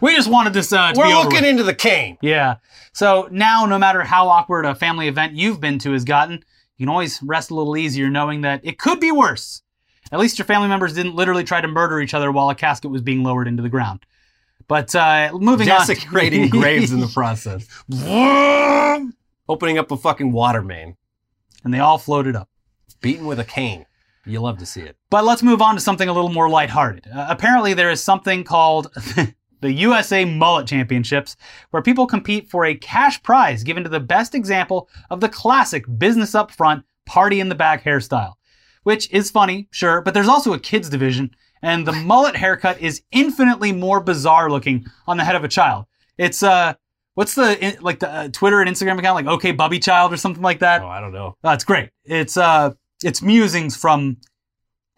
We 0.00 0.14
just 0.16 0.28
wanted 0.30 0.52
this 0.54 0.72
uh, 0.72 0.92
to 0.92 0.98
We're 0.98 1.06
be 1.06 1.12
over 1.12 1.24
looking 1.24 1.42
with. 1.42 1.50
into 1.50 1.62
the 1.62 1.74
cane. 1.74 2.18
Yeah. 2.20 2.56
So 2.92 3.28
now, 3.30 3.66
no 3.66 3.78
matter 3.78 4.02
how 4.02 4.28
awkward 4.28 4.64
a 4.64 4.74
family 4.74 5.06
event 5.06 5.34
you've 5.34 5.60
been 5.60 5.78
to 5.80 5.92
has 5.92 6.04
gotten, 6.04 6.42
you 6.76 6.86
can 6.86 6.88
always 6.88 7.22
rest 7.22 7.50
a 7.50 7.54
little 7.54 7.76
easier 7.76 8.10
knowing 8.10 8.40
that 8.40 8.60
it 8.64 8.78
could 8.78 8.98
be 8.98 9.12
worse. 9.12 9.61
At 10.12 10.20
least 10.20 10.38
your 10.38 10.44
family 10.46 10.68
members 10.68 10.92
didn't 10.94 11.14
literally 11.14 11.42
try 11.42 11.60
to 11.60 11.68
murder 11.68 11.98
each 12.00 12.14
other 12.14 12.30
while 12.30 12.50
a 12.50 12.54
casket 12.54 12.90
was 12.90 13.00
being 13.02 13.22
lowered 13.24 13.48
into 13.48 13.62
the 13.62 13.68
ground. 13.70 14.04
But 14.68 14.94
uh, 14.94 15.30
moving 15.34 15.66
Desecrating 15.66 16.44
on. 16.44 16.48
graves 16.50 16.92
in 16.92 17.00
the 17.00 17.06
process. 17.14 17.66
Opening 19.48 19.78
up 19.78 19.90
a 19.90 19.96
fucking 19.96 20.32
water 20.32 20.62
main. 20.62 20.96
and 21.64 21.72
they 21.74 21.78
all 21.80 21.98
floated 21.98 22.36
up. 22.36 22.48
Beaten 23.00 23.26
with 23.26 23.40
a 23.40 23.44
cane. 23.44 23.86
You 24.24 24.40
love 24.40 24.58
to 24.58 24.66
see 24.66 24.82
it. 24.82 24.96
But 25.10 25.24
let's 25.24 25.42
move 25.42 25.60
on 25.60 25.74
to 25.74 25.80
something 25.80 26.08
a 26.08 26.12
little 26.12 26.30
more 26.30 26.48
lighthearted. 26.48 27.08
Uh, 27.12 27.26
apparently, 27.28 27.74
there 27.74 27.90
is 27.90 28.00
something 28.02 28.44
called 28.44 28.92
the 29.60 29.72
USA 29.72 30.24
Mullet 30.24 30.68
Championships, 30.68 31.36
where 31.70 31.82
people 31.82 32.06
compete 32.06 32.48
for 32.48 32.64
a 32.64 32.74
cash 32.76 33.20
prize 33.24 33.64
given 33.64 33.82
to 33.82 33.88
the 33.90 33.98
best 33.98 34.34
example 34.36 34.88
of 35.10 35.20
the 35.20 35.28
classic 35.28 35.84
business 35.98 36.36
up 36.36 36.52
front, 36.52 36.84
party 37.04 37.40
in 37.40 37.48
the 37.48 37.54
back 37.56 37.82
hairstyle. 37.82 38.34
Which 38.82 39.10
is 39.12 39.30
funny, 39.30 39.68
sure, 39.70 40.00
but 40.00 40.12
there's 40.12 40.28
also 40.28 40.52
a 40.52 40.58
kids 40.58 40.88
division, 40.88 41.34
and 41.62 41.86
the 41.86 41.92
mullet 42.04 42.36
haircut 42.36 42.80
is 42.80 43.02
infinitely 43.12 43.72
more 43.72 44.00
bizarre 44.00 44.50
looking 44.50 44.86
on 45.06 45.16
the 45.16 45.24
head 45.24 45.36
of 45.36 45.44
a 45.44 45.48
child. 45.48 45.86
It's 46.18 46.42
uh, 46.42 46.74
what's 47.14 47.34
the 47.34 47.76
like 47.80 48.00
the 48.00 48.10
uh, 48.10 48.28
Twitter 48.28 48.60
and 48.60 48.68
Instagram 48.68 48.98
account 48.98 49.14
like 49.14 49.26
OK 49.26 49.52
Bubby 49.52 49.78
Child 49.78 50.12
or 50.12 50.16
something 50.16 50.42
like 50.42 50.58
that? 50.60 50.82
Oh, 50.82 50.88
I 50.88 51.00
don't 51.00 51.12
know. 51.12 51.36
That's 51.42 51.64
great. 51.64 51.90
It's 52.04 52.36
uh, 52.36 52.72
it's 53.04 53.22
musings 53.22 53.76
from 53.76 54.16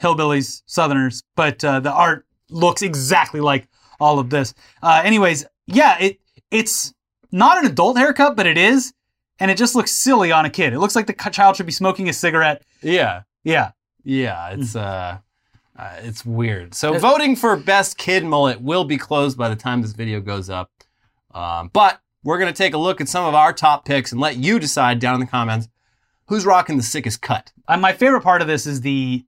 hillbillies, 0.03 0.63
Southerners, 0.67 1.23
but 1.37 1.63
uh, 1.63 1.81
the 1.81 1.93
art 1.93 2.27
looks 2.51 2.83
exactly 2.83 3.41
like 3.41 3.69
all 4.01 4.19
of 4.19 4.31
this. 4.31 4.55
Uh, 4.83 5.03
anyways, 5.05 5.45
yeah, 5.67 5.99
it 5.99 6.21
it's 6.51 6.95
not 7.31 7.59
an 7.59 7.67
adult 7.71 7.99
haircut, 7.99 8.35
but 8.35 8.47
it 8.47 8.57
is, 8.57 8.95
and 9.39 9.51
it 9.51 9.59
just 9.59 9.75
looks 9.75 9.91
silly 9.91 10.33
on 10.33 10.47
a 10.47 10.51
kid. 10.51 10.73
It 10.73 10.79
looks 10.79 10.97
like 10.97 11.07
the 11.07 11.31
child 11.31 11.57
should 11.57 11.67
be 11.67 11.73
smoking 11.73 12.09
a 12.09 12.13
cigarette. 12.15 12.63
Yeah. 12.81 13.23
Yeah, 13.45 13.73
Yeah, 14.05 14.51
it's 14.51 14.77
uh, 14.77 15.19
uh 15.77 15.97
it's 16.03 16.25
weird. 16.25 16.75
So 16.75 16.99
voting 16.99 17.37
for 17.37 17.57
best 17.57 17.99
kid 17.99 18.25
mullet 18.25 18.61
will 18.61 18.85
be 18.85 18.97
closed 18.99 19.37
by 19.37 19.49
the 19.49 19.57
time 19.57 19.83
this 19.83 19.93
video 19.93 20.21
goes 20.21 20.51
up. 20.51 20.71
Um, 21.33 21.71
but 21.73 22.01
we're 22.23 22.39
gonna 22.39 22.53
take 22.53 22.75
a 22.75 22.79
look 22.79 23.01
at 23.01 23.09
some 23.09 23.25
of 23.25 23.35
our 23.35 23.53
top 23.53 23.85
picks 23.85 24.13
and 24.13 24.21
let 24.21 24.37
you 24.37 24.59
decide 24.59 24.99
down 24.99 25.15
in 25.15 25.21
the 25.21 25.27
comments 25.27 25.69
who's 26.27 26.47
rocking 26.47 26.77
the 26.77 26.83
sickest 26.83 27.21
cut. 27.21 27.53
uh, 27.69 27.77
my 27.77 27.93
favorite 27.93 28.23
part 28.23 28.41
of 28.41 28.47
this 28.49 28.67
is 28.67 28.81
the 28.83 29.25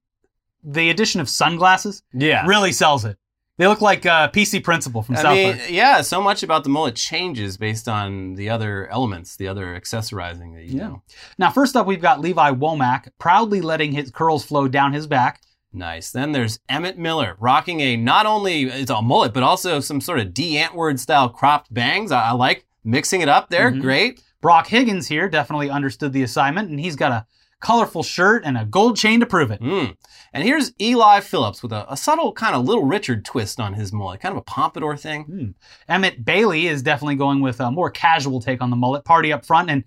the 0.63 0.91
addition 0.91 1.21
of 1.21 1.29
sunglasses. 1.29 2.03
Yeah. 2.13 2.47
Really 2.47 2.73
sells 2.73 3.05
it. 3.05 3.17
They 3.59 3.67
look 3.67 3.81
like 3.81 4.05
uh, 4.05 4.29
PC 4.31 4.63
Principal 4.63 5.03
from 5.03 5.17
I 5.17 5.23
South 5.23 5.35
mean, 5.35 5.57
Park. 5.57 5.71
yeah, 5.71 6.01
so 6.03 6.21
much 6.21 6.43
about 6.43 6.63
the 6.63 6.69
mullet 6.69 6.95
changes 6.95 7.57
based 7.57 7.89
on 7.89 8.35
the 8.35 8.51
other 8.51 8.87
elements, 8.89 9.37
the 9.37 9.49
other 9.49 9.79
accessorizing 9.81 10.55
that 10.55 10.65
you 10.65 10.79
Yeah. 10.79 10.87
do. 10.89 11.03
Now, 11.39 11.51
first 11.51 11.75
up, 11.75 11.87
we've 11.87 12.03
got 12.03 12.21
Levi 12.21 12.51
Womack 12.53 13.09
proudly 13.19 13.63
letting 13.63 13.93
his 13.93 14.11
curls 14.11 14.45
flow 14.45 14.69
down 14.69 14.93
his 14.93 15.07
back. 15.07 15.41
Nice. 15.73 16.11
Then 16.11 16.33
there's 16.33 16.59
Emmett 16.69 16.99
Miller 16.99 17.37
rocking 17.41 17.81
a 17.81 17.97
not 17.97 18.27
only 18.27 18.65
it's 18.65 18.91
a 18.91 19.01
mullet, 19.01 19.33
but 19.35 19.43
also 19.43 19.81
some 19.81 20.01
sort 20.01 20.19
of 20.21 20.35
Die 20.35 20.55
Antwoord 20.63 20.99
style 20.99 21.29
cropped 21.29 21.73
bangs. 21.73 22.13
I, 22.13 22.29
I 22.29 22.33
like 22.33 22.67
mixing 22.85 23.21
it 23.23 23.29
up 23.29 23.49
there. 23.51 23.71
Mhm. 23.71 23.81
Great. 23.81 24.23
Brock 24.43 24.67
Higgins 24.69 25.09
here 25.09 25.29
definitely 25.29 25.71
understood 25.71 26.13
the 26.13 26.23
assignment, 26.23 26.69
and 26.71 26.79
he's 26.79 26.95
got 26.97 27.11
a 27.13 27.27
colorful 27.61 28.03
shirt 28.03 28.43
and 28.45 28.57
a 28.57 28.65
gold 28.65 28.97
chain 28.97 29.19
to 29.21 29.27
prove 29.27 29.51
it. 29.51 29.61
Mm. 29.61 29.97
And 30.33 30.45
here's 30.45 30.73
Eli 30.81 31.21
Phillips 31.21 31.63
with 31.63 31.73
a, 31.73 31.91
a 31.91 31.97
subtle 31.97 32.33
kind 32.33 32.55
of 32.55 32.65
Little 32.65 32.85
Richard 32.85 33.25
twist 33.25 33.61
on 33.61 33.75
his 33.75 33.93
mullet, 33.93 34.21
kind 34.21 34.33
of 34.33 34.39
a 34.39 34.43
pompadour 34.43 34.97
thing. 34.97 35.55
Emmett 35.89 36.25
Bailey 36.25 36.67
is 36.67 36.83
definitely 36.83 37.17
going 37.17 37.41
with 37.41 37.61
a 37.61 37.71
more 37.71 37.91
casual 37.91 38.41
take 38.41 38.61
on 38.61 38.71
the 38.71 38.77
mullet, 38.77 39.05
party 39.05 39.33
up 39.33 39.45
front, 39.45 39.71
and 39.71 39.85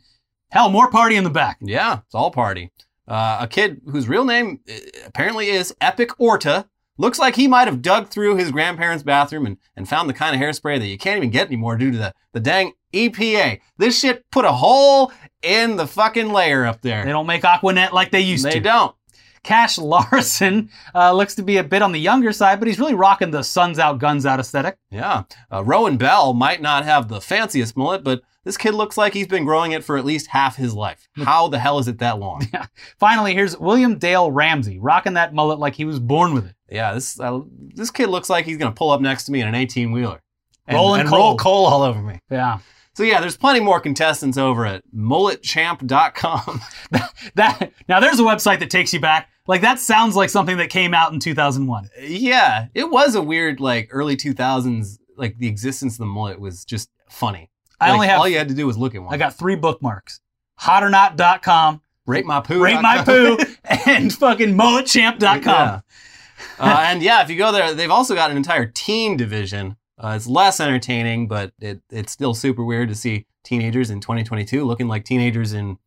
hell, 0.52 0.70
more 0.70 0.90
party 0.90 1.16
in 1.16 1.24
the 1.24 1.30
back. 1.30 1.58
Yeah, 1.62 2.00
it's 2.06 2.16
all 2.16 2.32
party. 2.32 2.72
Uh, 3.08 3.40
a 3.42 3.48
kid 3.48 3.82
whose 3.86 4.08
real 4.08 4.24
name 4.24 4.60
uh, 4.70 4.74
apparently 5.06 5.48
is 5.50 5.76
Epic 5.82 6.12
Orta. 6.20 6.68
Looks 6.98 7.18
like 7.18 7.36
he 7.36 7.48
might 7.48 7.68
have 7.68 7.82
dug 7.82 8.10
through 8.10 8.36
his 8.36 8.52
grandparents' 8.52 9.04
bathroom 9.04 9.46
and, 9.46 9.58
and 9.78 9.88
found 9.88 10.10
the 10.10 10.14
kind 10.14 10.36
of 10.36 10.42
hairspray 10.42 10.80
that 10.80 10.88
you 10.88 10.98
can't 10.98 11.18
even 11.18 11.30
get 11.30 11.48
anymore 11.48 11.78
due 11.78 11.92
to 11.92 11.98
the, 11.98 12.14
the 12.34 12.42
dang 12.42 12.74
EPA. 12.94 13.62
This 13.78 13.98
shit 13.98 14.30
put 14.32 14.44
a 14.44 14.52
hole 14.52 15.12
in 15.42 15.78
the 15.78 15.88
fucking 15.88 16.32
layer 16.32 16.66
up 16.66 16.82
there. 16.82 17.06
They 17.06 17.12
don't 17.12 17.26
make 17.26 17.46
Aqua 17.46 17.72
Net 17.72 17.94
like 17.94 18.12
they 18.12 18.20
used 18.20 18.46
They 18.46 18.52
to. 18.52 18.60
They 18.60 18.64
don't. 18.64 18.94
Cash 19.44 19.78
Larson 19.78 20.70
uh, 20.94 21.14
looks 21.14 21.36
to 21.36 21.44
be 21.44 21.58
a 21.58 21.64
bit 21.64 21.82
on 21.82 21.92
the 21.92 22.00
younger 22.00 22.32
side, 22.32 22.60
but 22.60 22.68
he's 22.68 22.80
really 22.80 22.94
rocking 22.96 23.32
the 23.32 23.44
suns 23.44 23.80
out, 23.80 24.00
guns 24.00 24.26
out 24.26 24.40
aesthetic. 24.40 24.78
Yeah. 24.92 25.24
Uh, 25.52 25.64
Rowan 25.64 25.98
Bell 25.98 26.34
might 26.34 26.62
not 26.62 26.86
have 26.86 27.08
the 27.08 27.22
fanciest 27.22 27.76
mullet, 27.78 28.04
but 28.04 28.22
this 28.46 28.58
kid 28.58 28.74
looks 28.74 28.98
like 28.98 29.14
he's 29.14 29.28
been 29.28 29.46
growing 29.46 29.74
it 29.74 29.84
for 29.84 29.98
at 29.98 30.06
least 30.06 30.28
half 30.28 30.56
his 30.56 30.74
life. 30.74 31.08
How 31.18 31.48
the 31.50 31.60
hell 31.60 31.78
is 31.80 31.88
it 31.88 32.00
that 32.00 32.20
long? 32.20 32.46
Finally, 33.00 33.34
here's 33.34 33.58
William 33.58 33.98
Dale 33.98 34.32
Ramsey, 34.32 34.80
rocking 34.80 35.14
that 35.14 35.34
mullet 35.34 35.60
like 35.60 35.76
he 35.76 35.86
was 35.86 36.00
born 36.00 36.34
with 36.34 36.46
it. 36.48 36.56
Yeah, 36.72 36.94
this 36.94 37.20
uh, 37.20 37.42
this 37.76 37.92
kid 37.92 38.08
looks 38.10 38.30
like 38.30 38.46
he's 38.46 38.58
gonna 38.58 38.72
pull 38.72 38.92
up 38.92 39.02
next 39.02 39.26
to 39.26 39.32
me 39.32 39.42
in 39.42 39.48
an 39.48 39.56
18 39.56 39.92
wheeler 39.92 40.22
and, 40.68 40.76
Rolling 40.76 41.02
and 41.02 41.12
roll 41.12 41.36
coal. 41.36 41.38
coal 41.38 41.66
all 41.66 41.82
over 41.84 42.02
me. 42.02 42.20
Yeah. 42.30 42.60
So 43.00 43.06
yeah, 43.06 43.22
there's 43.22 43.38
plenty 43.38 43.62
more 43.62 43.80
contestants 43.80 44.38
over 44.38 44.66
at 44.66 44.84
mulletchamp.com. 44.94 46.62
That 47.36 47.72
now 47.88 48.02
there's 48.02 48.20
a 48.20 48.24
website 48.24 48.60
that 48.60 48.70
takes 48.70 48.94
you 48.94 49.00
back. 49.00 49.30
Like 49.48 49.62
that 49.62 49.80
sounds 49.80 50.18
like 50.18 50.30
something 50.30 50.58
that 50.58 50.70
came 50.70 50.94
out 50.94 51.14
in 51.14 51.22
2001. 51.22 51.88
yeah, 52.02 52.66
it 52.74 52.92
was 52.92 53.16
a 53.16 53.22
weird 53.22 53.62
like 53.62 53.88
early 53.92 54.18
2000s. 54.18 54.98
Like 55.16 55.38
the 55.38 55.48
existence 55.48 55.94
of 55.94 56.00
the 56.00 56.08
mullet 56.08 56.42
was 56.42 56.66
just 56.66 56.90
funny. 57.10 57.50
I 57.80 57.86
Like, 57.86 57.94
only 57.94 58.08
have 58.08 58.20
all 58.20 58.28
you 58.28 58.38
had 58.38 58.50
to 58.50 58.54
do 58.54 58.68
was 58.68 58.78
look 58.78 58.96
at 58.96 59.02
one. 59.02 59.14
I 59.14 59.18
got 59.18 59.34
three 59.34 59.56
bookmarks. 59.56 60.20
Hotornot.com, 60.60 61.82
rate 62.06 62.26
my 62.26 62.42
poo. 62.42 62.62
rate 62.62 62.82
my 62.82 63.02
poo, 63.02 63.38
and 63.86 64.12
fucking 64.12 64.58
mulletchamp.com. 64.58 65.42
Yeah. 65.46 65.80
uh, 66.60 66.84
and 66.86 67.02
yeah, 67.02 67.22
if 67.24 67.30
you 67.30 67.38
go 67.38 67.54
there, 67.54 67.74
they've 67.74 67.90
also 67.92 68.14
got 68.14 68.30
an 68.30 68.36
entire 68.36 68.66
teen 68.66 69.16
division. 69.16 69.78
Uh, 70.02 70.14
it's 70.16 70.28
less 70.28 70.60
entertaining, 70.60 71.28
but 71.28 71.52
it, 71.60 71.82
it's 71.90 72.12
still 72.14 72.34
super 72.34 72.64
weird 72.64 72.88
to 72.90 72.96
see 72.96 73.26
teenagers 73.44 73.90
in 73.90 74.00
2022 74.00 74.64
looking 74.64 74.88
like 74.88 75.04
teenagers 75.04 75.54
in 75.54 75.78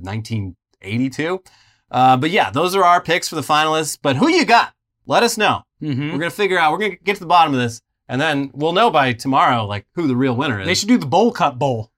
1982. 0.00 1.42
Uh, 1.90 2.16
but 2.16 2.30
yeah, 2.30 2.50
those 2.50 2.74
are 2.74 2.84
our 2.84 3.00
picks 3.02 3.28
for 3.28 3.34
the 3.34 3.42
finalists. 3.42 3.98
But 4.00 4.16
who 4.16 4.28
you 4.28 4.44
got? 4.44 4.72
Let 5.06 5.22
us 5.22 5.36
know. 5.36 5.62
Mhm. 5.82 6.12
We're 6.12 6.18
gonna 6.18 6.30
figure 6.30 6.58
out. 6.58 6.72
We're 6.72 6.78
gonna 6.78 6.96
get 6.96 7.14
to 7.14 7.20
the 7.20 7.26
bottom 7.26 7.52
of 7.52 7.60
this, 7.60 7.82
and 8.08 8.20
then 8.20 8.50
we'll 8.54 8.72
know 8.72 8.90
by 8.90 9.12
tomorrow 9.12 9.66
like 9.66 9.86
who 9.94 10.06
the 10.06 10.16
real 10.16 10.34
winner 10.36 10.60
is. 10.60 10.66
They 10.66 10.74
should 10.74 10.88
do 10.88 10.96
the 10.98 11.06
bowl 11.06 11.32
cut 11.32 11.58
bowl. 11.58 11.90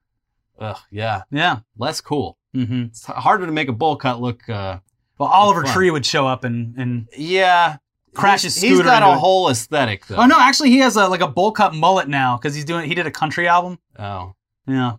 Ugh, 0.59 0.79
yeah, 0.91 1.23
Yeah. 1.31 1.59
less 1.77 2.01
cool. 2.01 2.39
Mm-hmm. 2.55 2.85
It's 2.85 3.05
harder 3.07 3.47
to 3.47 3.53
make 3.53 3.69
a 3.69 3.73
bowl 3.73 3.97
cut 3.97 4.21
look. 4.21 4.49
Uh, 4.49 4.79
Well, 5.19 5.29
Oliver 5.29 5.63
Tree 5.65 5.91
would 5.91 6.07
show 6.07 6.27
up 6.27 6.43
and 6.45 6.75
and 6.77 7.09
yeah, 7.17 7.77
Crash 8.15 8.43
He's- 8.43 8.55
his 8.55 8.63
He's 8.63 8.73
scooter 8.75 8.89
got 8.89 9.03
a 9.03 9.13
it. 9.13 9.19
whole 9.19 9.49
aesthetic 9.51 10.07
though. 10.07 10.17
oh 10.17 10.27
no, 10.27 10.39
actually 10.41 10.71
he 10.71 10.79
has 10.79 10.97
a 10.97 11.09
like 11.09 11.21
a 11.21 11.29
bowl 11.29 11.53
cut 11.53 11.75
mullet 11.75 12.09
now 12.09 12.37
because 12.37 12.55
he's 12.55 12.65
doing 12.65 12.89
he 12.89 12.95
did 12.95 13.07
a 13.07 13.11
country 13.11 13.47
album. 13.49 13.79
Oh, 13.99 14.35
Yeah. 14.67 14.93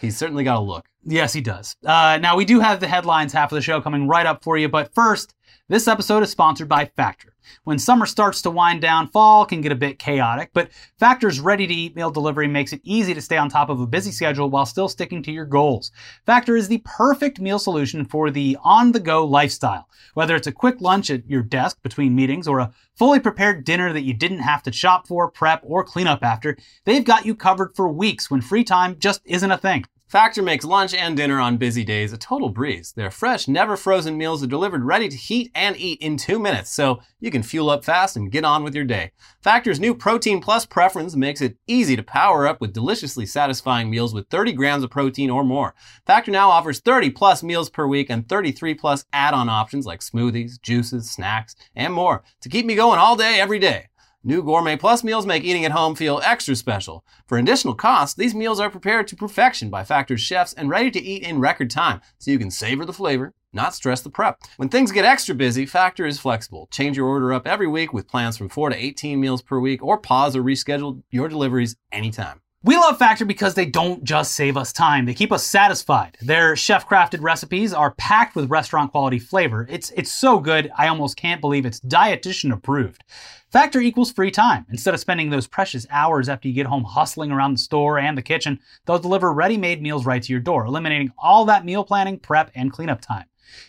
he's 0.00 0.16
certainly 0.16 0.44
got 0.44 0.56
a 0.58 0.60
look. 0.60 0.86
Yes, 1.04 1.32
he 1.32 1.40
does. 1.40 1.74
Uh, 1.86 2.18
now, 2.20 2.36
we 2.36 2.44
do 2.44 2.60
have 2.60 2.80
the 2.80 2.88
headlines 2.88 3.32
half 3.32 3.50
of 3.50 3.56
the 3.56 3.62
show 3.62 3.80
coming 3.80 4.06
right 4.08 4.26
up 4.26 4.44
for 4.44 4.58
you, 4.58 4.68
but 4.68 4.92
first, 4.94 5.34
this 5.68 5.88
episode 5.88 6.22
is 6.22 6.30
sponsored 6.30 6.68
by 6.68 6.84
Factor. 6.96 7.32
When 7.64 7.78
summer 7.78 8.06
starts 8.06 8.42
to 8.42 8.50
wind 8.50 8.80
down, 8.80 9.08
fall 9.08 9.44
can 9.44 9.60
get 9.60 9.72
a 9.72 9.76
bit 9.76 9.98
chaotic, 9.98 10.50
but 10.52 10.70
Factor's 10.98 11.40
ready 11.40 11.66
to 11.66 11.74
eat 11.74 11.96
meal 11.96 12.10
delivery 12.10 12.48
makes 12.48 12.72
it 12.72 12.80
easy 12.84 13.14
to 13.14 13.20
stay 13.20 13.36
on 13.36 13.48
top 13.48 13.68
of 13.68 13.80
a 13.80 13.86
busy 13.86 14.10
schedule 14.10 14.50
while 14.50 14.66
still 14.66 14.88
sticking 14.88 15.22
to 15.22 15.32
your 15.32 15.44
goals. 15.44 15.90
Factor 16.26 16.56
is 16.56 16.68
the 16.68 16.82
perfect 16.84 17.40
meal 17.40 17.58
solution 17.58 18.04
for 18.04 18.30
the 18.30 18.56
on 18.62 18.92
the 18.92 19.00
go 19.00 19.24
lifestyle. 19.24 19.88
Whether 20.14 20.36
it's 20.36 20.46
a 20.46 20.52
quick 20.52 20.80
lunch 20.80 21.10
at 21.10 21.28
your 21.28 21.42
desk 21.42 21.82
between 21.82 22.14
meetings 22.14 22.48
or 22.48 22.58
a 22.58 22.72
fully 22.96 23.20
prepared 23.20 23.64
dinner 23.64 23.92
that 23.92 24.02
you 24.02 24.14
didn't 24.14 24.40
have 24.40 24.62
to 24.64 24.72
shop 24.72 25.06
for, 25.06 25.30
prep, 25.30 25.62
or 25.64 25.84
clean 25.84 26.06
up 26.06 26.24
after, 26.24 26.56
they've 26.84 27.04
got 27.04 27.26
you 27.26 27.34
covered 27.34 27.74
for 27.74 27.88
weeks 27.88 28.30
when 28.30 28.40
free 28.40 28.64
time 28.64 28.96
just 28.98 29.20
isn't 29.24 29.52
a 29.52 29.58
thing. 29.58 29.84
Factor 30.08 30.40
makes 30.42 30.64
lunch 30.64 30.94
and 30.94 31.18
dinner 31.18 31.38
on 31.38 31.58
busy 31.58 31.84
days 31.84 32.14
a 32.14 32.16
total 32.16 32.48
breeze. 32.48 32.92
Their 32.92 33.10
fresh, 33.10 33.46
never 33.46 33.76
frozen 33.76 34.16
meals 34.16 34.42
are 34.42 34.46
delivered 34.46 34.82
ready 34.82 35.06
to 35.06 35.16
heat 35.16 35.50
and 35.54 35.76
eat 35.76 36.00
in 36.00 36.16
two 36.16 36.38
minutes, 36.38 36.70
so 36.70 37.00
you 37.20 37.30
can 37.30 37.37
fuel 37.44 37.70
up 37.70 37.84
fast 37.84 38.16
and 38.16 38.30
get 38.30 38.44
on 38.44 38.62
with 38.62 38.74
your 38.74 38.84
day. 38.84 39.12
Factor's 39.42 39.80
new 39.80 39.94
Protein 39.94 40.40
Plus 40.40 40.66
preference 40.66 41.16
makes 41.16 41.40
it 41.40 41.56
easy 41.66 41.96
to 41.96 42.02
power 42.02 42.46
up 42.46 42.60
with 42.60 42.72
deliciously 42.72 43.26
satisfying 43.26 43.90
meals 43.90 44.14
with 44.14 44.28
30 44.28 44.52
grams 44.52 44.84
of 44.84 44.90
protein 44.90 45.30
or 45.30 45.44
more. 45.44 45.74
Factor 46.06 46.30
now 46.30 46.50
offers 46.50 46.80
30 46.80 47.10
plus 47.10 47.42
meals 47.42 47.70
per 47.70 47.86
week 47.86 48.10
and 48.10 48.28
33 48.28 48.74
plus 48.74 49.04
add-on 49.12 49.48
options 49.48 49.86
like 49.86 50.00
smoothies, 50.00 50.60
juices, 50.60 51.10
snacks, 51.10 51.54
and 51.74 51.92
more 51.92 52.22
to 52.40 52.48
keep 52.48 52.66
me 52.66 52.74
going 52.74 52.98
all 52.98 53.16
day, 53.16 53.40
every 53.40 53.58
day. 53.58 53.88
New 54.24 54.42
Gourmet 54.42 54.76
Plus 54.76 55.04
meals 55.04 55.26
make 55.26 55.44
eating 55.44 55.64
at 55.64 55.70
home 55.70 55.94
feel 55.94 56.20
extra 56.24 56.56
special. 56.56 57.04
For 57.26 57.38
additional 57.38 57.74
costs, 57.74 58.16
these 58.16 58.34
meals 58.34 58.58
are 58.58 58.68
prepared 58.68 59.06
to 59.08 59.16
perfection 59.16 59.70
by 59.70 59.84
Factor's 59.84 60.20
chefs 60.20 60.52
and 60.52 60.68
ready 60.68 60.90
to 60.90 61.00
eat 61.00 61.22
in 61.22 61.38
record 61.38 61.70
time, 61.70 62.00
so 62.18 62.32
you 62.32 62.38
can 62.38 62.50
savor 62.50 62.84
the 62.84 62.92
flavor, 62.92 63.32
not 63.52 63.74
stress 63.74 64.00
the 64.00 64.10
prep. 64.10 64.40
When 64.56 64.68
things 64.68 64.92
get 64.92 65.04
extra 65.04 65.34
busy, 65.34 65.66
Factor 65.66 66.06
is 66.06 66.18
flexible. 66.18 66.68
Change 66.70 66.96
your 66.96 67.06
order 67.06 67.32
up 67.32 67.46
every 67.46 67.66
week 67.66 67.92
with 67.92 68.08
plans 68.08 68.36
from 68.36 68.48
4 68.48 68.70
to 68.70 68.76
18 68.76 69.20
meals 69.20 69.42
per 69.42 69.58
week, 69.58 69.82
or 69.82 69.98
pause 69.98 70.36
or 70.36 70.42
reschedule 70.42 71.02
your 71.10 71.28
deliveries 71.28 71.76
anytime. 71.92 72.40
We 72.64 72.76
love 72.76 72.98
Factor 72.98 73.24
because 73.24 73.54
they 73.54 73.66
don't 73.66 74.02
just 74.02 74.32
save 74.34 74.56
us 74.56 74.72
time, 74.72 75.06
they 75.06 75.14
keep 75.14 75.30
us 75.30 75.46
satisfied. 75.46 76.18
Their 76.20 76.56
chef 76.56 76.88
crafted 76.88 77.22
recipes 77.22 77.72
are 77.72 77.94
packed 77.94 78.34
with 78.34 78.50
restaurant 78.50 78.90
quality 78.90 79.20
flavor. 79.20 79.64
It's, 79.70 79.90
it's 79.90 80.10
so 80.10 80.40
good, 80.40 80.68
I 80.76 80.88
almost 80.88 81.16
can't 81.16 81.40
believe 81.40 81.64
it's 81.64 81.78
dietitian 81.78 82.52
approved. 82.52 83.04
Factor 83.52 83.80
equals 83.80 84.10
free 84.10 84.32
time. 84.32 84.66
Instead 84.70 84.92
of 84.92 84.98
spending 84.98 85.30
those 85.30 85.46
precious 85.46 85.86
hours 85.88 86.28
after 86.28 86.48
you 86.48 86.54
get 86.54 86.66
home 86.66 86.82
hustling 86.82 87.30
around 87.30 87.52
the 87.54 87.58
store 87.58 87.96
and 87.96 88.18
the 88.18 88.22
kitchen, 88.22 88.58
they'll 88.84 88.98
deliver 88.98 89.32
ready 89.32 89.56
made 89.56 89.80
meals 89.80 90.04
right 90.04 90.22
to 90.22 90.32
your 90.32 90.40
door, 90.40 90.66
eliminating 90.66 91.12
all 91.16 91.44
that 91.44 91.64
meal 91.64 91.84
planning, 91.84 92.18
prep, 92.18 92.50
and 92.56 92.72
cleanup 92.72 93.00
time. 93.00 93.26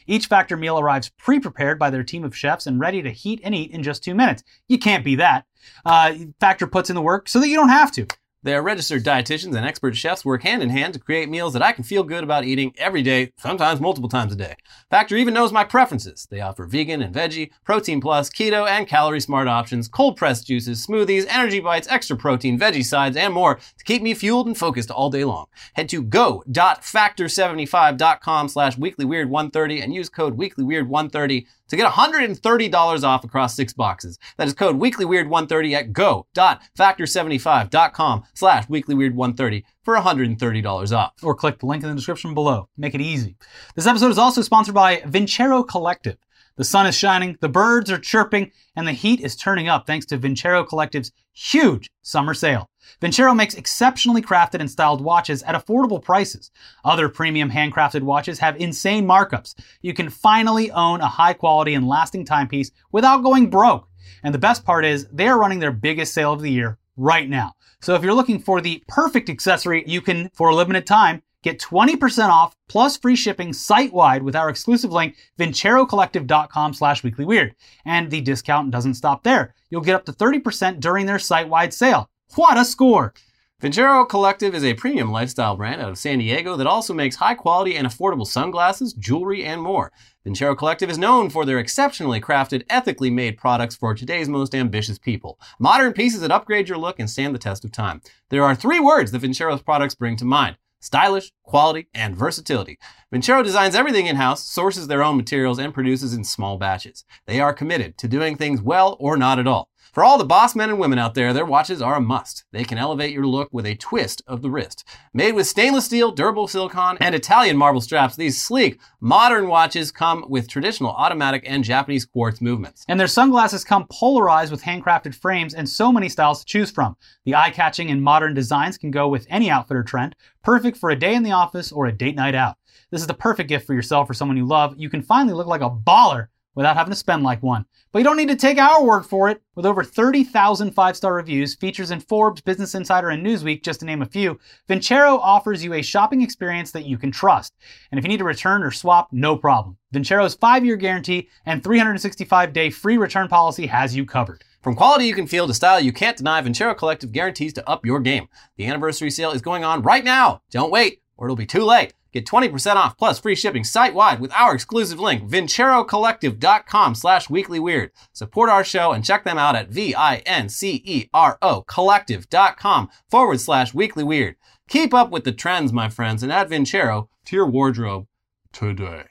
Each 0.07 0.27
Factor 0.27 0.57
meal 0.57 0.79
arrives 0.79 1.09
pre-prepared 1.09 1.79
by 1.79 1.89
their 1.89 2.03
team 2.03 2.23
of 2.23 2.35
chefs 2.35 2.67
and 2.67 2.79
ready 2.79 3.01
to 3.01 3.11
heat 3.11 3.41
and 3.43 3.53
eat 3.55 3.71
in 3.71 3.83
just 3.83 4.03
two 4.03 4.15
minutes. 4.15 4.43
You 4.67 4.77
can't 4.79 5.05
be 5.05 5.15
that. 5.15 5.45
Uh, 5.85 6.15
Factor 6.39 6.67
puts 6.67 6.89
in 6.89 6.95
the 6.95 7.01
work 7.01 7.29
so 7.29 7.39
that 7.39 7.47
you 7.47 7.55
don't 7.55 7.69
have 7.69 7.91
to. 7.93 8.07
Their 8.41 8.61
registered 8.61 9.03
dietitians 9.03 9.53
and 9.53 9.65
expert 9.65 9.97
chefs 9.97 10.23
work 10.23 10.43
hand 10.43 10.63
in 10.63 10.69
hand 10.69 10.93
to 10.93 10.99
create 10.99 11.27
meals 11.27 11.51
that 11.51 11.61
I 11.61 11.73
can 11.73 11.83
feel 11.83 12.03
good 12.03 12.23
about 12.23 12.45
eating 12.45 12.73
every 12.77 13.01
day, 13.01 13.33
sometimes 13.35 13.81
multiple 13.81 14.07
times 14.07 14.31
a 14.31 14.35
day. 14.37 14.55
Factor 14.89 15.17
even 15.17 15.33
knows 15.33 15.51
my 15.51 15.65
preferences. 15.65 16.25
They 16.31 16.39
offer 16.39 16.65
vegan 16.65 17.01
and 17.01 17.13
veggie, 17.13 17.49
protein 17.65 17.99
plus, 17.99 18.29
keto, 18.29 18.65
and 18.65 18.87
calorie 18.87 19.19
smart 19.19 19.49
options, 19.49 19.89
cold 19.89 20.15
pressed 20.15 20.47
juices, 20.47 20.87
smoothies, 20.87 21.25
energy 21.27 21.59
bites, 21.59 21.89
extra 21.89 22.15
protein, 22.15 22.57
veggie 22.57 22.85
sides, 22.85 23.17
and 23.17 23.33
more 23.33 23.55
to 23.55 23.83
keep 23.83 24.01
me 24.01 24.13
fueled 24.13 24.47
and 24.47 24.57
focused 24.57 24.89
all 24.89 25.09
day 25.09 25.25
long. 25.25 25.47
Head 25.73 25.89
to 25.89 26.01
go.factor75.com 26.01 28.47
slash 28.47 28.77
weeklyweird130 28.77 29.83
and 29.83 29.93
use 29.93 30.07
code 30.07 30.37
weeklyweird130 30.37 31.45
to 31.69 31.77
get 31.77 31.91
$130 31.91 33.03
off 33.03 33.23
across 33.23 33.55
six 33.55 33.73
boxes. 33.73 34.19
That 34.37 34.47
is 34.47 34.53
code 34.53 34.79
weeklyweird130 34.79 35.73
at 35.73 35.93
go.factor75.com 35.93 38.23
slash 38.33 38.67
weeklyweird130 38.67 39.63
for 39.83 39.95
$130 39.95 40.97
off. 40.97 41.13
or 41.23 41.35
click 41.35 41.59
the 41.59 41.65
link 41.65 41.83
in 41.83 41.89
the 41.89 41.95
description 41.95 42.33
below. 42.33 42.67
Make 42.77 42.95
it 42.95 43.01
easy. 43.01 43.35
This 43.75 43.87
episode 43.87 44.11
is 44.11 44.17
also 44.17 44.41
sponsored 44.41 44.75
by 44.75 44.97
Vincero 44.97 45.65
Collective. 45.67 46.17
The 46.57 46.63
sun 46.65 46.87
is 46.87 46.95
shining, 46.95 47.37
the 47.39 47.47
birds 47.47 47.89
are 47.89 47.97
chirping, 47.97 48.51
and 48.75 48.85
the 48.85 48.91
heat 48.91 49.21
is 49.21 49.37
turning 49.37 49.69
up 49.69 49.87
thanks 49.87 50.05
to 50.07 50.17
Vincero 50.17 50.67
Collective's 50.67 51.13
huge 51.31 51.89
summer 52.01 52.33
sale. 52.33 52.68
Vincero 53.01 53.35
makes 53.35 53.55
exceptionally 53.55 54.21
crafted 54.21 54.59
and 54.59 54.69
styled 54.69 55.01
watches 55.01 55.43
at 55.43 55.55
affordable 55.55 56.01
prices. 56.01 56.51
Other 56.83 57.09
premium 57.09 57.49
handcrafted 57.49 58.01
watches 58.01 58.39
have 58.39 58.57
insane 58.57 59.05
markups. 59.05 59.55
You 59.81 59.93
can 59.93 60.09
finally 60.09 60.71
own 60.71 61.01
a 61.01 61.07
high 61.07 61.33
quality 61.33 61.73
and 61.73 61.87
lasting 61.87 62.25
timepiece 62.25 62.71
without 62.91 63.23
going 63.23 63.49
broke. 63.49 63.87
And 64.23 64.33
the 64.33 64.39
best 64.39 64.65
part 64.65 64.85
is 64.85 65.07
they 65.11 65.27
are 65.27 65.39
running 65.39 65.59
their 65.59 65.71
biggest 65.71 66.13
sale 66.13 66.33
of 66.33 66.41
the 66.41 66.51
year 66.51 66.77
right 66.97 67.29
now. 67.29 67.53
So 67.81 67.95
if 67.95 68.03
you're 68.03 68.13
looking 68.13 68.39
for 68.39 68.59
the 68.59 68.83
perfect 68.87 69.29
accessory, 69.29 69.83
you 69.87 70.01
can, 70.01 70.29
for 70.33 70.49
a 70.49 70.55
limited 70.55 70.85
time, 70.85 71.23
get 71.43 71.59
20% 71.59 72.29
off 72.29 72.55
plus 72.67 72.97
free 72.97 73.15
shipping 73.15 73.53
site-wide 73.53 74.23
with 74.23 74.35
our 74.35 74.49
exclusive 74.49 74.91
link, 74.91 75.15
vincerocollective.com 75.39 76.73
slash 76.73 77.01
weeklyweird. 77.01 77.53
And 77.85 78.11
the 78.11 78.21
discount 78.21 78.71
doesn't 78.71 78.95
stop 78.95 79.23
there. 79.23 79.55
You'll 79.69 79.81
get 79.81 79.95
up 79.95 80.05
to 80.05 80.13
30% 80.13 80.79
during 80.81 81.05
their 81.05 81.19
site-wide 81.19 81.73
sale. 81.73 82.09
What 82.35 82.57
a 82.57 82.63
score! 82.63 83.15
Vincero 83.59 84.07
Collective 84.07 84.53
is 84.53 84.63
a 84.63 84.75
premium 84.75 85.11
lifestyle 85.11 85.57
brand 85.57 85.81
out 85.81 85.89
of 85.89 85.97
San 85.97 86.19
Diego 86.19 86.55
that 86.55 86.67
also 86.67 86.93
makes 86.93 87.15
high 87.15 87.33
quality 87.33 87.75
and 87.75 87.87
affordable 87.87 88.25
sunglasses, 88.25 88.93
jewelry, 88.93 89.43
and 89.43 89.61
more. 89.61 89.91
Vincero 90.25 90.55
Collective 90.55 90.91
is 90.91 90.99
known 90.99 91.31
for 91.31 91.43
their 91.43 91.57
exceptionally 91.57 92.21
crafted, 92.21 92.63
ethically 92.69 93.09
made 93.09 93.35
products 93.35 93.75
for 93.75 93.95
today's 93.95 94.29
most 94.29 94.53
ambitious 94.53 94.99
people. 94.99 95.39
Modern 95.59 95.91
pieces 95.91 96.21
that 96.21 96.31
upgrade 96.31 96.69
your 96.69 96.77
look 96.77 96.99
and 96.99 97.09
stand 97.09 97.33
the 97.33 97.39
test 97.39 97.65
of 97.65 97.71
time. 97.71 97.99
There 98.29 98.43
are 98.43 98.53
three 98.53 98.79
words 98.79 99.11
that 99.11 99.23
Vincero's 99.23 99.63
products 99.63 99.95
bring 99.95 100.15
to 100.17 100.25
mind. 100.25 100.57
Stylish, 100.81 101.31
quality, 101.43 101.89
and 101.95 102.15
versatility. 102.15 102.77
Vincero 103.11 103.43
designs 103.43 103.75
everything 103.75 104.05
in-house, 104.05 104.47
sources 104.47 104.87
their 104.87 105.03
own 105.03 105.17
materials, 105.17 105.59
and 105.59 105.73
produces 105.73 106.13
in 106.13 106.23
small 106.23 106.57
batches. 106.57 107.03
They 107.25 107.41
are 107.41 107.53
committed 107.53 107.97
to 107.97 108.07
doing 108.07 108.37
things 108.37 108.61
well 108.61 108.95
or 108.99 109.17
not 109.17 109.39
at 109.39 109.47
all. 109.47 109.68
For 109.91 110.03
all 110.03 110.19
the 110.19 110.25
boss 110.25 110.55
men 110.55 110.69
and 110.69 110.77
women 110.77 110.99
out 110.99 111.15
there, 111.15 111.33
their 111.33 111.45
watches 111.45 111.81
are 111.81 111.95
a 111.95 112.01
must. 112.01 112.43
They 112.51 112.63
can 112.63 112.77
elevate 112.77 113.11
your 113.11 113.25
look 113.25 113.49
with 113.51 113.65
a 113.65 113.75
twist 113.75 114.21
of 114.27 114.43
the 114.43 114.51
wrist. 114.51 114.83
Made 115.15 115.33
with 115.33 115.47
stainless 115.47 115.85
steel, 115.85 116.11
durable 116.11 116.47
silicone, 116.47 116.97
and 117.01 117.15
Italian 117.15 117.57
marble 117.57 117.81
straps, 117.81 118.15
these 118.15 118.39
sleek, 118.39 118.79
modern 119.01 119.47
watches 119.47 119.91
come 119.91 120.25
with 120.29 120.47
traditional 120.47 120.91
automatic 120.91 121.43
and 121.47 121.63
Japanese 121.63 122.05
quartz 122.05 122.39
movements. 122.39 122.85
And 122.87 122.99
their 122.99 123.07
sunglasses 123.07 123.63
come 123.63 123.87
polarized 123.91 124.51
with 124.51 124.61
handcrafted 124.61 125.15
frames 125.15 125.55
and 125.55 125.67
so 125.67 125.91
many 125.91 126.07
styles 126.07 126.41
to 126.41 126.45
choose 126.45 126.69
from. 126.69 126.95
The 127.25 127.33
eye-catching 127.33 127.89
and 127.89 128.03
modern 128.03 128.35
designs 128.35 128.77
can 128.77 128.91
go 128.91 129.07
with 129.07 129.25
any 129.27 129.49
outfit 129.49 129.77
or 129.77 129.83
trend, 129.83 130.15
perfect 130.43 130.77
for 130.77 130.91
a 130.91 130.95
day 130.95 131.15
in 131.15 131.23
the 131.23 131.31
office 131.31 131.71
or 131.71 131.87
a 131.87 131.91
date 131.91 132.15
night 132.15 132.35
out. 132.35 132.57
This 132.91 133.01
is 133.01 133.07
the 133.07 133.13
perfect 133.15 133.49
gift 133.49 133.65
for 133.65 133.73
yourself 133.73 134.07
or 134.07 134.13
someone 134.13 134.37
you 134.37 134.45
love. 134.45 134.75
You 134.77 134.89
can 134.89 135.01
finally 135.01 135.33
look 135.33 135.47
like 135.47 135.61
a 135.61 135.69
baller 135.69 136.27
without 136.59 136.75
having 136.75 136.91
to 136.91 136.95
spend 136.97 137.23
like 137.23 137.41
one. 137.41 137.65
But 137.93 137.99
you 137.99 138.03
don't 138.03 138.17
need 138.17 138.27
to 138.27 138.35
take 138.35 138.57
our 138.57 138.83
word 138.83 139.03
for 139.03 139.29
it. 139.29 139.41
With 139.55 139.65
over 139.65 139.81
30,000 139.81 140.71
five-star 140.71 141.13
reviews, 141.13 141.55
features 141.55 141.89
in 141.89 142.01
Forbes, 142.01 142.41
Business 142.41 142.75
Insider, 142.75 143.11
and 143.11 143.25
Newsweek, 143.25 143.63
just 143.63 143.79
to 143.79 143.85
name 143.85 144.01
a 144.01 144.05
few, 144.05 144.37
Vincero 144.67 145.17
offers 145.19 145.63
you 145.63 145.73
a 145.73 145.81
shopping 145.81 146.21
experience 146.21 146.71
that 146.71 146.83
you 146.85 146.97
can 146.97 147.11
trust. 147.11 147.55
And 147.89 147.97
if 147.97 148.03
you 148.03 148.09
need 148.09 148.17
to 148.17 148.25
return 148.25 148.61
or 148.61 148.71
swap, 148.71 149.07
no 149.13 149.37
problem. 149.37 149.77
Vincero's 149.95 150.35
5-year 150.35 150.75
guarantee 150.75 151.29
and 151.45 151.63
365-day 151.63 152.71
free 152.71 152.97
return 152.97 153.29
policy 153.29 153.65
has 153.67 153.95
you 153.95 154.05
covered. 154.05 154.43
From 154.61 154.75
quality 154.75 155.05
you 155.05 155.13
can 155.13 155.27
feel 155.27 155.47
to 155.47 155.53
style 155.53 155.79
you 155.79 155.93
can't 155.93 156.17
deny, 156.17 156.41
Vincero 156.41 156.75
Collective 156.75 157.13
guarantees 157.13 157.53
to 157.53 157.69
up 157.69 157.85
your 157.85 158.01
game. 158.01 158.27
The 158.57 158.65
anniversary 158.65 159.11
sale 159.11 159.31
is 159.31 159.41
going 159.41 159.63
on 159.63 159.81
right 159.81 160.03
now. 160.03 160.41
Don't 160.51 160.71
wait, 160.71 161.01
or 161.15 161.27
it'll 161.27 161.37
be 161.37 161.45
too 161.45 161.63
late. 161.63 161.93
Get 162.11 162.25
20% 162.25 162.75
off 162.75 162.97
plus 162.97 163.19
free 163.19 163.35
shipping 163.35 163.63
site-wide 163.63 164.19
with 164.19 164.31
our 164.33 164.53
exclusive 164.55 164.99
link, 164.99 165.29
vincerocollective.com 165.29 166.95
slash 166.95 167.27
weeklyweird. 167.27 167.89
Support 168.13 168.49
our 168.49 168.63
show 168.63 168.91
and 168.91 169.05
check 169.05 169.23
them 169.23 169.37
out 169.37 169.55
at 169.55 169.69
V-I-N-C-E-R-O 169.69 171.61
collective.com 171.67 172.89
forward 173.09 173.39
slash 173.39 173.73
weeklyweird. 173.73 174.35
Keep 174.67 174.93
up 174.93 175.09
with 175.11 175.23
the 175.23 175.31
trends, 175.31 175.73
my 175.73 175.89
friends, 175.89 176.23
and 176.23 176.31
add 176.31 176.49
Vincero 176.49 177.07
to 177.25 177.35
your 177.35 177.45
wardrobe 177.47 178.07
today. 178.51 179.05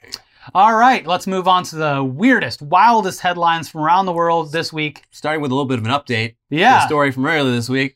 All 0.53 0.75
right, 0.75 1.05
let's 1.05 1.27
move 1.27 1.47
on 1.47 1.63
to 1.65 1.75
the 1.75 2.03
weirdest, 2.03 2.61
wildest 2.61 3.19
headlines 3.19 3.69
from 3.69 3.81
around 3.81 4.05
the 4.05 4.13
world 4.13 4.51
this 4.51 4.73
week. 4.73 5.03
Starting 5.11 5.41
with 5.41 5.51
a 5.51 5.53
little 5.53 5.67
bit 5.67 5.79
of 5.79 5.85
an 5.85 5.91
update. 5.91 6.35
Yeah. 6.49 6.79
The 6.79 6.87
story 6.87 7.11
from 7.11 7.25
earlier 7.25 7.53
this 7.53 7.69
week. 7.69 7.95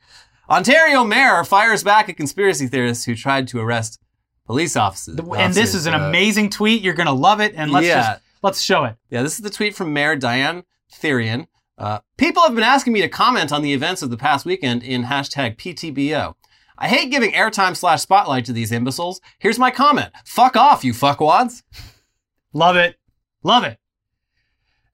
Ontario 0.50 1.04
mayor 1.04 1.44
fires 1.46 1.84
back 1.84 2.10
at 2.10 2.18
conspiracy 2.18 2.68
theorists 2.68 3.06
who 3.06 3.16
tried 3.16 3.48
to 3.48 3.60
arrest 3.60 4.00
police 4.46 4.76
officers. 4.76 5.18
and 5.38 5.54
this 5.54 5.74
is 5.74 5.86
an 5.86 5.94
Uh, 5.94 6.08
amazing 6.08 6.50
tweet. 6.50 6.82
You're 6.82 6.94
gonna 6.94 7.14
love 7.14 7.40
it, 7.40 7.54
and 7.56 7.72
let's 7.72 7.86
Yeah. 7.88 7.96
just 8.02 8.22
let's 8.42 8.62
show 8.62 8.84
it. 8.86 8.96
Yeah, 9.10 9.22
this 9.24 9.34
is 9.34 9.40
the 9.40 9.50
tweet 9.50 9.76
from 9.76 9.94
Mayor 9.94 10.16
Diane 10.16 10.64
Therrien. 10.94 11.48
Uh, 11.78 12.00
people 12.18 12.44
have 12.44 12.54
been 12.54 12.64
asking 12.64 12.94
me 12.94 13.02
to 13.02 13.10
comment 13.10 13.52
on 13.52 13.62
the 13.62 13.74
events 13.74 14.02
of 14.02 14.10
the 14.10 14.18
past 14.18 14.46
weekend 14.46 14.84
in 14.84 15.06
hashtag 15.06 15.58
PTBO. 15.58 16.36
I 16.78 16.88
hate 16.88 17.10
giving 17.12 17.32
airtime 17.32 17.76
slash 17.76 18.02
spotlight 18.02 18.46
to 18.46 18.54
these 18.54 18.72
imbeciles. 18.72 19.22
Here's 19.40 19.58
my 19.60 19.72
comment. 19.72 20.12
Fuck 20.26 20.56
off, 20.58 20.84
you 20.84 20.94
fuckwads. 20.94 21.64
Love 22.54 22.76
it, 22.76 22.98
love 23.44 23.64
it. 23.64 23.80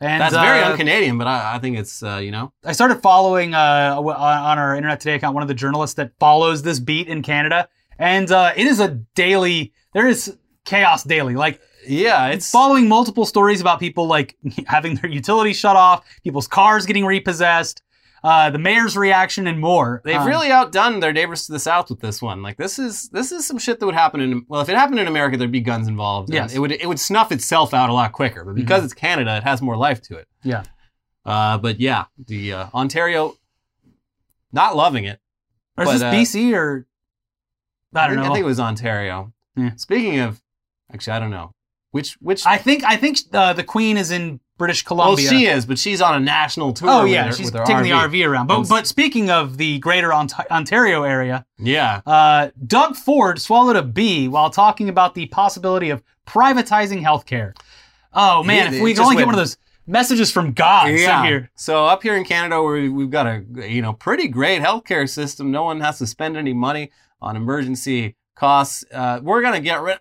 And 0.01 0.21
That's 0.21 0.33
very 0.33 0.61
uh, 0.61 0.71
un-Canadian, 0.71 1.17
but 1.17 1.27
I, 1.27 1.55
I 1.55 1.59
think 1.59 1.77
it's, 1.77 2.01
uh, 2.01 2.17
you 2.23 2.31
know. 2.31 2.53
I 2.63 2.71
started 2.71 3.01
following 3.01 3.53
uh, 3.53 3.95
on 3.99 4.07
on 4.15 4.57
our 4.57 4.73
Internet 4.75 5.01
Today 5.01 5.15
account 5.15 5.33
one 5.33 5.41
of 5.41 5.49
the 5.49 5.53
journalists 5.53 5.95
that 5.95 6.11
follows 6.19 6.61
this 6.61 6.79
beat 6.79 7.07
in 7.09 7.21
Canada, 7.21 7.67
and 7.99 8.31
uh, 8.31 8.53
it 8.55 8.65
is 8.65 8.79
a 8.79 8.87
daily. 9.13 9.73
There 9.93 10.07
is 10.07 10.35
chaos 10.65 11.03
daily. 11.03 11.35
Like 11.35 11.61
Yeah, 11.87 12.27
it's... 12.27 12.49
following 12.49 12.87
multiple 12.87 13.25
stories 13.25 13.61
about 13.61 13.79
people 13.79 14.07
like 14.07 14.35
having 14.65 14.95
their 14.95 15.09
utilities 15.09 15.57
shut 15.57 15.75
off, 15.75 16.03
people's 16.23 16.47
cars 16.47 16.85
getting 16.85 17.05
repossessed, 17.05 17.81
uh, 18.23 18.49
the 18.49 18.59
mayor's 18.59 18.97
reaction, 18.97 19.47
and 19.47 19.59
more. 19.59 20.01
They've 20.03 20.17
Um, 20.17 20.27
really 20.27 20.51
outdone 20.51 20.99
their 20.99 21.13
neighbors 21.13 21.45
to 21.45 21.51
the 21.51 21.59
south 21.59 21.89
with 21.89 21.99
this 22.01 22.21
one. 22.21 22.41
Like 22.41 22.57
this 22.57 22.79
is 22.79 23.09
this 23.09 23.31
is 23.31 23.45
some 23.47 23.57
shit 23.57 23.79
that 23.79 23.85
would 23.85 23.95
happen 23.95 24.21
in 24.21 24.45
well, 24.47 24.61
if 24.61 24.69
it 24.69 24.75
happened 24.75 24.99
in 24.99 25.07
America, 25.07 25.37
there'd 25.37 25.51
be 25.51 25.61
guns 25.61 25.87
involved. 25.87 26.33
Yes. 26.33 26.53
it 26.53 26.59
would 26.59 26.71
it 26.71 26.87
would 26.87 26.99
snuff 26.99 27.31
itself 27.31 27.73
out 27.73 27.89
a 27.89 27.93
lot 27.93 28.11
quicker. 28.11 28.43
But 28.43 28.55
because 28.55 28.83
it's 28.83 28.93
Canada, 28.93 29.37
it 29.37 29.43
has 29.43 29.61
more 29.61 29.77
life 29.77 30.01
to 30.03 30.17
it. 30.17 30.27
yeah. 30.43 30.63
Uh, 31.25 31.57
but 31.57 31.79
yeah, 31.79 32.05
the 32.25 32.53
uh, 32.53 32.67
Ontario 32.73 33.35
not 34.51 34.75
loving 34.75 35.05
it. 35.05 35.19
Or 35.77 35.83
is 35.83 36.01
But, 36.01 36.11
this 36.11 36.33
uh, 36.35 36.39
BC 36.39 36.53
or 36.55 36.87
I 37.93 38.07
don't 38.07 38.15
think, 38.17 38.25
know. 38.25 38.31
I 38.31 38.35
think 38.35 38.43
it 38.43 38.47
was 38.47 38.59
Ontario. 38.59 39.33
Yeah. 39.55 39.75
Speaking 39.75 40.19
of, 40.19 40.41
actually, 40.93 41.13
I 41.13 41.19
don't 41.19 41.31
know 41.31 41.51
which 41.91 42.13
which. 42.21 42.45
I 42.45 42.57
think 42.57 42.83
I 42.83 42.95
think 42.97 43.17
uh, 43.33 43.53
the 43.53 43.63
Queen 43.63 43.97
is 43.97 44.11
in 44.11 44.39
British 44.57 44.83
Columbia. 44.83 45.25
well, 45.25 45.33
she 45.39 45.45
is, 45.47 45.65
but 45.65 45.79
she's 45.79 46.01
on 46.01 46.15
a 46.15 46.19
national 46.19 46.73
tour. 46.73 46.89
Oh 46.89 47.03
with 47.03 47.11
yeah, 47.13 47.25
her- 47.27 47.31
she's 47.33 47.51
taking 47.51 47.81
the 47.83 47.91
RV 47.91 48.27
around. 48.27 48.47
But 48.47 48.59
And- 48.59 48.69
but 48.69 48.87
speaking 48.87 49.29
of 49.29 49.57
the 49.57 49.79
Greater 49.79 50.13
Ont- 50.13 50.33
Ontario 50.51 51.03
area, 51.03 51.45
Yeah, 51.57 52.01
uh, 52.05 52.49
Doug 52.67 52.95
Ford 52.95 53.39
swallowed 53.41 53.75
a 53.75 53.83
bee 53.83 54.27
while 54.27 54.49
talking 54.49 54.89
about 54.89 55.15
the 55.15 55.25
possibility 55.27 55.89
of 55.89 56.03
privatizing 56.27 57.01
healthcare. 57.01 57.53
Oh 58.13 58.43
man, 58.43 58.73
if 58.73 58.81
we 58.81 58.93
could 58.93 59.01
only 59.01 59.15
just 59.15 59.19
get 59.19 59.25
one 59.25 59.35
of 59.35 59.39
those 59.39 59.57
messages 59.87 60.31
from 60.31 60.51
God 60.51 60.85
sent 60.97 61.25
here. 61.25 61.49
So 61.55 61.85
up 61.85 62.03
here 62.03 62.15
in 62.15 62.23
Canada, 62.23 62.61
where 62.61 62.91
we've 62.91 63.09
got 63.09 63.25
a 63.27 63.43
you 63.67 63.81
know 63.81 63.93
pretty 63.93 64.27
great 64.27 64.61
healthcare 64.61 65.09
system, 65.09 65.51
no 65.51 65.63
one 65.63 65.79
has 65.81 65.97
to 65.99 66.07
spend 66.07 66.37
any 66.37 66.53
money 66.53 66.91
on 67.21 67.35
emergency 67.35 68.15
costs. 68.35 68.83
Uh, 68.93 69.19
we're 69.21 69.41
gonna 69.41 69.59
get 69.59 69.81
rid. 69.81 69.99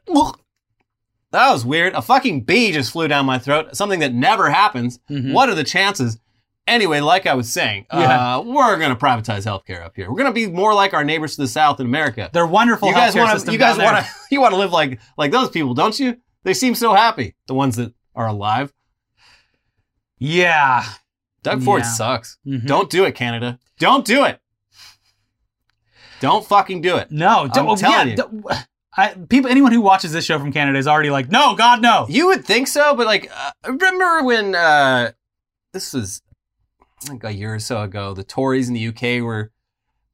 That 1.31 1.51
was 1.53 1.65
weird. 1.65 1.93
A 1.95 2.01
fucking 2.03 2.43
bee 2.45 2.73
just 2.73 2.93
flew 2.93 3.07
down 3.09 3.27
my 3.27 3.39
throat. 3.39 3.77
Something 3.77 4.01
that 4.01 4.15
never 4.15 4.49
happens. 4.49 4.99
Mhm. 5.11 5.33
What 5.33 5.49
are 5.51 5.55
the 5.55 5.65
chances? 5.65 6.19
Anyway, 6.67 7.01
like 7.01 7.27
I 7.27 7.35
was 7.35 7.51
saying, 7.53 7.87
Yeah. 7.93 8.37
uh, 8.37 8.43
we're 8.43 8.79
gonna 8.79 8.97
privatize 8.97 9.45
healthcare 9.45 9.83
up 9.85 9.95
here. 9.97 10.11
We're 10.11 10.19
gonna 10.19 10.33
be 10.33 10.47
more 10.47 10.73
like 10.75 10.95
our 10.95 11.05
neighbors 11.05 11.37
to 11.37 11.43
the 11.43 11.49
south 11.49 11.81
in 11.81 11.87
America. 11.87 12.31
They're 12.33 12.47
wonderful 12.47 12.89
You 12.89 12.95
guys 12.95 13.15
want 13.15 13.39
to? 13.41 13.53
You 13.53 13.59
guys 13.59 13.77
want 13.79 14.05
to? 14.05 14.11
You 14.31 14.41
want 14.41 14.53
to 14.53 14.59
live 14.59 14.73
like 14.73 15.01
like 15.17 15.31
those 15.33 15.49
people, 15.51 15.75
don't 15.75 15.99
you? 15.99 16.17
They 16.45 16.55
seem 16.55 16.75
so 16.75 16.95
happy. 16.95 17.35
The 17.47 17.55
ones 17.55 17.77
that 17.77 17.93
are 18.15 18.27
alive. 18.29 18.73
Yeah. 20.19 20.85
Doug 21.43 21.63
Ford 21.63 21.83
Yeah. 21.83 21.89
sucks. 21.89 22.39
Mhm. 22.47 22.67
Don't 22.67 22.91
do 22.91 23.05
it, 23.05 23.15
Canada. 23.15 23.59
Don't 23.79 24.05
do 24.05 24.25
it. 24.25 24.41
Don't 26.21 26.45
fucking 26.47 26.81
do 26.81 26.97
it. 26.97 27.11
No, 27.11 27.49
don't, 27.53 27.69
I'm 27.69 27.77
telling 27.77 28.17
yeah, 28.17 28.25
you. 28.33 28.45
I, 28.97 29.15
people, 29.29 29.49
anyone 29.51 29.71
who 29.73 29.81
watches 29.81 30.13
this 30.13 30.25
show 30.25 30.39
from 30.39 30.53
Canada 30.53 30.77
is 30.79 30.89
already 30.89 31.11
like, 31.11 31.31
no, 31.31 31.55
God, 31.55 31.81
no. 31.81 32.07
You 32.09 32.27
would 32.29 32.45
think 32.45 32.67
so, 32.67 32.97
but 32.97 33.07
like, 33.07 33.31
uh, 33.33 33.51
remember 33.71 34.25
when 34.25 34.55
uh, 34.57 35.13
this 35.73 35.93
was 35.93 36.21
like 37.09 37.23
a 37.23 37.31
year 37.33 37.55
or 37.55 37.61
so 37.61 37.83
ago, 37.83 38.13
the 38.13 38.25
Tories 38.25 38.67
in 38.69 38.75
the 38.75 38.89
UK 38.89 39.23
were 39.23 39.53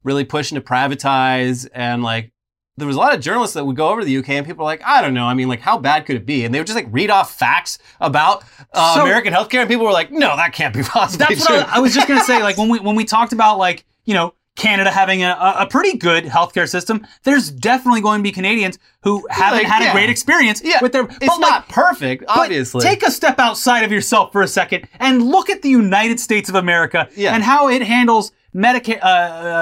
really 0.03 0.23
pushing 0.23 0.55
to 0.55 0.61
privatize, 0.61 1.67
and 1.73 2.03
like, 2.03 2.31
there 2.77 2.85
was 2.85 2.95
a 2.97 2.99
lot 2.99 3.15
of 3.15 3.21
journalists 3.21 3.53
that 3.55 3.65
would 3.65 3.75
go 3.77 3.89
over 3.89 4.01
to 4.01 4.05
the 4.05 4.17
UK, 4.17 4.29
and 4.31 4.45
people 4.45 4.63
were 4.65 4.69
like, 4.69 4.83
I 4.85 5.01
don't 5.01 5.13
know, 5.15 5.25
I 5.25 5.33
mean, 5.33 5.47
like, 5.47 5.61
how 5.61 5.77
bad 5.79 6.05
could 6.05 6.17
it 6.17 6.25
be? 6.25 6.43
And 6.45 6.53
they 6.53 6.59
would 6.59 6.67
just 6.67 6.75
like 6.75 6.87
read 6.91 7.09
off 7.09 7.33
facts 7.33 7.79
about 7.99 8.43
uh, 8.73 8.95
So- 8.95 9.01
American 9.03 9.33
healthcare, 9.33 9.61
and 9.61 9.69
people 9.69 9.85
were 9.85 9.93
like, 9.93 10.11
No, 10.11 10.35
that 10.35 10.53
can't 10.53 10.75
be 10.75 10.83
possible. 10.83 11.25
That's 11.27 11.39
what 11.41 11.51
I, 11.51 11.55
was- 11.55 11.65
I 11.71 11.79
was 11.79 11.93
just 11.95 12.07
gonna 12.07 12.23
say. 12.23 12.43
Like 12.43 12.57
when 12.57 12.69
we 12.69 12.79
when 12.79 12.95
we 12.95 13.05
talked 13.05 13.33
about 13.33 13.57
like 13.57 13.85
you 14.03 14.13
know 14.13 14.35
Canada 14.55 14.89
having 14.89 15.21
a, 15.23 15.35
a 15.59 15.67
pretty 15.69 15.97
good 15.97 16.23
healthcare 16.25 16.67
system, 16.69 17.05
there's 17.23 17.51
definitely 17.51 18.01
going 18.01 18.19
to 18.19 18.23
be 18.23 18.31
Canadians 18.31 18.79
who 19.03 19.27
haven't 19.29 19.59
Like, 19.63 19.67
had 19.67 19.83
yeah. 19.83 19.89
a 19.89 19.93
great 19.93 20.09
experience 20.09 20.61
Yeah, 20.63 20.79
with 20.81 20.93
their. 20.93 21.03
It's 21.03 21.17
but, 21.19 21.27
like, 21.27 21.39
not 21.41 21.69
perfect, 21.69 22.23
but 22.25 22.37
obviously. 22.39 22.81
take 22.81 23.03
a 23.03 23.11
step 23.11 23.37
outside 23.39 23.83
of 23.83 23.91
yourself 23.91 24.31
for 24.31 24.41
a 24.41 24.47
second 24.47 24.87
and 24.99 25.21
look 25.21 25.49
at 25.49 25.61
the 25.61 25.69
United 25.69 26.19
States 26.19 26.47
of 26.49 26.55
America 26.55 27.09
Yeah. 27.15 27.33
and 27.35 27.43
how 27.43 27.67
it 27.69 27.81
handles 27.81 28.31
medica- 28.53 29.05
uh, 29.05 29.09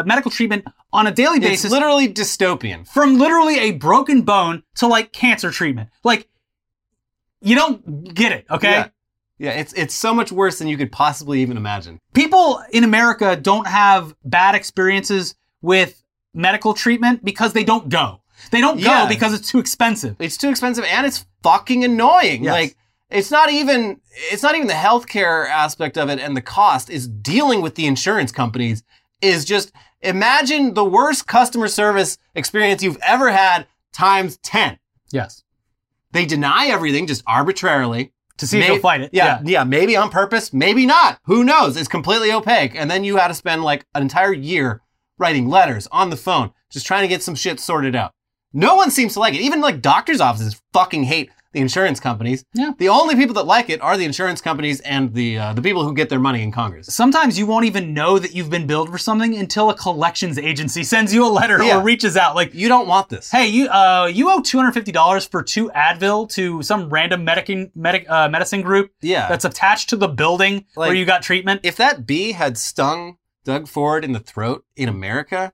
uh, 0.02 0.04
medical 0.06 0.30
treatment 0.30 0.66
on 0.92 1.08
a 1.08 1.12
daily 1.12 1.38
it's 1.38 1.46
basis. 1.48 1.72
literally 1.72 2.08
dystopian. 2.08 2.88
from 2.88 3.18
literally 3.18 3.58
a 3.60 3.72
broken 3.72 4.22
bone 4.22 4.62
to 4.76 4.86
like 4.86 5.12
cancer 5.12 5.50
treatment. 5.50 5.90
Like, 6.04 6.30
you 7.42 7.56
don't 7.56 8.14
get 8.14 8.32
it, 8.32 8.46
okay? 8.50 8.72
Yeah. 8.72 8.88
Yeah, 9.40 9.52
it's 9.52 9.74
it's 9.74 9.94
so 9.96 10.14
much 10.14 10.32
worse 10.32 10.60
than 10.60 10.68
you 10.68 10.78
could 10.78 10.92
possibly 10.92 11.42
even 11.42 11.58
imagine. 11.58 12.00
People 12.14 12.62
in 12.72 12.84
America 12.84 13.36
don't 13.36 13.68
have 13.68 14.16
bad 14.24 14.56
experiences 14.56 15.36
with 15.62 16.04
medical 16.34 16.74
treatment 16.74 17.24
because 17.26 17.54
they 17.54 17.64
don't 17.64 17.90
go. 17.90 18.22
They 18.52 18.62
don't 18.62 18.80
Yeah. 18.80 19.04
go 19.04 19.10
because 19.10 19.34
it's 19.34 19.50
too 19.50 19.60
expensive. 19.60 20.16
It's 20.20 20.38
too 20.38 20.50
expensive 20.50 20.84
and 20.86 21.06
it's 21.06 21.26
fucking 21.44 21.84
annoying. 21.84 22.44
Yes. 22.44 22.52
Like 22.54 22.78
it's 23.10 23.32
not 23.32 23.52
even 23.52 24.00
it's 24.32 24.44
not 24.44 24.56
even 24.56 24.68
the 24.68 24.74
healthcare 24.74 25.48
aspect 25.50 25.98
of 25.98 26.10
it 26.10 26.20
and 26.20 26.36
the 26.38 26.42
cost 26.42 26.90
is 26.90 27.08
dealing 27.08 27.62
with 27.62 27.76
the 27.76 27.86
insurance 27.86 28.32
companies 28.32 28.84
is 29.22 29.46
just 29.46 29.72
imagine 30.02 30.74
the 30.74 30.84
worst 30.86 31.28
customer 31.28 31.68
service 31.68 32.18
experience 32.36 32.84
you've 32.84 32.98
ever 33.02 33.32
had 33.32 33.66
times 33.94 34.38
10. 34.44 34.78
Yes. 35.12 35.44
They 36.12 36.26
deny 36.26 36.68
everything 36.68 37.08
just 37.08 37.24
arbitrarily. 37.26 38.12
To 38.38 38.48
see 38.48 38.58
if 38.58 38.62
May- 38.68 38.74
you'll 38.74 38.82
fight 38.82 39.02
it. 39.02 39.12
Yeah, 39.14 39.42
yeah, 39.44 39.64
maybe 39.64 39.96
on 39.96 40.10
purpose, 40.10 40.52
maybe 40.54 40.86
not. 40.86 41.20
Who 41.26 41.44
knows? 41.44 41.78
It's 41.78 41.88
completely 41.88 42.32
opaque. 42.32 42.74
And 42.76 42.90
then 42.90 43.04
you 43.04 43.18
had 43.18 43.28
to 43.28 43.34
spend 43.34 43.64
like 43.64 43.86
an 43.94 44.02
entire 44.02 44.34
year 44.34 44.82
writing 45.20 45.48
letters 45.50 45.88
on 45.92 46.10
the 46.10 46.18
phone, 46.18 46.52
just 46.72 46.86
trying 46.88 47.04
to 47.04 47.08
get 47.08 47.22
some 47.22 47.36
shit 47.36 47.60
sorted 47.60 47.96
out. 47.96 48.12
No 48.52 48.76
one 48.76 48.92
seems 48.92 49.14
to 49.14 49.20
like 49.20 49.34
it. 49.36 49.42
Even 49.42 49.62
like 49.62 49.82
doctors' 49.82 50.22
offices 50.22 50.62
fucking 50.74 51.04
hate 51.04 51.30
the 51.54 51.60
insurance 51.62 52.00
companies. 52.00 52.44
Yeah. 52.54 52.72
The 52.78 52.90
only 52.90 53.16
people 53.16 53.34
that 53.36 53.46
like 53.46 53.70
it 53.70 53.82
are 53.82 53.96
the 53.98 54.06
insurance 54.06 54.42
companies 54.42 54.80
and 54.82 55.14
the 55.14 55.38
uh, 55.38 55.54
the 55.54 55.62
people 55.62 55.84
who 55.86 55.94
get 55.94 56.10
their 56.10 56.20
money 56.20 56.42
in 56.44 56.52
Congress. 56.52 56.88
Sometimes 56.94 57.38
you 57.40 57.46
won't 57.46 57.66
even 57.66 57.94
know 57.94 58.20
that 58.20 58.34
you've 58.36 58.50
been 58.50 58.68
billed 58.68 58.90
for 58.90 58.98
something 58.98 59.36
until 59.36 59.70
a 59.70 59.76
collections 59.76 60.38
agency 60.38 60.84
sends 60.84 61.14
you 61.14 61.26
a 61.26 61.30
letter 61.30 61.64
Yeah. 61.64 61.80
or 61.80 61.84
reaches 61.84 62.18
out. 62.18 62.36
Like, 62.36 62.54
You 62.54 62.68
don't 62.68 62.88
want 62.88 63.10
this. 63.10 63.32
hey, 63.32 63.48
you 63.48 63.68
uh, 63.70 64.10
you 64.14 64.30
owe 64.32 64.42
two 64.42 64.58
hundred 64.58 64.74
fifty 64.74 64.92
dollars 64.92 65.26
for 65.26 65.42
two 65.42 65.70
Advil 65.76 66.30
to 66.32 66.62
some 66.64 66.90
random 66.90 67.24
medicine 67.24 67.72
medic, 67.76 68.10
uh, 68.10 68.28
medicine 68.30 68.62
group 68.62 68.92
yeah. 69.02 69.30
that's 69.30 69.46
attached 69.46 69.90
to 69.90 69.96
the 69.96 70.08
building 70.08 70.66
where 70.76 70.94
you 70.94 71.06
got 71.06 71.22
treatment. 71.22 71.62
if 71.64 71.76
that 71.78 72.06
bee 72.06 72.32
had 72.34 72.58
stung 72.58 73.18
Doug 73.46 73.68
Ford 73.68 74.04
in 74.04 74.14
the 74.14 74.20
throat 74.20 74.66
in 74.76 74.88
America, 74.90 75.52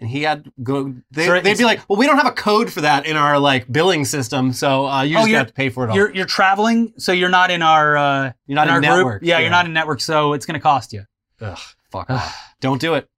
and 0.00 0.08
he 0.10 0.22
had 0.22 0.44
to 0.44 0.52
go, 0.62 0.94
they, 1.10 1.26
So 1.26 1.34
it's- 1.34 1.58
be 1.58 1.64
like, 1.64 1.80
"Well, 1.88 1.98
we 1.98 2.06
don't 2.06 2.16
have 2.16 2.26
a 2.26 2.32
code 2.32 2.72
for 2.72 2.80
that 2.80 3.06
in 3.06 3.16
our 3.16 3.38
like 3.38 3.70
billing 3.70 4.04
system, 4.04 4.52
so 4.52 4.86
uh, 4.88 5.02
you 5.02 5.16
Oh, 5.18 5.20
just 5.22 5.32
have 5.32 5.46
to 5.48 5.52
pay 5.52 5.68
for 5.68 5.84
it 5.84 5.90
all. 5.90 5.96
You're 5.96 6.14
you're 6.14 6.26
traveling, 6.26 6.92
so 6.96 7.12
you're 7.12 7.28
not 7.28 7.50
in 7.50 7.62
our 7.62 7.96
uh, 7.96 8.32
You're 8.46 8.56
not 8.56 8.68
in 8.68 8.74
our 8.74 8.80
network. 8.80 9.20
Group. 9.20 9.28
Yeah, 9.28 9.38
you're 9.38 9.50
not 9.50 9.66
in 9.66 9.72
network, 9.72 10.00
so 10.00 10.32
it's 10.32 10.46
gonna 10.46 10.60
cost 10.60 10.92
you. 10.92 11.04
Ugh, 11.40 11.58
fuck 11.90 12.10
off. 12.10 12.36
Don't 12.60 12.80
do 12.80 12.94
it. 12.94 13.08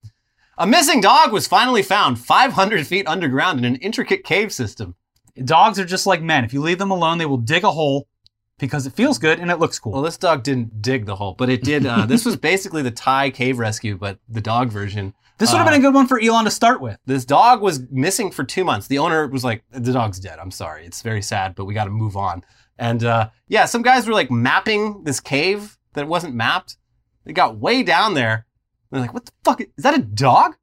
A 0.58 0.66
missing 0.66 1.00
dog 1.00 1.32
was 1.32 1.46
finally 1.46 1.82
found 1.82 2.18
500 2.18 2.86
feet 2.86 3.06
underground 3.08 3.58
in 3.58 3.64
an 3.64 3.76
intricate 3.76 4.22
cave 4.22 4.52
system. 4.52 4.94
Dogs 5.44 5.78
are 5.78 5.84
just 5.84 6.06
like 6.06 6.20
men. 6.22 6.44
If 6.44 6.52
you 6.52 6.60
leave 6.60 6.78
them 6.78 6.90
alone, 6.90 7.18
they 7.18 7.26
will 7.26 7.38
dig 7.38 7.64
a 7.64 7.70
hole 7.70 8.06
because 8.62 8.86
it 8.86 8.92
feels 8.92 9.18
good 9.18 9.40
and 9.40 9.50
it 9.50 9.58
looks 9.58 9.80
cool. 9.80 9.90
Well, 9.90 10.02
this 10.02 10.16
dog 10.16 10.44
didn't 10.44 10.80
dig 10.80 11.04
the 11.04 11.16
hole, 11.16 11.34
but 11.36 11.50
it 11.50 11.64
did. 11.64 11.84
Uh, 11.84 12.06
this 12.06 12.24
was 12.24 12.36
basically 12.36 12.80
the 12.80 12.92
Thai 12.92 13.30
cave 13.30 13.58
rescue, 13.58 13.98
but 13.98 14.20
the 14.28 14.40
dog 14.40 14.70
version. 14.70 15.14
this 15.38 15.50
would 15.50 15.58
have 15.58 15.66
uh, 15.66 15.70
been 15.72 15.80
a 15.80 15.82
good 15.82 15.92
one 15.92 16.06
for 16.06 16.20
Elon 16.20 16.44
to 16.44 16.50
start 16.50 16.80
with. 16.80 16.96
This 17.04 17.24
dog 17.24 17.60
was 17.60 17.80
missing 17.90 18.30
for 18.30 18.44
two 18.44 18.62
months. 18.64 18.86
The 18.86 18.98
owner 18.98 19.26
was 19.26 19.42
like, 19.42 19.64
"The 19.72 19.92
dog's 19.92 20.20
dead. 20.20 20.38
I'm 20.38 20.52
sorry. 20.52 20.86
It's 20.86 21.02
very 21.02 21.22
sad, 21.22 21.56
but 21.56 21.64
we 21.64 21.74
got 21.74 21.86
to 21.86 21.90
move 21.90 22.16
on." 22.16 22.44
And 22.78 23.02
uh, 23.02 23.30
yeah, 23.48 23.64
some 23.64 23.82
guys 23.82 24.06
were 24.06 24.14
like 24.14 24.30
mapping 24.30 25.02
this 25.02 25.18
cave 25.18 25.76
that 25.94 26.06
wasn't 26.06 26.36
mapped. 26.36 26.76
They 27.24 27.32
got 27.32 27.58
way 27.58 27.82
down 27.82 28.14
there. 28.14 28.46
They're 28.92 29.00
like, 29.00 29.12
"What 29.12 29.26
the 29.26 29.32
fuck? 29.44 29.60
Is 29.60 29.68
that 29.78 29.98
a 29.98 30.02
dog?" 30.02 30.54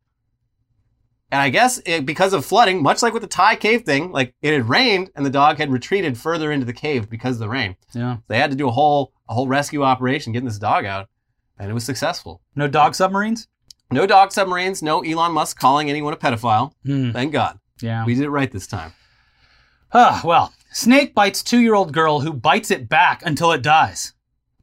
And 1.31 1.39
I 1.39 1.49
guess 1.49 1.79
it, 1.85 2.05
because 2.07 2.33
of 2.33 2.43
flooding, 2.43 2.81
much 2.81 3.03
like 3.03 3.13
with 3.13 3.21
the 3.21 3.27
Thai 3.27 3.55
cave 3.55 3.83
thing, 3.83 4.11
like 4.11 4.33
it 4.41 4.51
had 4.51 4.67
rained 4.67 5.11
and 5.15 5.23
the 5.23 5.29
dog 5.29 5.57
had 5.57 5.71
retreated 5.71 6.17
further 6.17 6.51
into 6.51 6.65
the 6.65 6.73
cave 6.73 7.07
because 7.07 7.35
of 7.35 7.39
the 7.39 7.49
rain. 7.49 7.75
Yeah. 7.93 8.17
They 8.27 8.39
had 8.39 8.49
to 8.49 8.57
do 8.57 8.67
a 8.67 8.71
whole 8.71 9.13
a 9.27 9.33
whole 9.35 9.47
rescue 9.47 9.83
operation 9.83 10.33
getting 10.33 10.47
this 10.47 10.57
dog 10.57 10.85
out, 10.85 11.07
and 11.59 11.69
it 11.69 11.73
was 11.73 11.83
successful. 11.83 12.41
No 12.55 12.67
dog 12.67 12.95
submarines. 12.95 13.47
No 13.91 14.07
dog 14.07 14.31
submarines. 14.31 14.81
No 14.81 15.01
Elon 15.01 15.33
Musk 15.33 15.59
calling 15.59 15.89
anyone 15.89 16.13
a 16.13 16.17
pedophile. 16.17 16.71
Hmm. 16.83 17.11
Thank 17.11 17.31
God. 17.31 17.59
Yeah. 17.79 18.05
We 18.05 18.15
did 18.15 18.23
it 18.23 18.29
right 18.29 18.51
this 18.51 18.65
time. 18.65 18.93
Ah, 19.93 20.21
well, 20.23 20.53
snake 20.71 21.13
bites 21.15 21.43
two-year-old 21.43 21.93
girl 21.93 22.21
who 22.21 22.33
bites 22.33 22.71
it 22.71 22.89
back 22.89 23.23
until 23.25 23.51
it 23.51 23.61
dies. 23.61 24.13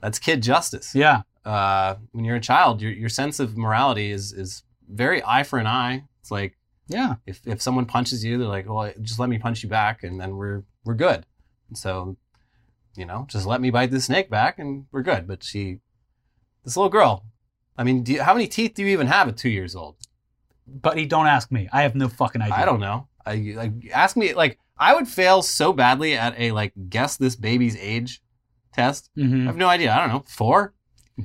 That's 0.01 0.19
kid 0.19 0.43
justice. 0.43 0.95
Yeah. 0.95 1.23
Uh, 1.45 1.97
when 2.13 2.25
you're 2.25 2.37
a 2.37 2.41
child, 2.41 2.83
your, 2.83 2.91
your 2.91 3.09
sense 3.09 3.39
of 3.39 3.57
morality 3.57 4.11
is 4.11 4.33
is 4.33 4.65
very 4.89 5.23
eye 5.25 5.45
for 5.45 5.61
an 5.61 5.67
eye. 5.69 6.05
It's 6.27 6.33
like 6.33 6.57
Yeah. 6.89 7.17
if, 7.25 7.41
if 7.47 7.63
someone 7.63 7.87
punches 7.87 8.25
you, 8.25 8.37
they're 8.37 8.49
like, 8.49 8.69
well, 8.69 8.93
just 9.01 9.21
let 9.21 9.29
me 9.29 9.39
punch 9.39 9.63
you 9.63 9.69
back, 9.69 10.03
and 10.03 10.21
then 10.21 10.37
we're 10.37 10.65
we're 10.85 10.95
good. 10.95 11.25
And 11.69 11.79
so, 11.79 12.17
you 12.97 13.07
know, 13.07 13.27
just 13.29 13.47
let 13.47 13.61
me 13.61 13.71
bite 13.71 13.93
this 13.93 14.07
snake 14.07 14.29
back, 14.29 14.59
and 14.59 14.87
we're 14.91 15.03
good. 15.03 15.29
But 15.29 15.45
she, 15.45 15.79
this 16.65 16.77
little 16.77 16.91
girl, 16.91 17.25
I 17.79 17.85
mean, 17.85 18.03
do 18.03 18.15
you, 18.15 18.23
how 18.23 18.35
many 18.35 18.49
teeth 18.49 18.75
do 18.75 18.83
you 18.83 18.89
even 18.89 19.07
have 19.07 19.29
at 19.29 19.37
two 19.37 19.49
years 19.51 19.77
old? 19.77 19.99
Buddy, 20.67 21.07
don't 21.07 21.29
ask 21.29 21.53
me. 21.53 21.69
I 21.73 21.83
have 21.83 21.95
no 21.95 22.09
fucking 22.09 22.43
idea. 22.43 22.57
I 22.57 22.65
don't 22.65 22.81
know. 22.81 23.07
I 23.25 23.55
like 23.57 23.73
ask 23.93 24.17
me 24.17 24.35
like 24.35 24.59
I 24.79 24.95
would 24.97 25.07
fail 25.07 25.43
so 25.43 25.73
badly 25.73 26.15
at 26.15 26.35
a 26.39 26.51
like 26.51 26.73
guess 26.89 27.17
this 27.17 27.37
baby's 27.37 27.77
age 27.77 28.21
test. 28.73 29.11
I 29.17 29.23
hmm 29.23 29.47
have 29.47 29.57
no 29.57 29.69
idea. 29.69 29.93
I 29.95 29.99
don't 30.01 30.09
know. 30.09 30.25
Four, 30.27 30.75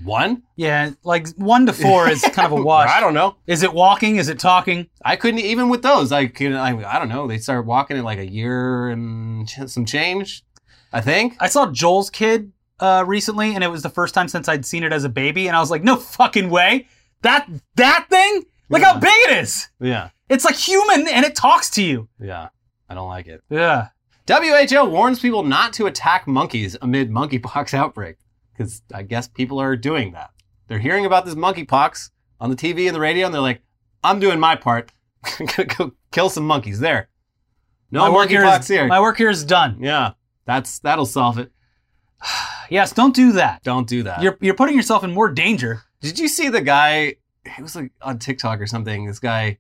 one. 0.04 0.44
Yeah, 0.56 0.92
like 1.04 1.28
one 1.36 1.66
to 1.66 1.74
four 1.74 2.08
is 2.10 2.22
kind 2.22 2.52
of 2.52 2.60
a 2.60 2.62
wash. 2.64 2.90
I 2.90 3.00
don't 3.00 3.14
know. 3.14 3.36
Is 3.48 3.64
it 3.64 3.74
walking? 3.74 4.16
Is 4.18 4.30
it 4.30 4.40
talking? 4.40 4.88
I 5.04 5.16
couldn't 5.16 5.42
even 5.42 5.70
with 5.70 5.82
those. 5.82 6.12
I 6.12 6.28
could. 6.28 6.54
I, 6.54 6.78
I 6.96 7.00
don't 7.00 7.10
know. 7.10 7.28
They 7.28 7.38
start 7.38 7.66
walking 7.66 7.98
in 7.98 8.04
like 8.04 8.20
a 8.20 8.28
year 8.30 8.90
and 8.90 9.48
ch- 9.48 9.68
some 9.68 9.86
change. 9.86 10.44
I 10.94 11.02
think. 11.02 11.36
I 11.40 11.48
saw 11.48 11.72
Joel's 11.72 12.10
kid 12.10 12.52
uh, 12.80 13.04
recently, 13.08 13.54
and 13.56 13.64
it 13.64 13.68
was 13.68 13.82
the 13.84 13.90
first 13.90 14.14
time 14.14 14.28
since 14.28 14.48
I'd 14.48 14.66
seen 14.66 14.84
it 14.84 14.92
as 14.94 15.04
a 15.04 15.10
baby, 15.10 15.48
and 15.48 15.56
I 15.56 15.60
was 15.60 15.72
like, 15.72 15.84
no 15.84 15.96
fucking 15.98 16.50
way. 16.50 16.88
That 17.22 17.48
that 17.76 18.08
thing? 18.10 18.44
Look 18.70 18.82
how 18.84 18.98
big 19.00 19.12
it 19.30 19.38
is. 19.40 19.68
Yeah. 19.82 20.10
It's 20.30 20.46
like 20.46 20.56
human, 20.56 21.08
and 21.08 21.26
it 21.26 21.36
talks 21.36 21.70
to 21.72 21.84
you. 21.84 22.08
Yeah. 22.20 22.50
I 22.90 22.94
don't 22.94 23.10
like 23.10 23.28
it. 23.28 23.42
Yeah. 23.50 23.90
WHO 24.28 24.86
warns 24.86 25.20
people 25.20 25.44
not 25.44 25.74
to 25.74 25.88
attack 25.88 26.26
monkeys 26.26 26.78
amid 26.82 27.10
monkeypox 27.12 27.74
outbreak 27.74 28.16
because 28.54 28.82
I 28.94 29.04
guess 29.04 29.28
people 29.28 29.60
are 29.60 29.76
doing 29.76 30.12
that. 30.14 30.32
They're 30.68 30.80
hearing 30.80 31.06
about 31.06 31.26
this 31.26 31.36
monkeypox 31.36 32.12
on 32.40 32.50
the 32.50 32.56
TV 32.56 32.88
and 32.88 32.96
the 32.96 33.00
radio, 33.00 33.26
and 33.26 33.34
they're 33.34 33.42
like, 33.42 33.62
"I'm 34.04 34.20
doing 34.20 34.40
my 34.40 34.56
part. 34.56 34.92
I'm 35.40 35.46
gonna 35.46 35.68
go 35.68 35.92
kill 36.12 36.30
some 36.30 36.46
monkeys." 36.46 36.80
There, 36.80 37.10
no 37.92 38.02
my 38.02 38.10
work 38.10 38.30
here 38.30 38.44
monkeypox 38.44 38.68
here. 38.68 38.88
my 38.88 39.02
work 39.02 39.18
here 39.18 39.30
is 39.30 39.44
done. 39.44 39.78
yeah, 39.82 40.14
that's 40.46 40.80
that'll 40.80 41.06
solve 41.06 41.38
it. 41.38 41.52
Yes, 42.70 42.94
don't 42.94 43.14
do 43.14 43.34
that. 43.34 43.64
Don't 43.64 43.86
do 43.86 44.04
that. 44.04 44.22
You're 44.22 44.38
you're 44.40 44.54
putting 44.54 44.78
yourself 44.78 45.04
in 45.04 45.12
more 45.12 45.30
danger. 45.30 45.82
Did 46.00 46.18
you 46.18 46.30
see 46.30 46.48
the 46.48 46.62
guy? 46.62 47.16
He 47.58 47.62
was 47.62 47.76
like 47.76 47.92
on 48.02 48.18
TikTok 48.18 48.62
or 48.62 48.66
something. 48.66 49.06
This 49.08 49.20
guy, 49.20 49.58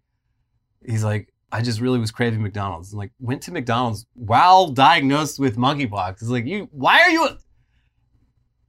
he's 0.88 1.04
like, 1.04 1.28
I 1.52 1.62
just 1.62 1.82
really 1.82 2.00
was 2.00 2.10
craving 2.12 2.42
McDonald's. 2.42 2.94
And 2.94 3.00
like, 3.00 3.12
went 3.20 3.42
to 3.44 3.52
McDonald's 3.52 4.06
while 4.14 4.70
diagnosed 4.70 5.40
with 5.40 5.58
monkeypox. 5.58 6.12
It's 6.22 6.30
like, 6.30 6.46
you, 6.46 6.70
why 6.72 7.02
are 7.02 7.10
you? 7.10 7.28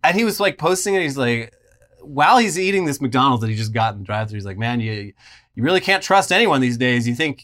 And 0.03 0.17
he 0.17 0.25
was 0.25 0.41
like 0.41 0.59
posting 0.59 0.95
it. 0.95 1.03
He's 1.03 1.17
like, 1.17 1.55
while 2.01 2.39
he's 2.39 2.59
eating 2.59 2.85
this 2.85 3.01
McDonald's 3.01 3.43
that 3.43 3.51
he 3.51 3.57
just 3.57 3.73
got 3.73 3.95
in 3.95 4.01
the 4.01 4.05
drive-thru, 4.05 4.37
he's 4.37 4.45
like, 4.45 4.59
man, 4.59 4.81
you, 4.81 5.13
you 5.55 5.63
really 5.63 5.81
can't 5.81 6.03
trust 6.03 6.33
anyone 6.33 6.61
these 6.61 6.77
days. 6.77 7.07
You 7.07 7.15
think, 7.15 7.43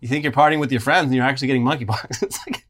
you 0.00 0.08
think 0.08 0.24
you're 0.24 0.32
partying 0.32 0.60
with 0.60 0.70
your 0.70 0.80
friends 0.80 1.06
and 1.06 1.14
you're 1.14 1.24
actually 1.24 1.46
getting 1.46 1.64
monkeypox. 1.64 2.22
it's 2.22 2.38
like, 2.46 2.66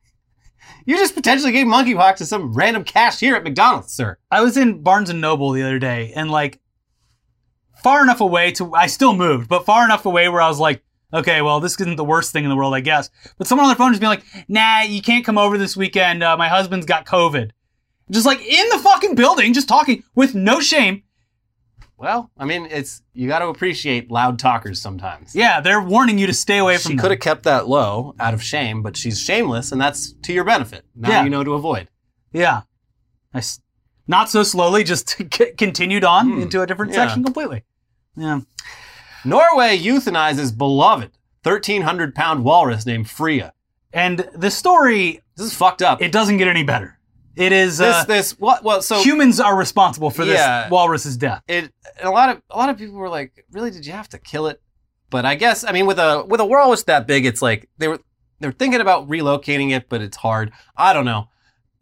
You 0.88 0.96
just 0.96 1.14
potentially 1.14 1.52
gave 1.52 1.66
monkeypox 1.66 2.16
to 2.16 2.24
some 2.24 2.54
random 2.54 2.82
cashier 2.82 3.36
at 3.36 3.44
McDonald's, 3.44 3.92
sir. 3.92 4.16
I 4.30 4.40
was 4.40 4.56
in 4.56 4.82
Barnes 4.82 5.10
and 5.10 5.20
Noble 5.20 5.50
the 5.50 5.62
other 5.62 5.78
day 5.78 6.14
and 6.16 6.30
like 6.30 6.60
far 7.82 8.02
enough 8.02 8.22
away 8.22 8.52
to 8.52 8.72
I 8.74 8.86
still 8.86 9.14
moved, 9.14 9.50
but 9.50 9.66
far 9.66 9.84
enough 9.84 10.06
away 10.06 10.30
where 10.30 10.40
I 10.40 10.48
was 10.48 10.58
like, 10.58 10.82
okay, 11.12 11.42
well, 11.42 11.60
this 11.60 11.78
isn't 11.78 11.96
the 11.96 12.04
worst 12.04 12.32
thing 12.32 12.44
in 12.44 12.50
the 12.50 12.56
world, 12.56 12.74
I 12.74 12.80
guess. 12.80 13.10
But 13.36 13.46
someone 13.46 13.66
on 13.66 13.68
their 13.68 13.76
phone 13.76 13.92
just 13.92 14.00
being 14.00 14.08
like, 14.08 14.24
nah, 14.48 14.80
you 14.80 15.02
can't 15.02 15.26
come 15.26 15.36
over 15.36 15.58
this 15.58 15.76
weekend. 15.76 16.22
Uh, 16.22 16.36
my 16.36 16.48
husband's 16.48 16.86
got 16.86 17.04
COVID. 17.04 17.50
Just 18.10 18.26
like 18.26 18.40
in 18.40 18.68
the 18.70 18.78
fucking 18.78 19.14
building, 19.14 19.52
just 19.52 19.68
talking 19.68 20.02
with 20.14 20.34
no 20.34 20.60
shame. 20.60 21.02
Well, 21.96 22.30
I 22.38 22.44
mean, 22.44 22.66
it's 22.70 23.02
you 23.12 23.26
got 23.26 23.40
to 23.40 23.48
appreciate 23.48 24.10
loud 24.10 24.38
talkers 24.38 24.80
sometimes. 24.80 25.34
Yeah, 25.34 25.60
they're 25.60 25.82
warning 25.82 26.16
you 26.18 26.26
to 26.28 26.32
stay 26.32 26.58
away 26.58 26.76
from 26.76 26.90
She 26.90 26.96
them. 26.96 27.02
could 27.02 27.10
have 27.10 27.20
kept 27.20 27.42
that 27.42 27.66
low 27.68 28.14
out 28.20 28.34
of 28.34 28.42
shame, 28.42 28.82
but 28.82 28.96
she's 28.96 29.20
shameless, 29.20 29.72
and 29.72 29.80
that's 29.80 30.12
to 30.22 30.32
your 30.32 30.44
benefit. 30.44 30.84
Now 30.94 31.08
Yeah. 31.10 31.24
you 31.24 31.30
know 31.30 31.42
to 31.42 31.54
avoid. 31.54 31.88
Yeah. 32.32 32.62
I 33.34 33.38
s- 33.38 33.60
not 34.06 34.30
so 34.30 34.42
slowly, 34.44 34.84
just 34.84 35.08
c- 35.34 35.52
continued 35.58 36.04
on 36.04 36.30
Hmm. 36.30 36.42
into 36.42 36.62
a 36.62 36.66
different 36.66 36.92
Yeah. 36.92 36.98
section 37.06 37.24
completely. 37.24 37.64
Yeah. 38.16 38.40
Norway 39.24 39.76
euthanizes 39.78 40.56
beloved 40.56 41.10
1,300 41.42 42.14
pound 42.14 42.44
walrus 42.44 42.86
named 42.86 43.10
Freya. 43.10 43.52
And 43.92 44.28
the 44.34 44.50
story, 44.50 45.22
This 45.36 45.46
is 45.46 45.54
fucked 45.54 45.82
up. 45.82 46.00
it 46.00 46.12
doesn't 46.12 46.36
get 46.36 46.46
any 46.48 46.62
better. 46.62 46.97
It 47.38 47.52
is 47.52 47.78
this, 47.78 47.94
uh, 47.96 48.04
this, 48.04 48.32
what, 48.38 48.64
well, 48.64 48.82
so 48.82 49.00
humans 49.00 49.38
are 49.40 49.56
responsible 49.56 50.10
for 50.10 50.24
this 50.24 50.38
Yeah. 50.38 50.68
walrus's 50.68 51.16
death. 51.16 51.42
it, 51.48 51.72
a 52.02 52.10
lot 52.10 52.30
of, 52.30 52.42
a 52.50 52.56
lot 52.58 52.68
of 52.68 52.76
people 52.78 52.96
were 52.96 53.08
like, 53.08 53.44
really, 53.52 53.70
did 53.70 53.86
you 53.86 53.92
have 53.92 54.08
to 54.10 54.18
kill 54.18 54.46
it? 54.48 54.60
But 55.10 55.24
I 55.24 55.36
guess, 55.36 55.64
I 55.64 55.72
mean, 55.72 55.86
with 55.86 55.98
a, 55.98 56.24
with 56.28 56.40
a 56.40 56.44
walrus 56.44 56.82
that 56.84 57.06
big, 57.06 57.24
it's 57.24 57.40
like, 57.40 57.68
they 57.78 57.88
were, 57.88 58.00
they 58.40 58.48
were 58.48 58.52
thinking 58.52 58.80
about 58.80 59.08
relocating 59.08 59.70
it, 59.70 59.88
but 59.88 60.00
it's 60.02 60.16
hard. 60.16 60.52
I 60.76 60.92
don't 60.92 61.04
know. 61.04 61.28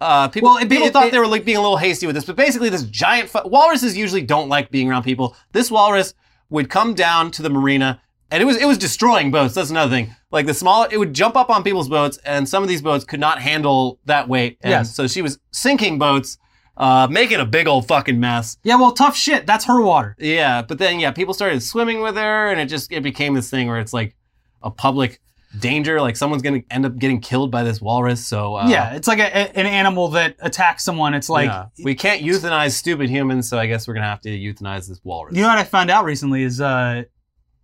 Uh, 0.01 0.29
people, 0.29 0.51
Well, 0.51 0.59
it- 0.63 0.69
people 0.69 0.87
it- 0.89 0.93
thought 0.93 1.07
it- 1.07 1.13
they 1.13 1.19
were 1.19 1.27
like 1.27 1.45
being 1.47 1.57
a 1.57 1.61
little 1.63 1.79
hasty 1.79 2.07
with 2.07 2.15
this, 2.15 2.25
but 2.27 2.37
basically, 2.37 2.69
this 2.69 2.83
giant 2.85 3.31
fu- 3.31 3.49
walruses 3.49 3.97
usually 3.97 4.23
don't 4.23 4.49
like 4.51 4.71
being 4.71 4.91
around 4.91 5.05
people. 5.05 5.35
This 5.53 5.71
walrus 5.71 6.13
would 6.51 6.69
come 6.69 6.93
down 6.95 7.31
to 7.33 7.43
the 7.43 7.49
marina, 7.51 8.01
and 8.31 8.43
it 8.43 8.47
was 8.47 8.59
it 8.59 8.67
was 8.67 8.77
destroying 8.77 9.31
boats. 9.31 9.55
That's 9.55 9.71
another 9.71 9.91
thing. 9.91 10.15
Like 10.33 10.47
the 10.47 10.55
small, 10.55 10.85
it 10.85 10.97
would 10.97 11.15
jump 11.15 11.37
up 11.37 11.51
on 11.51 11.63
people's 11.63 11.89
boats, 11.89 12.19
and 12.25 12.49
some 12.49 12.63
of 12.63 12.69
these 12.69 12.83
boats 12.83 13.05
could 13.05 13.21
not 13.21 13.41
handle 13.41 14.01
that 14.07 14.29
weight. 14.29 14.59
And 14.63 14.71
Yes. 14.71 14.95
So 14.95 15.07
she 15.07 15.23
was 15.23 15.39
sinking 15.53 15.99
boats, 15.99 16.37
uh, 16.77 17.07
making 17.11 17.39
a 17.39 17.47
big 17.47 17.69
old 17.69 17.87
fucking 17.87 18.19
mess. 18.19 18.59
Yeah, 18.65 18.75
well, 18.77 18.91
tough 18.93 19.17
shit. 19.17 19.47
That's 19.47 19.65
her 19.67 19.81
water. 19.81 20.17
Yeah, 20.19 20.63
but 20.63 20.79
then 20.79 20.99
yeah, 20.99 21.13
people 21.13 21.33
started 21.33 21.63
swimming 21.63 22.01
with 22.01 22.17
her, 22.17 22.49
and 22.51 22.61
it 22.61 22.67
just 22.67 22.91
it 22.93 23.03
became 23.03 23.35
this 23.35 23.49
thing 23.49 23.69
where 23.69 23.79
it's 23.79 23.93
like 23.93 24.17
a 24.63 24.71
public 24.71 25.21
danger. 25.61 26.01
Like 26.01 26.17
someone's 26.17 26.43
gonna 26.43 26.63
end 26.73 26.85
up 26.85 26.99
getting 26.99 27.21
killed 27.21 27.53
by 27.53 27.63
this 27.63 27.81
walrus. 27.81 28.27
So 28.27 28.57
uh, 28.57 28.67
yeah, 28.69 28.95
it's 28.95 29.07
like 29.07 29.21
a, 29.21 29.29
a- 29.33 29.57
an 29.59 29.67
animal 29.67 30.09
that 30.09 30.35
attacks 30.41 30.83
someone. 30.85 31.15
It's 31.15 31.31
like, 31.31 31.47
yeah. 31.49 31.67
we 31.85 31.95
can't 31.95 32.21
euthanize 32.21 32.73
stupid 32.73 33.09
humans, 33.09 33.49
so 33.49 33.59
I 33.59 33.67
guess 33.67 33.87
we're 33.87 33.95
gonna 33.95 34.07
have 34.07 34.21
to 34.23 34.29
euthanize 34.29 34.89
this 34.89 35.01
walrus. 35.05 35.37
you 35.37 35.43
know 35.43 35.49
what 35.49 35.59
I 35.59 35.65
found 35.65 35.89
out 35.89 36.05
recently 36.05 36.43
is, 36.43 36.61
uh, 36.61 37.05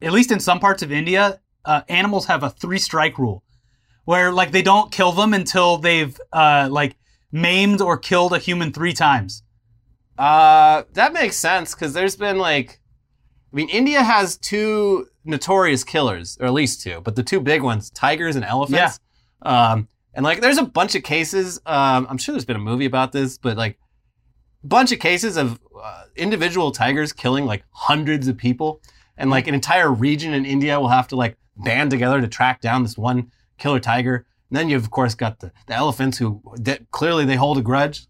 at 0.01 0.13
least 0.13 0.31
in 0.31 0.41
some 0.41 0.59
parts 0.61 0.83
of 0.83 0.91
India, 0.91 1.41
uh, 1.65 1.83
animals 1.89 2.27
have 2.27 2.43
a 2.43 2.51
three 2.51 2.79
strike 2.79 3.19
rule 3.19 3.43
where 4.05 4.33
like 4.33 4.53
they 4.53 4.63
don't 4.63 4.91
kill 4.91 5.13
them 5.13 5.33
until 5.35 5.79
they've 5.79 6.19
uh, 6.33 6.69
like 6.71 6.97
maimed 7.31 7.81
or 7.81 7.97
killed 7.97 8.33
a 8.33 8.39
human 8.39 8.73
three 8.73 8.93
times. 8.93 9.43
Uh, 10.19 10.83
that 10.93 11.13
makes 11.13 11.37
sense 11.37 11.75
because 11.75 11.95
there's 11.95 12.17
been 12.17 12.39
like, 12.39 12.81
I 13.53 13.57
mean, 13.57 13.69
India 13.69 14.03
has 14.03 14.37
two 14.37 15.07
notorious 15.25 15.85
killers, 15.85 16.37
or 16.41 16.47
at 16.47 16.53
least 16.53 16.83
two, 16.83 17.01
but 17.01 17.17
the 17.17 17.23
two 17.23 17.41
big 17.41 17.63
ones, 17.63 17.91
tigers 17.91 18.37
and 18.37 18.45
elephants. 18.45 19.01
Um, 19.43 19.89
and 20.15 20.25
like, 20.25 20.41
there's 20.41 20.59
a 20.59 20.65
bunch 20.65 20.95
of 20.95 21.03
cases. 21.03 21.61
Um, 21.67 22.07
I'm 22.09 22.19
sure 22.19 22.33
there's 22.33 22.45
been 22.45 22.57
a 22.57 22.61
movie 22.61 22.85
about 22.85 23.13
this, 23.13 23.39
but 23.39 23.57
like, 23.57 23.79
bunch 24.65 24.93
of 24.93 25.01
cases 25.01 25.37
of 25.37 25.59
uh, 25.83 26.05
individual 26.17 26.71
tigers 26.71 27.13
killing 27.13 27.45
like 27.47 27.65
hundreds 27.71 28.29
of 28.29 28.37
people, 28.37 28.81
and 29.17 29.31
like 29.31 29.47
an 29.49 29.55
entire 29.55 29.93
region 29.93 30.33
in 30.33 30.45
India 30.45 30.79
will 30.79 30.89
have 30.89 31.09
to 31.09 31.17
like 31.17 31.37
band 31.57 31.90
together 31.90 32.20
to 32.20 32.28
track 32.28 32.61
down 32.61 32.82
this 32.82 32.96
one 32.98 33.30
killer 33.59 33.80
tiger. 33.80 34.26
And 34.50 34.59
then 34.59 34.68
you've 34.68 34.82
of 34.84 34.90
course 34.90 35.14
got 35.14 35.40
the, 35.40 35.53
the 35.66 35.74
elephants 35.74 36.18
who 36.18 36.42
that 36.61 36.90
clearly 36.90 37.24
they 37.24 37.36
hold 37.36 37.59
a 37.59 37.62
grudge. 37.62 38.07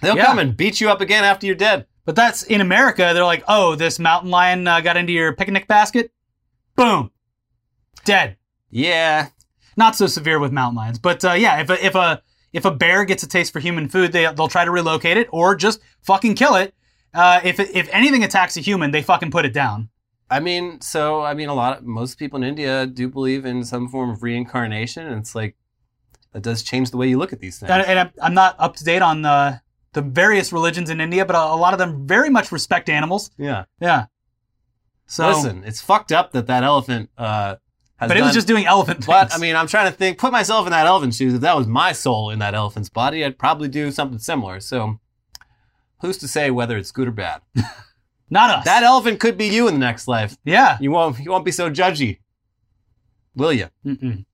They'll 0.00 0.16
Yeah. 0.16 0.26
come 0.26 0.38
and 0.38 0.56
beat 0.56 0.80
you 0.80 0.90
up 0.90 1.00
again 1.00 1.24
after 1.24 1.46
you're 1.46 1.54
dead. 1.54 1.86
But 2.04 2.16
that's 2.16 2.42
in 2.42 2.60
America. 2.60 3.12
They're 3.14 3.24
like, 3.24 3.44
oh, 3.46 3.76
this 3.76 3.98
mountain 4.00 4.30
lion 4.30 4.66
uh, 4.66 4.80
got 4.80 4.96
into 4.96 5.12
your 5.12 5.32
picnic 5.34 5.68
basket. 5.68 6.10
Boom, 6.74 7.10
dead. 8.04 8.36
Yeah. 8.70 9.28
Not 9.76 9.96
so 9.96 10.06
severe 10.06 10.38
with 10.38 10.52
mountain 10.52 10.76
lions, 10.76 10.98
but 10.98 11.24
uh, 11.24 11.32
yeah, 11.32 11.60
if 11.60 11.70
a, 11.70 11.84
if 11.86 11.94
a 11.94 12.22
if 12.52 12.64
a 12.66 12.70
bear 12.70 13.04
gets 13.06 13.22
a 13.22 13.28
taste 13.28 13.52
for 13.52 13.60
human 13.60 13.88
food, 13.88 14.12
they 14.12 14.22
they'll 14.34 14.48
try 14.48 14.64
to 14.64 14.70
relocate 14.70 15.16
it 15.16 15.28
or 15.32 15.54
just 15.54 15.80
fucking 16.02 16.34
kill 16.34 16.56
it. 16.56 16.74
Uh, 17.14 17.40
if 17.44 17.58
it, 17.60 17.70
if 17.74 17.88
anything 17.90 18.22
attacks 18.24 18.56
a 18.56 18.60
human, 18.60 18.90
they 18.90 19.00
fucking 19.02 19.30
put 19.30 19.44
it 19.46 19.52
down. 19.54 19.88
I 20.32 20.40
mean, 20.40 20.80
so 20.80 21.22
I 21.22 21.34
mean, 21.34 21.50
a 21.50 21.54
lot 21.54 21.78
of 21.78 21.84
most 21.84 22.18
people 22.18 22.38
in 22.38 22.44
India 22.44 22.86
do 22.86 23.06
believe 23.06 23.44
in 23.44 23.64
some 23.64 23.86
form 23.86 24.08
of 24.08 24.22
reincarnation, 24.22 25.06
and 25.06 25.20
it's 25.20 25.34
like 25.34 25.56
that 26.32 26.42
does 26.42 26.62
change 26.62 26.90
the 26.90 26.96
way 26.96 27.06
you 27.06 27.18
look 27.18 27.34
at 27.34 27.40
these 27.40 27.58
things. 27.58 27.70
And, 27.70 27.82
and 27.82 28.10
I'm, 28.22 28.32
not 28.32 28.56
up 28.58 28.74
to 28.76 28.84
date 28.84 29.02
on 29.02 29.20
the 29.20 29.60
the 29.92 30.00
various 30.00 30.50
religions 30.50 30.88
in 30.88 31.02
India, 31.02 31.26
but 31.26 31.36
a, 31.36 31.38
a 31.38 31.56
lot 31.56 31.74
of 31.74 31.78
them 31.78 32.06
very 32.06 32.30
much 32.30 32.50
respect 32.50 32.88
animals. 32.88 33.30
yeah. 33.36 33.64
Yeah. 33.78 34.06
So, 35.06 35.28
Listen, 35.28 35.62
it's 35.66 35.82
fucked 35.82 36.10
up 36.12 36.32
that 36.32 36.46
that 36.46 36.64
elephant 36.64 37.10
uh, 37.18 37.56
has. 37.96 38.08
but 38.08 38.16
it 38.16 38.22
was 38.22 38.32
just 38.32 38.46
doing 38.46 38.64
elephant 38.64 39.00
things. 39.00 39.06
But 39.06 39.34
I 39.34 39.38
mean, 39.38 39.54
I'm 39.54 39.66
trying 39.66 39.90
to 39.90 39.96
think. 39.96 40.16
Put 40.16 40.32
myself 40.32 40.66
in 40.66 40.70
that 40.70 40.86
elephant's 40.86 41.18
shoes. 41.18 41.34
If 41.34 41.42
that 41.42 41.54
was 41.54 41.66
my 41.66 41.92
soul 41.92 42.30
in 42.30 42.38
that 42.38 42.54
elephant's 42.54 42.88
body, 42.88 43.22
I'd 43.22 43.38
probably 43.38 43.68
do 43.68 43.90
something 43.90 44.18
similar. 44.18 44.60
So, 44.60 44.98
who's 46.00 46.16
to 46.18 46.28
say 46.28 46.50
whether 46.50 46.78
it's 46.78 46.90
good 46.90 47.08
or 47.08 47.12
bad? 47.12 47.42
not 48.32 48.50
us. 48.50 48.64
That 48.64 48.82
elephant 48.82 49.20
could 49.20 49.36
be 49.36 49.46
you 49.46 49.68
in 49.68 49.74
the 49.74 49.80
next 49.80 50.08
life. 50.08 50.36
yeah. 50.44 50.78
You 50.80 50.90
won't. 50.90 51.18
You 51.18 51.30
won't 51.30 51.44
be 51.44 51.52
so 51.52 51.70
judgy, 51.70 52.18
will 53.36 53.52
you? 53.52 53.68
Mm-mm. 53.86 54.24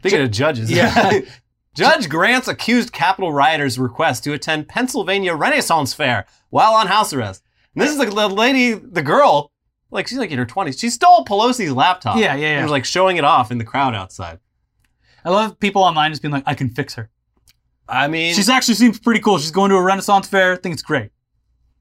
Speaking 0.00 0.20
of 0.22 0.30
judges, 0.30 0.70
Yeah. 0.70 1.20
Judge 1.74 2.08
grants 2.08 2.48
accused 2.48 2.92
Capitol 2.92 3.32
rioters 3.32 3.78
request 3.78 4.24
to 4.24 4.32
attend 4.32 4.66
Pennsylvania 4.68 5.34
Renaissance 5.36 5.94
Fair 5.94 6.26
while 6.50 6.72
on 6.72 6.88
house 6.88 7.12
arrest. 7.12 7.44
And 7.74 7.82
this 7.82 7.90
is 7.92 7.98
the, 7.98 8.06
the 8.06 8.26
lady, 8.28 8.72
the 8.74 9.02
girl, 9.02 9.52
like 9.92 10.08
she's 10.08 10.18
like 10.18 10.32
in 10.32 10.38
her 10.38 10.46
twenties. 10.46 10.78
She 10.80 10.90
stole 10.90 11.24
Pelosi's 11.24 11.72
laptop. 11.72 12.16
Yeah, 12.16 12.34
yeah, 12.34 12.40
yeah. 12.40 12.48
And 12.54 12.62
was 12.64 12.72
like 12.72 12.84
showing 12.84 13.16
it 13.16 13.22
off 13.24 13.52
in 13.52 13.58
the 13.58 13.64
crowd 13.64 13.94
outside. 13.94 14.40
I 15.24 15.30
love 15.30 15.60
people 15.60 15.82
online 15.84 16.10
just 16.10 16.20
being 16.22 16.32
like, 16.32 16.44
I 16.46 16.54
can 16.54 16.68
fix 16.70 16.94
her. 16.94 17.10
I 17.88 18.08
mean, 18.08 18.34
She's 18.34 18.48
actually 18.48 18.74
seems 18.74 18.98
pretty 18.98 19.20
cool. 19.20 19.38
She's 19.38 19.50
going 19.52 19.70
to 19.70 19.76
a 19.76 19.82
Renaissance 19.82 20.26
fair. 20.28 20.54
I 20.54 20.56
think 20.56 20.72
it's 20.72 20.82
great. 20.82 21.10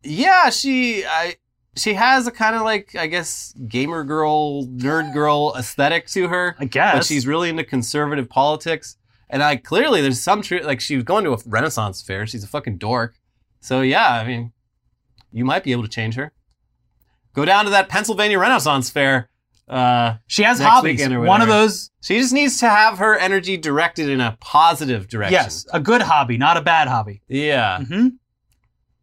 Yeah, 0.08 0.49
she, 0.49 1.05
I, 1.05 1.36
she 1.76 1.93
has 1.93 2.26
a 2.28 2.32
kind 2.32 2.55
of 2.55 2.64
like 2.64 2.95
I 2.95 3.08
guess 3.08 3.53
gamer 3.68 4.03
girl, 4.03 4.66
nerd 4.66 5.14
girl 5.14 5.53
aesthetic 5.58 6.08
to 6.08 6.28
her. 6.30 6.55
I 6.60 6.66
guess. 6.66 6.95
but 6.95 7.05
she's 7.05 7.28
really 7.28 7.49
into 7.49 7.64
conservative 7.64 8.30
politics. 8.30 8.97
And 9.30 9.43
I 9.43 9.58
clearly 9.58 10.01
there's 10.01 10.22
some 10.22 10.41
truth. 10.41 10.64
Like 10.64 10.80
she 10.80 10.95
was 10.95 11.03
going 11.03 11.24
to 11.26 11.34
a 11.34 11.38
Renaissance 11.45 12.01
fair. 12.01 12.26
She's 12.26 12.43
a 12.43 12.47
fucking 12.47 12.78
dork. 12.78 13.16
So 13.60 13.82
yeah, 13.82 14.10
I 14.14 14.26
mean, 14.26 14.53
you 15.32 15.43
might 15.45 15.64
be 15.64 15.72
able 15.74 15.84
to 15.84 15.89
change 15.89 16.16
her. 16.16 16.32
Go 17.34 17.45
down 17.45 17.66
to 17.66 17.72
that 17.72 17.89
Pennsylvania 17.89 18.39
Renaissance 18.39 18.89
fair. 18.89 19.30
Uh, 19.68 20.16
she 20.28 20.43
has 20.43 20.60
hobbies. 20.60 21.05
One 21.10 21.41
of 21.41 21.49
those, 21.49 21.91
she 22.01 22.18
just 22.20 22.32
needs 22.34 22.58
to 22.62 22.70
have 22.70 22.99
her 22.99 23.18
energy 23.18 23.58
directed 23.58 24.08
in 24.08 24.22
a 24.22 24.38
positive 24.39 25.10
direction. 25.10 25.34
yes, 25.34 25.66
a 25.74 25.80
good 25.82 26.01
hobby, 26.01 26.38
not 26.38 26.55
a 26.55 26.62
bad 26.62 26.88
hobby. 26.88 27.22
Yeah. 27.28 27.84
hmm 27.84 28.08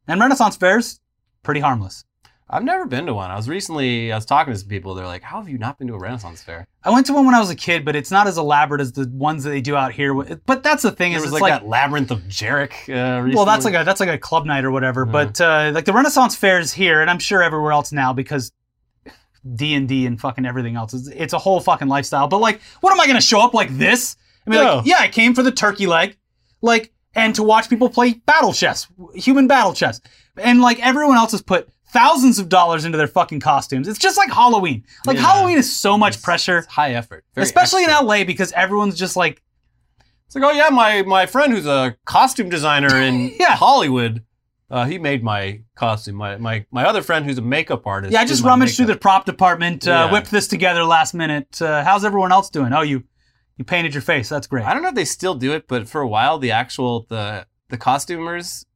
And 0.07 0.21
Renaissance 0.21 0.57
fairs, 0.57 1.01
pretty 1.43 1.61
harmless. 1.61 2.05
I've 2.49 2.63
never 2.63 2.85
been 2.85 3.07
to 3.07 3.15
one. 3.15 3.31
I 3.31 3.37
was 3.37 3.49
recently, 3.49 4.13
I 4.13 4.17
was 4.17 4.27
talking 4.27 4.53
to 4.53 4.59
some 4.59 4.69
people. 4.69 4.95
They're 4.95 5.07
like, 5.07 5.23
how 5.23 5.39
have 5.39 5.49
you 5.49 5.57
not 5.57 5.79
been 5.79 5.89
to 5.89 5.95
a 5.95 5.99
Renaissance 5.99 6.43
fair? 6.43 6.69
I 6.85 6.91
went 6.91 7.07
to 7.07 7.15
one 7.15 7.25
when 7.25 7.35
I 7.35 7.41
was 7.41 7.49
a 7.49 7.55
kid, 7.55 7.87
but 7.87 7.97
it's 7.97 8.11
not 8.11 8.27
as 8.27 8.37
elaborate 8.37 8.83
as 8.83 8.93
the 8.93 9.09
ones 9.09 9.45
that 9.45 9.51
they 9.51 9.63
do 9.63 9.75
out 9.75 9.93
here. 9.93 10.13
But 10.13 10.63
that's 10.63 10.83
the 10.83 10.91
thing 10.93 11.13
There 11.13 11.19
is, 11.21 11.25
was 11.25 11.33
it's 11.33 11.41
like, 11.41 11.53
like, 11.53 11.63
that 11.63 11.67
labyrinth 11.67 12.11
of 12.11 12.21
Jareth. 12.25 12.71
Uh, 12.87 13.23
recently. 13.23 13.35
well, 13.35 13.47
that's 13.47 13.65
like 13.65 13.75
a 13.75 13.83
that's 13.83 13.99
like 13.99 14.11
a 14.11 14.19
club 14.19 14.45
night 14.45 14.65
or 14.67 14.71
whatever. 14.71 15.07
Mhm. 15.07 15.13
But 15.13 15.41
uh, 15.41 15.73
like 15.75 15.87
the 15.87 15.95
Renaissance 15.95 16.37
fairs 16.37 16.73
here, 16.75 17.01
and 17.01 17.11
I'm 17.11 17.19
sure 17.19 17.43
everywhere 17.43 17.73
else 17.73 17.93
now 17.93 18.13
because 18.13 18.53
D 19.55 19.75
and 19.75 19.89
D 19.89 20.07
and 20.07 20.21
fucking 20.21 20.45
everything 20.45 20.77
else, 20.77 20.93
it's, 20.93 21.09
it's 21.09 21.33
a 21.33 21.39
whole 21.39 21.61
fucking 21.61 21.89
lifestyle. 21.89 22.29
But 22.29 22.39
like, 22.39 22.61
what 22.83 22.93
am 22.93 23.01
I 23.01 23.07
gonna 23.07 23.23
show 23.23 23.41
up 23.41 23.55
like 23.55 23.77
this? 23.79 24.17
I 24.47 24.51
mean, 24.51 24.63
like, 24.63 24.87
yeah, 24.87 24.99
I 25.01 25.09
came 25.09 25.35
for 25.35 25.43
the 25.43 25.51
turkey 25.51 25.87
leg, 25.87 26.19
like, 26.61 26.93
and 27.15 27.35
to 27.35 27.43
watch 27.43 27.69
people 27.69 27.89
play 27.89 28.15
battle 28.27 28.53
chess, 28.53 28.87
human 29.15 29.47
battle 29.47 29.73
chess, 29.73 30.01
and 30.37 30.61
like 30.61 30.79
everyone 30.85 31.17
else 31.17 31.33
has 31.33 31.43
put 31.43 31.69
thousands 31.89 32.39
of 32.41 32.49
dollars 32.49 32.85
into 32.85 32.99
their 32.99 33.07
fucking 33.07 33.39
costumes. 33.41 33.87
It's 33.87 33.99
just 34.01 34.17
like 34.17 34.31
Halloween. 34.33 34.85
Like 35.07 35.17
Yeah. 35.17 35.23
Halloween 35.23 35.59
is 35.59 35.75
so 35.75 35.97
much 35.97 36.15
It's- 36.15 36.25
pressure. 36.25 36.59
it's 36.59 36.67
high 36.67 36.95
effort, 36.95 37.25
Very 37.35 37.45
Especially 37.45 37.85
extra. 37.85 38.01
in 38.01 38.07
LA 38.07 38.25
because 38.25 38.51
everyone's 38.53 38.97
just 38.99 39.15
like, 39.17 39.43
It's 40.27 40.35
like, 40.35 40.43
oh 40.45 40.51
yeah, 40.51 40.71
my 40.71 41.03
my 41.03 41.27
friend 41.27 41.53
who's 41.53 41.67
a 41.67 41.97
costume 42.05 42.49
designer 42.49 42.97
in 43.01 43.33
Yeah. 43.39 43.55
Hollywood, 43.57 44.25
uh, 44.71 44.87
he 44.87 44.99
made 44.99 45.23
my 45.23 45.61
costume. 45.77 46.17
My 46.17 46.37
my 46.39 46.67
my 46.73 46.85
other 46.85 47.03
friend 47.03 47.25
who's 47.25 47.39
a 47.39 47.43
makeup 47.43 47.87
artist. 47.87 48.12
yeah, 48.12 48.23
I 48.23 48.25
just 48.25 48.43
rummaged 48.43 48.77
through 48.77 48.87
the 48.87 48.97
prop 48.97 49.25
department, 49.25 49.87
uh, 49.87 49.91
Yeah. 49.91 50.11
whipped 50.12 50.33
this 50.33 50.49
together 50.49 50.83
last 50.85 51.15
minute. 51.15 51.62
Uh, 51.62 51.85
how's 51.85 52.05
everyone 52.05 52.33
else 52.33 52.51
doing? 52.51 52.73
Oh, 52.73 52.81
you 52.81 53.05
You 53.57 53.65
painted 53.65 53.95
your 53.95 54.03
face. 54.03 54.29
That's 54.29 54.47
great. 54.47 54.65
I 54.65 54.75
don't 54.75 54.83
know 54.83 54.89
if 54.89 54.95
they 54.95 55.05
still 55.05 55.35
do 55.35 55.53
it, 55.53 55.69
but 55.69 55.89
for 55.89 56.01
a 56.01 56.09
while, 56.09 56.39
the 56.39 56.51
actual 56.51 57.07
the 57.09 57.47
the 57.69 57.77
costumers, 57.79 58.67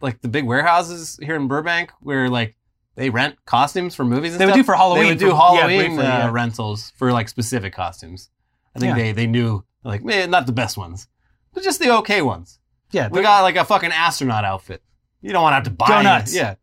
like 0.00 0.20
the 0.22 0.28
big 0.28 0.44
warehouses 0.46 1.18
here 1.22 1.36
in 1.36 1.48
Burbank, 1.48 1.90
where 2.00 2.28
like 2.30 2.56
they 2.94 3.10
rent 3.10 3.36
costumes 3.46 3.94
for 3.94 4.04
movies. 4.04 4.32
And 4.32 4.40
They 4.40 4.46
would 4.46 4.54
do 4.54 4.62
for 4.62 4.74
Halloween 4.74 5.02
They 5.04 5.08
would 5.10 5.18
for- 5.20 5.24
do 5.26 5.30
yeah, 5.32 5.36
Halloween 5.36 5.78
briefly, 5.96 6.06
uh, 6.06 6.18
yeah. 6.18 6.30
rentals 6.30 6.92
for 6.96 7.12
like 7.12 7.28
specific 7.28 7.72
costumes. 7.74 8.30
I 8.74 8.78
think 8.78 8.96
Yeah. 8.96 9.02
they 9.02 9.12
they 9.12 9.26
knew 9.26 9.64
like 9.84 10.02
eh, 10.10 10.26
not 10.26 10.46
the 10.46 10.52
best 10.52 10.76
ones, 10.78 11.08
but 11.52 11.62
just 11.62 11.78
the 11.80 11.90
okay 11.98 12.22
ones. 12.22 12.58
yeah. 12.90 13.08
We 13.08 13.20
got 13.22 13.42
like 13.42 13.56
a 13.56 13.64
fucking 13.64 13.92
astronaut 13.92 14.44
outfit. 14.44 14.82
You 15.20 15.32
don't 15.32 15.42
want 15.42 15.52
to 15.52 15.56
have 15.56 15.64
to 15.64 15.70
buy 15.70 15.88
donuts. 15.88 16.32
it. 16.32 16.36
Yeah. 16.36 16.54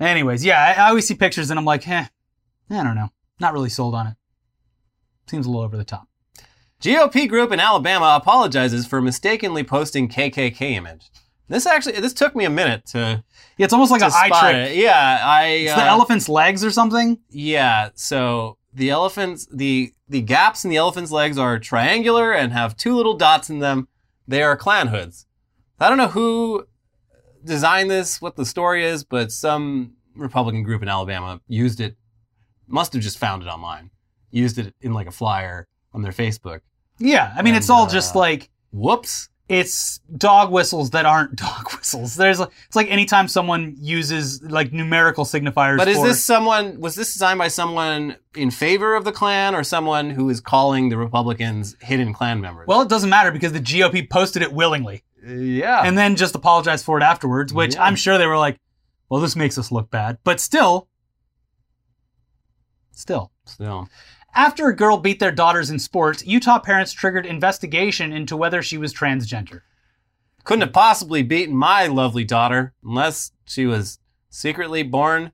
Anyways, 0.00 0.44
yeah, 0.44 0.62
I, 0.78 0.84
I 0.84 0.88
always 0.90 1.08
see 1.08 1.14
pictures 1.14 1.50
and 1.50 1.58
I'm 1.58 1.64
like, 1.64 1.86
eh, 1.88 2.06
I 2.70 2.82
don't 2.84 2.94
know. 2.94 3.08
Not 3.40 3.52
really 3.52 3.68
sold 3.70 3.94
on 3.94 4.06
it. 4.06 4.14
Seems 5.26 5.46
a 5.46 5.50
little 5.50 5.64
over 5.64 5.76
the 5.76 5.84
top. 5.84 6.08
GOP 6.82 7.28
group 7.28 7.50
in 7.50 7.58
Alabama 7.60 8.16
apologizes 8.20 8.86
for 8.86 9.00
mistakenly 9.00 9.64
posting 9.64 10.08
KKK 10.08 10.60
image. 10.72 11.10
This 11.48 11.66
actually 11.66 11.98
this 12.00 12.12
took 12.12 12.36
me 12.36 12.44
a 12.44 12.50
minute 12.50 12.86
to, 12.86 13.24
Yeah, 13.56 13.64
it's 13.64 13.72
almost 13.72 13.90
like 13.90 14.02
an 14.02 14.10
eye 14.14 14.28
trick. 14.28 14.70
it. 14.70 14.76
Yeah, 14.76 15.20
I 15.24 15.44
It's 15.46 15.72
uh, 15.72 15.76
the 15.76 15.84
elephant's 15.86 16.28
legs 16.28 16.62
or 16.64 16.70
something. 16.70 17.18
Yeah, 17.30 17.90
so 17.94 18.58
the 18.72 18.90
elephants 18.90 19.48
the 19.52 19.92
the 20.08 20.20
gaps 20.20 20.64
in 20.64 20.70
the 20.70 20.76
elephant's 20.76 21.10
legs 21.10 21.38
are 21.38 21.58
triangular 21.58 22.32
and 22.32 22.52
have 22.52 22.76
two 22.76 22.94
little 22.94 23.14
dots 23.14 23.50
in 23.50 23.58
them. 23.60 23.88
They 24.28 24.42
are 24.42 24.56
Klan 24.56 24.88
hoods. 24.88 25.26
I 25.80 25.88
don't 25.88 25.98
know 25.98 26.08
who 26.08 26.66
designed 27.44 27.90
this, 27.90 28.20
what 28.20 28.36
the 28.36 28.44
story 28.44 28.84
is, 28.84 29.04
but 29.04 29.32
some 29.32 29.94
Republican 30.14 30.62
group 30.62 30.82
in 30.82 30.88
Alabama 30.88 31.40
used 31.48 31.80
it. 31.80 31.96
Must 32.66 32.92
have 32.92 33.02
just 33.02 33.18
found 33.18 33.42
it 33.42 33.46
online. 33.46 33.90
Used 34.30 34.58
it 34.58 34.74
in 34.82 34.92
like 34.92 35.06
a 35.06 35.10
flyer 35.12 35.66
on 35.94 36.02
their 36.02 36.12
Facebook. 36.12 36.60
Yeah, 36.98 37.32
I 37.36 37.42
mean, 37.42 37.54
it's 37.54 37.70
all 37.70 37.84
uh, 37.86 37.90
just 37.90 38.14
like 38.14 38.50
Whoops. 38.72 39.28
it's 39.48 40.00
dog 40.16 40.50
whistles 40.50 40.90
that 40.90 41.06
aren't 41.06 41.36
dog 41.36 41.72
whistles. 41.72 42.16
There's 42.16 42.40
it's 42.40 42.76
like 42.76 42.90
anytime 42.90 43.28
someone 43.28 43.76
uses 43.78 44.42
like 44.42 44.72
numerical 44.72 45.24
signifiers. 45.24 45.78
But 45.78 45.88
is 45.88 45.98
for, 45.98 46.06
this 46.08 46.22
someone 46.22 46.80
was 46.80 46.94
this 46.94 47.12
designed 47.12 47.38
by 47.38 47.48
someone 47.48 48.16
in 48.34 48.50
favor 48.50 48.94
of 48.94 49.04
the 49.04 49.12
Klan 49.12 49.54
or 49.54 49.62
someone 49.64 50.10
who 50.10 50.28
is 50.28 50.40
calling 50.40 50.88
the 50.88 50.96
Republicans 50.96 51.76
hidden 51.80 52.12
Klan 52.12 52.40
members? 52.40 52.66
Well, 52.66 52.82
it 52.82 52.88
doesn't 52.88 53.10
matter 53.10 53.30
because 53.30 53.52
the 53.52 53.60
GOP 53.60 54.08
posted 54.08 54.42
it 54.42 54.52
willingly 54.52 55.02
yeah. 55.26 55.82
and 55.84 55.96
then 55.96 56.16
just 56.16 56.34
apologized 56.34 56.84
for 56.84 56.98
it 56.98 57.02
afterwards, 57.02 57.52
which 57.52 57.74
Yeah. 57.74 57.84
I'm 57.84 57.96
sure 57.96 58.18
they 58.18 58.26
were 58.26 58.38
like, 58.38 58.58
"Well, 59.08 59.20
this 59.20 59.36
makes 59.36 59.58
us 59.58 59.70
look 59.72 59.90
bad," 59.90 60.18
but 60.24 60.40
still, 60.40 60.88
still. 62.92 63.30
so 63.44 63.88
After 64.38 64.68
a 64.68 64.76
girl 64.76 64.98
beat 64.98 65.18
their 65.18 65.32
daughters 65.32 65.68
in 65.68 65.80
sports, 65.80 66.24
Utah 66.24 66.60
parents 66.60 66.92
triggered 66.92 67.26
investigation 67.26 68.12
into 68.12 68.36
whether 68.36 68.62
she 68.62 68.78
was 68.78 68.94
transgender. 68.94 69.62
couldn't 70.44 70.60
have 70.60 70.72
possibly 70.72 71.24
beaten 71.24 71.56
my 71.56 71.88
lovely 71.88 72.22
daughter 72.22 72.72
unless 72.84 73.32
she 73.46 73.66
was 73.66 73.98
secretly 74.30 74.84
born 74.84 75.32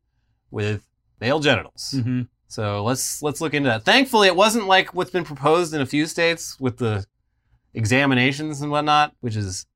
with 0.51 0.89
male 1.21 1.39
genitals. 1.39 1.93
Mm-hmm. 1.95 2.23
So 2.49 2.83
let's 2.83 3.21
let's 3.21 3.43
look 3.43 3.53
into 3.53 3.69
that. 3.69 3.85
Thankfully, 3.85 4.27
it 4.27 4.37
wasn't 4.37 4.69
like 4.69 4.95
what's 4.95 5.11
been 5.11 5.25
proposed 5.25 5.75
in 5.75 5.83
a 5.83 5.87
few 5.87 6.07
states 6.07 6.59
with 6.59 6.79
the 6.79 7.05
examinations 7.75 8.63
and 8.63 8.71
whatnot, 8.71 9.15
which 9.21 9.37
is 9.37 9.67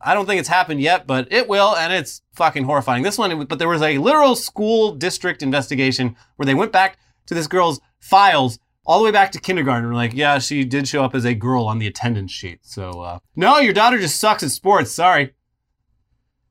I 0.00 0.12
don't 0.12 0.26
think 0.26 0.40
it's 0.40 0.48
happened 0.48 0.80
yet, 0.80 1.06
but 1.06 1.28
it 1.30 1.46
will, 1.46 1.76
and 1.76 1.92
it's 1.92 2.20
fucking 2.32 2.64
horrifying. 2.64 3.04
This 3.04 3.16
one, 3.16 3.44
but 3.44 3.60
there 3.60 3.68
was 3.68 3.80
a 3.80 3.98
literal 3.98 4.34
school 4.34 4.96
district 4.96 5.40
investigation 5.40 6.16
where 6.34 6.46
they 6.46 6.54
went 6.54 6.72
back 6.72 6.98
to 7.26 7.34
this 7.34 7.46
girl's 7.46 7.80
files 8.00 8.58
all 8.84 8.98
the 8.98 9.04
way 9.04 9.10
back 9.10 9.32
to 9.32 9.40
kindergarten. 9.40 9.88
We're 9.88 9.94
like, 9.94 10.12
yeah, 10.14 10.38
she 10.38 10.64
did 10.64 10.88
show 10.88 11.04
up 11.04 11.14
as 11.14 11.24
a 11.24 11.34
girl 11.34 11.64
on 11.66 11.78
the 11.78 11.86
attendance 11.86 12.32
sheet. 12.32 12.60
So 12.62 13.00
uh, 13.00 13.18
no, 13.36 13.58
your 13.58 13.72
daughter 13.72 13.98
just 13.98 14.18
sucks 14.18 14.42
at 14.42 14.50
sports. 14.50 14.90
Sorry. 14.92 15.34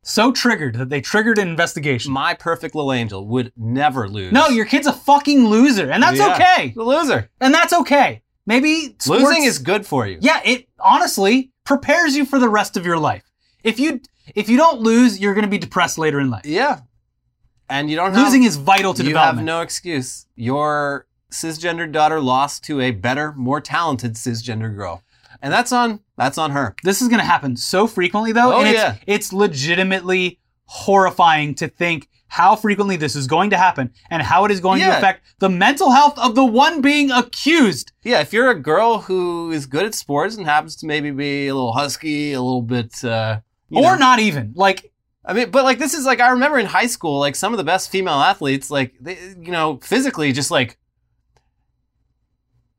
So 0.04 0.32
triggered 0.32 0.76
that 0.76 0.90
they 0.90 1.00
triggered 1.02 1.38
an 1.38 1.48
investigation. 1.48 2.12
My 2.12 2.34
perfect 2.34 2.74
little 2.74 2.92
angel 2.92 3.28
would 3.28 3.52
never 3.56 4.10
lose. 4.10 4.32
No, 4.32 4.48
your 4.48 4.66
kid's 4.66 4.88
a 4.88 4.94
fucking 4.94 5.46
loser, 5.46 5.92
and 5.92 6.02
that's 6.02 6.18
Yeah. 6.18 6.34
okay. 6.34 6.74
the 6.76 6.84
loser. 6.84 7.30
And 7.40 7.54
that's 7.54 7.72
okay. 7.72 8.24
Maybe 8.48 8.96
sports, 8.98 9.22
Losing 9.24 9.44
is 9.44 9.60
good 9.60 9.86
for 9.86 10.08
you. 10.08 10.18
yeah. 10.20 10.42
It 10.44 10.68
honestly 10.80 11.52
prepares 11.64 12.16
you 12.16 12.26
for 12.26 12.40
the 12.40 12.50
rest 12.50 12.76
of 12.76 12.86
your 12.86 12.98
life. 12.98 13.24
If 13.64 13.80
you 13.80 14.02
if 14.36 14.50
you 14.50 14.58
don't 14.58 14.82
lose, 14.82 15.20
you're 15.20 15.36
going 15.36 15.46
to 15.46 15.50
be 15.52 15.60
depressed 15.60 16.00
later 16.00 16.20
in 16.20 16.32
life. 16.32 16.46
Yeah. 16.46 16.80
And 17.70 17.90
you 17.90 17.96
don't 17.96 18.14
have 18.14 18.24
Losing 18.26 18.44
is 18.44 18.56
vital 18.56 18.96
to 18.96 19.04
you 19.04 19.10
development. 19.10 19.38
have 19.40 19.46
no 19.46 19.62
excuse. 19.62 20.26
Your 20.36 21.06
cisgendered 21.32 21.92
daughter 21.92 22.20
lost 22.22 22.64
to 22.66 22.80
a 22.82 22.92
better, 22.92 23.34
more 23.34 23.60
talented 23.62 24.14
cisgender 24.16 24.74
girl. 24.76 25.04
And 25.42 25.52
that's 25.52 25.72
on 25.72 26.02
that's 26.18 26.38
on 26.38 26.52
her. 26.52 26.76
this 26.84 27.02
is 27.02 27.08
going 27.08 27.20
to 27.20 27.26
happen 27.26 27.56
so 27.58 27.88
frequently 27.88 28.32
though, 28.32 28.54
Oh, 28.54 28.60
and 28.60 28.68
it's 28.70 28.78
yeah. 28.78 28.96
it's 29.08 29.34
legitimately 29.34 30.40
horrifying 30.66 31.54
to 31.56 31.68
think 31.68 32.08
how 32.28 32.56
frequently 32.56 32.96
this 32.96 33.16
is 33.16 33.28
going 33.28 33.50
to 33.50 33.58
happen 33.58 33.92
and 34.10 34.22
how 34.22 34.46
it 34.46 34.52
is 34.52 34.62
going 34.62 34.80
to 34.80 34.98
affect 34.98 35.22
the 35.40 35.50
mental 35.50 35.92
health 35.92 36.18
of 36.18 36.34
the 36.34 36.46
one 36.46 36.80
being 36.80 37.12
accused. 37.12 37.92
Yeah, 38.04 38.22
if 38.22 38.32
you're 38.32 38.50
a 38.50 38.60
girl 38.60 39.00
who 39.00 39.52
is 39.52 39.66
good 39.66 39.86
at 39.86 39.94
sports 39.94 40.38
and 40.38 40.46
happens 40.46 40.78
to 40.78 40.86
maybe 40.86 41.12
be 41.12 41.48
a 41.48 41.54
little 41.54 41.74
husky, 41.74 42.32
a 42.34 42.42
little 42.42 42.62
bit 42.62 43.04
uh 43.04 43.40
or 43.74 43.82
know- 43.82 43.96
not 43.96 44.20
even. 44.20 44.54
Like 44.56 44.92
I 45.26 45.34
mean, 45.34 45.52
but 45.52 45.64
like 45.66 45.78
this 45.78 45.94
is 45.94 46.06
like 46.06 46.20
I 46.20 46.30
remember 46.30 46.58
in 46.58 46.66
high 46.68 46.88
school, 46.88 47.20
like 47.20 47.36
some 47.36 47.54
of 47.54 47.58
the 47.58 47.64
best 47.64 47.90
female 47.92 48.16
athletes, 48.16 48.72
like 48.72 48.94
they, 49.02 49.18
you 49.40 49.52
know, 49.52 49.80
physically 49.84 50.32
just 50.32 50.52
like 50.52 50.78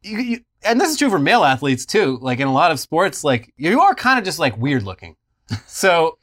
you, 0.03 0.19
you, 0.19 0.41
and 0.65 0.81
this 0.81 0.91
is 0.91 0.97
true 0.99 1.11
for 1.11 1.19
male 1.19 1.45
athletes 1.45 1.85
too. 1.87 2.19
Like 2.21 2.41
in 2.41 2.47
a 2.49 2.53
lot 2.53 2.71
of 2.71 2.79
sports, 2.81 3.25
like 3.25 3.53
you 3.57 3.81
are 3.81 3.95
kind 3.95 4.19
of 4.19 4.25
just 4.25 4.39
like 4.39 4.57
weird 4.57 4.83
looking. 4.83 5.17
So 5.67 6.19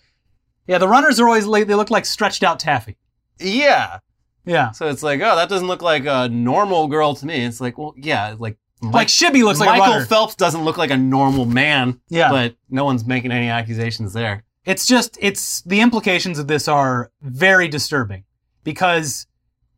yeah, 0.68 0.78
the 0.78 0.88
runners 0.88 1.20
are 1.20 1.26
always 1.28 1.46
like 1.46 1.68
they 1.68 1.76
look 1.76 1.90
like 1.92 2.06
stretched 2.06 2.44
out 2.44 2.60
taffy. 2.60 2.98
yeah, 3.40 4.00
Yeah. 4.46 4.72
so 4.72 4.88
it's 4.88 5.04
like, 5.04 5.20
oh, 5.22 5.36
that 5.36 5.50
doesn't 5.50 5.68
look 5.68 5.82
like 5.82 6.06
a 6.06 6.30
normal 6.30 6.88
girl 6.88 7.16
to 7.16 7.26
me. 7.26 7.44
It's 7.46 7.60
like, 7.62 7.78
well, 7.78 7.94
yeah, 7.98 8.36
like 8.38 8.58
Like 8.82 9.08
Shibby 9.08 9.44
looks 9.44 9.60
like 9.60 9.78
Michael. 9.78 10.06
Phelps 10.06 10.36
doesn't 10.36 10.64
look 10.64 10.78
like 10.78 10.92
a 10.92 10.98
normal 10.98 11.46
man. 11.46 12.00
Yeah. 12.10 12.30
but 12.32 12.56
no 12.70 12.86
one's 12.86 13.06
making 13.06 13.32
any 13.32 13.50
accusations 13.50 14.14
there. 14.14 14.44
It's 14.66 14.86
just 14.86 15.18
it's 15.22 15.62
the 15.64 15.82
implications 15.82 16.38
of 16.40 16.48
this 16.48 16.68
are 16.68 17.12
very 17.22 17.68
disturbing 17.68 18.24
because 18.64 19.26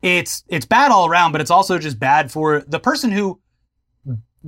it's 0.01 0.43
it's 0.47 0.65
bad 0.65 0.91
all 0.91 1.07
around, 1.07 1.31
but 1.31 1.41
it's 1.41 1.51
also 1.51 1.77
just 1.79 1.99
bad 1.99 2.31
for 2.31 2.61
the 2.67 2.79
person 2.79 3.11
who 3.11 3.39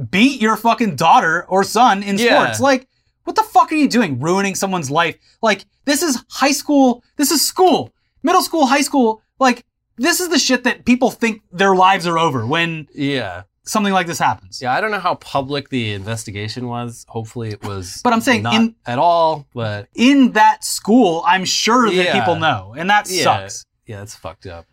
beat 0.10 0.42
your 0.42 0.56
fucking 0.58 0.96
daughter 0.96 1.46
or 1.48 1.64
son 1.64 2.04
in 2.04 2.18
Yeah. 2.18 2.42
sports. 2.44 2.60
Like, 2.60 2.88
what 3.24 3.36
the 3.36 3.44
fuck 3.44 3.72
are 3.72 3.76
you 3.76 3.88
doing? 3.88 4.20
Ruining 4.20 4.56
someone's 4.56 4.90
life. 4.92 5.16
Like, 5.42 5.66
this 5.86 6.02
is 6.04 6.24
high 6.30 6.52
school. 6.52 7.04
This 7.18 7.32
is 7.32 7.46
school. 7.46 7.94
Middle 8.24 8.42
school, 8.42 8.66
high 8.66 8.82
school. 8.82 9.22
Like, 9.40 9.66
this 9.98 10.20
is 10.20 10.30
the 10.30 10.40
shit 10.40 10.64
that 10.64 10.86
people 10.86 11.12
think 11.12 11.42
their 11.52 11.76
lives 11.76 12.08
are 12.08 12.18
over 12.18 12.46
when 12.46 12.88
Yeah. 12.96 13.44
something 13.66 13.94
like 13.94 14.08
this 14.08 14.20
happens. 14.20 14.62
Yeah, 14.62 14.74
I 14.74 14.82
don't 14.82 14.92
know 14.92 15.00
how 15.00 15.16
public 15.16 15.70
the 15.70 15.94
investigation 15.94 16.68
was. 16.68 17.06
Hopefully, 17.08 17.50
it 17.50 17.64
was. 17.64 18.02
But 18.04 18.12
I'm 18.14 18.22
saying 18.22 18.42
not 18.44 18.56
in- 18.56 18.76
at 18.86 18.98
all. 19.00 19.46
But 19.54 19.88
In 19.96 20.32
that 20.34 20.64
school, 20.64 21.24
I'm 21.26 21.46
sure 21.46 21.88
that 21.90 21.94
Yeah. 21.96 22.20
people 22.20 22.36
know, 22.38 22.74
and 22.78 22.90
that 22.90 23.10
yeah, 23.10 23.24
sucks. 23.24 23.66
yeah, 23.86 24.00
that's 24.00 24.16
fucked 24.16 24.48
up. 24.48 24.66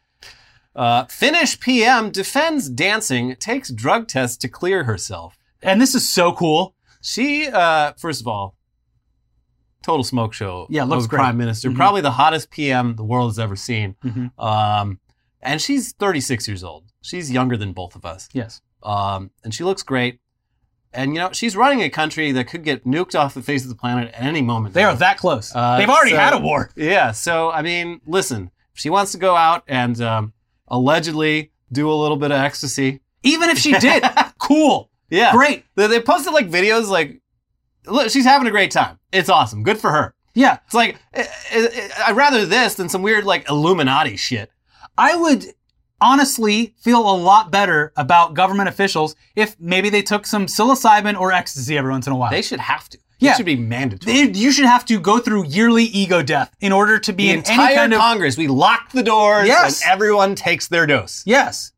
Uh, 0.75 1.05
Finnish 1.07 1.59
PM 1.61 2.11
defends 2.11 2.69
dancing, 2.69 3.35
takes 3.37 3.71
drug 3.71 4.07
tests 4.09 4.37
to 4.39 4.49
clear 4.49 4.85
herself. 4.85 5.37
And 5.63 5.81
this 5.81 5.95
is 5.95 6.09
so 6.09 6.33
cool. 6.33 6.75
She, 7.03 7.49
uh, 7.49 7.93
first 7.99 8.21
of 8.21 8.27
all, 8.29 8.57
total 9.83 10.05
smoke 10.05 10.33
show. 10.33 10.67
Yeah, 10.71 10.85
looks 10.85 11.07
great. 11.07 11.19
Prime 11.21 11.37
Minister, 11.37 11.71
Mhm. 11.71 11.77
probably 11.77 12.01
the 12.03 12.13
hottest 12.13 12.51
PM 12.51 12.97
the 12.97 13.05
world 13.05 13.31
has 13.31 13.39
ever 13.39 13.57
seen. 13.57 13.97
Mhm. 14.05 14.31
Um, 14.39 15.01
and 15.43 15.61
she's 15.61 15.93
36 15.93 16.47
years 16.47 16.63
old. 16.63 16.85
She's 17.03 17.31
younger 17.31 17.57
than 17.57 17.73
both 17.73 17.97
of 17.97 18.05
us. 18.05 18.29
Yes. 18.33 18.61
Um, 18.83 19.31
and 19.43 19.55
she 19.55 19.65
looks 19.65 19.83
great. 19.83 20.21
And 20.93 21.15
you 21.15 21.21
know, 21.21 21.31
she's 21.33 21.57
running 21.57 21.83
a 21.83 21.89
country 21.89 22.33
that 22.33 22.45
could 22.49 22.65
get 22.65 22.85
nuked 22.85 23.19
off 23.19 23.33
the 23.35 23.43
face 23.43 23.63
of 23.63 23.69
the 23.69 23.75
planet 23.77 24.13
at 24.13 24.23
any 24.23 24.43
moment. 24.43 24.75
They 24.75 24.83
now. 24.83 24.91
are 24.91 24.97
that 24.97 25.17
close. 25.19 25.55
Uh, 25.55 25.79
They've 25.79 25.89
already 25.89 26.11
so- 26.11 26.17
had 26.19 26.33
a 26.35 26.39
war. 26.39 26.71
Yeah. 26.77 27.13
So 27.13 27.51
I 27.51 27.63
mean, 27.63 28.01
listen, 28.07 28.51
if 28.75 28.81
she 28.81 28.91
wants 28.91 29.13
to 29.13 29.19
go 29.19 29.37
out 29.37 29.63
and 29.69 30.01
um, 30.03 30.33
allegedly 30.71 31.53
do 31.73 31.91
a 31.91 31.95
little 31.95 32.17
bit 32.17 32.31
of 32.31 32.39
ecstasy. 32.39 33.01
Even 33.23 33.51
if 33.51 33.59
she 33.59 33.73
did, 33.79 34.03
cool. 34.39 34.91
Yeah. 35.11 35.33
Great. 35.33 35.65
They, 35.75 35.87
they 35.87 36.01
posted 36.01 36.33
like 36.33 36.49
videos 36.49 36.89
like, 36.89 37.21
look, 37.87 38.11
she's 38.11 38.25
having 38.25 38.47
a 38.49 38.51
great 38.51 38.71
time. 38.71 38.99
It's 39.13 39.29
awesome. 39.29 39.63
Good 39.63 39.79
for 39.79 39.91
her. 39.91 40.15
Yeah. 40.35 40.59
It's 40.67 40.75
like 40.75 40.97
i 41.15 41.27
i 41.53 41.91
I'd 42.09 42.17
rather 42.17 42.47
this 42.47 42.75
than 42.75 42.89
some 42.89 43.03
weird 43.03 43.25
like 43.25 43.49
Illuminati 43.49 44.17
shit. 44.17 44.51
I 44.97 45.17
would 45.17 45.45
honestly 46.01 46.75
feel 46.79 47.01
a 47.01 47.17
lot 47.17 47.51
better 47.51 47.93
about 47.97 48.35
government 48.35 48.69
officials 48.69 49.15
if 49.37 49.57
maybe 49.61 49.91
they 49.91 50.03
took 50.03 50.27
some 50.27 50.47
psilocybin 50.47 51.19
or 51.19 51.33
ecstasy 51.33 51.77
every 51.77 51.91
once 51.91 52.07
in 52.07 52.13
a 52.13 52.17
while. 52.17 52.31
They 52.31 52.43
should 52.43 52.61
have 52.61 52.89
to. 52.91 52.99
Yeah. 53.21 53.33
It 53.33 53.37
should 53.37 53.47
be 53.47 53.57
mandatory. 53.57 54.27
They- 54.27 54.39
you 54.39 54.51
should 54.51 54.65
have 54.65 54.85
to 54.87 54.99
go 54.99 55.19
through 55.19 55.47
yearly 55.47 55.85
ego 55.85 56.23
death 56.23 56.55
in 56.61 56.73
order 56.73 56.99
to 56.99 57.13
be 57.13 57.25
the 57.27 57.31
in 57.33 57.39
entire 57.39 57.67
any 57.67 57.75
kind 57.77 57.93
of 57.93 58.01
Congress, 58.01 58.37
we 58.37 58.49
lock 58.49 58.91
the 58.93 59.03
doors 59.03 59.47
Yes. 59.47 59.83
and 59.83 59.93
everyone 59.93 60.35
takes 60.35 60.67
their 60.69 60.87
dose. 60.87 61.23
yes. 61.27 61.73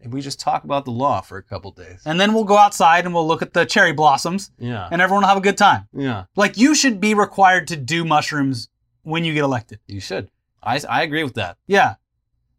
and 0.00 0.12
we 0.12 0.20
just 0.20 0.38
talk 0.38 0.62
about 0.62 0.84
the 0.84 0.92
law 0.92 1.20
for 1.20 1.38
a 1.38 1.42
couple 1.42 1.72
days. 1.72 2.00
And 2.04 2.20
then 2.20 2.32
we'll 2.32 2.44
go 2.44 2.56
outside 2.56 3.04
and 3.04 3.12
we'll 3.12 3.26
look 3.26 3.42
at 3.42 3.52
the 3.52 3.64
cherry 3.66 3.92
blossoms 3.92 4.52
Yeah. 4.56 4.88
and 4.92 5.02
everyone 5.02 5.22
will 5.22 5.28
have 5.28 5.36
a 5.38 5.40
good 5.40 5.58
time. 5.58 5.88
Yeah. 5.92 6.24
Like 6.36 6.56
you 6.56 6.74
should 6.76 7.00
be 7.00 7.14
required 7.14 7.66
to 7.68 7.76
do 7.76 8.04
mushrooms 8.04 8.68
when 9.02 9.24
you 9.24 9.34
get 9.34 9.42
elected. 9.42 9.80
You 9.88 9.98
should. 10.00 10.30
I, 10.62 10.80
I 10.88 11.02
agree 11.02 11.24
with 11.24 11.34
that. 11.34 11.56
Yeah. 11.66 11.94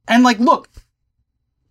And 0.06 0.24
like, 0.24 0.38
look, 0.40 0.68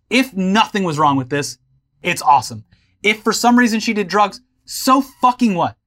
if 0.09 0.33
nothing 0.33 0.83
was 0.83 0.97
wrong 0.97 1.17
with 1.17 1.29
this, 1.29 1.59
it's 2.01 2.21
awesome. 2.23 2.65
If 3.03 3.21
for 3.23 3.31
some 3.33 3.57
reason 3.59 3.79
she 3.79 3.93
did 3.93 4.07
drugs, 4.07 4.41
so 4.65 5.01
fucking 5.01 5.53
what? 5.53 5.77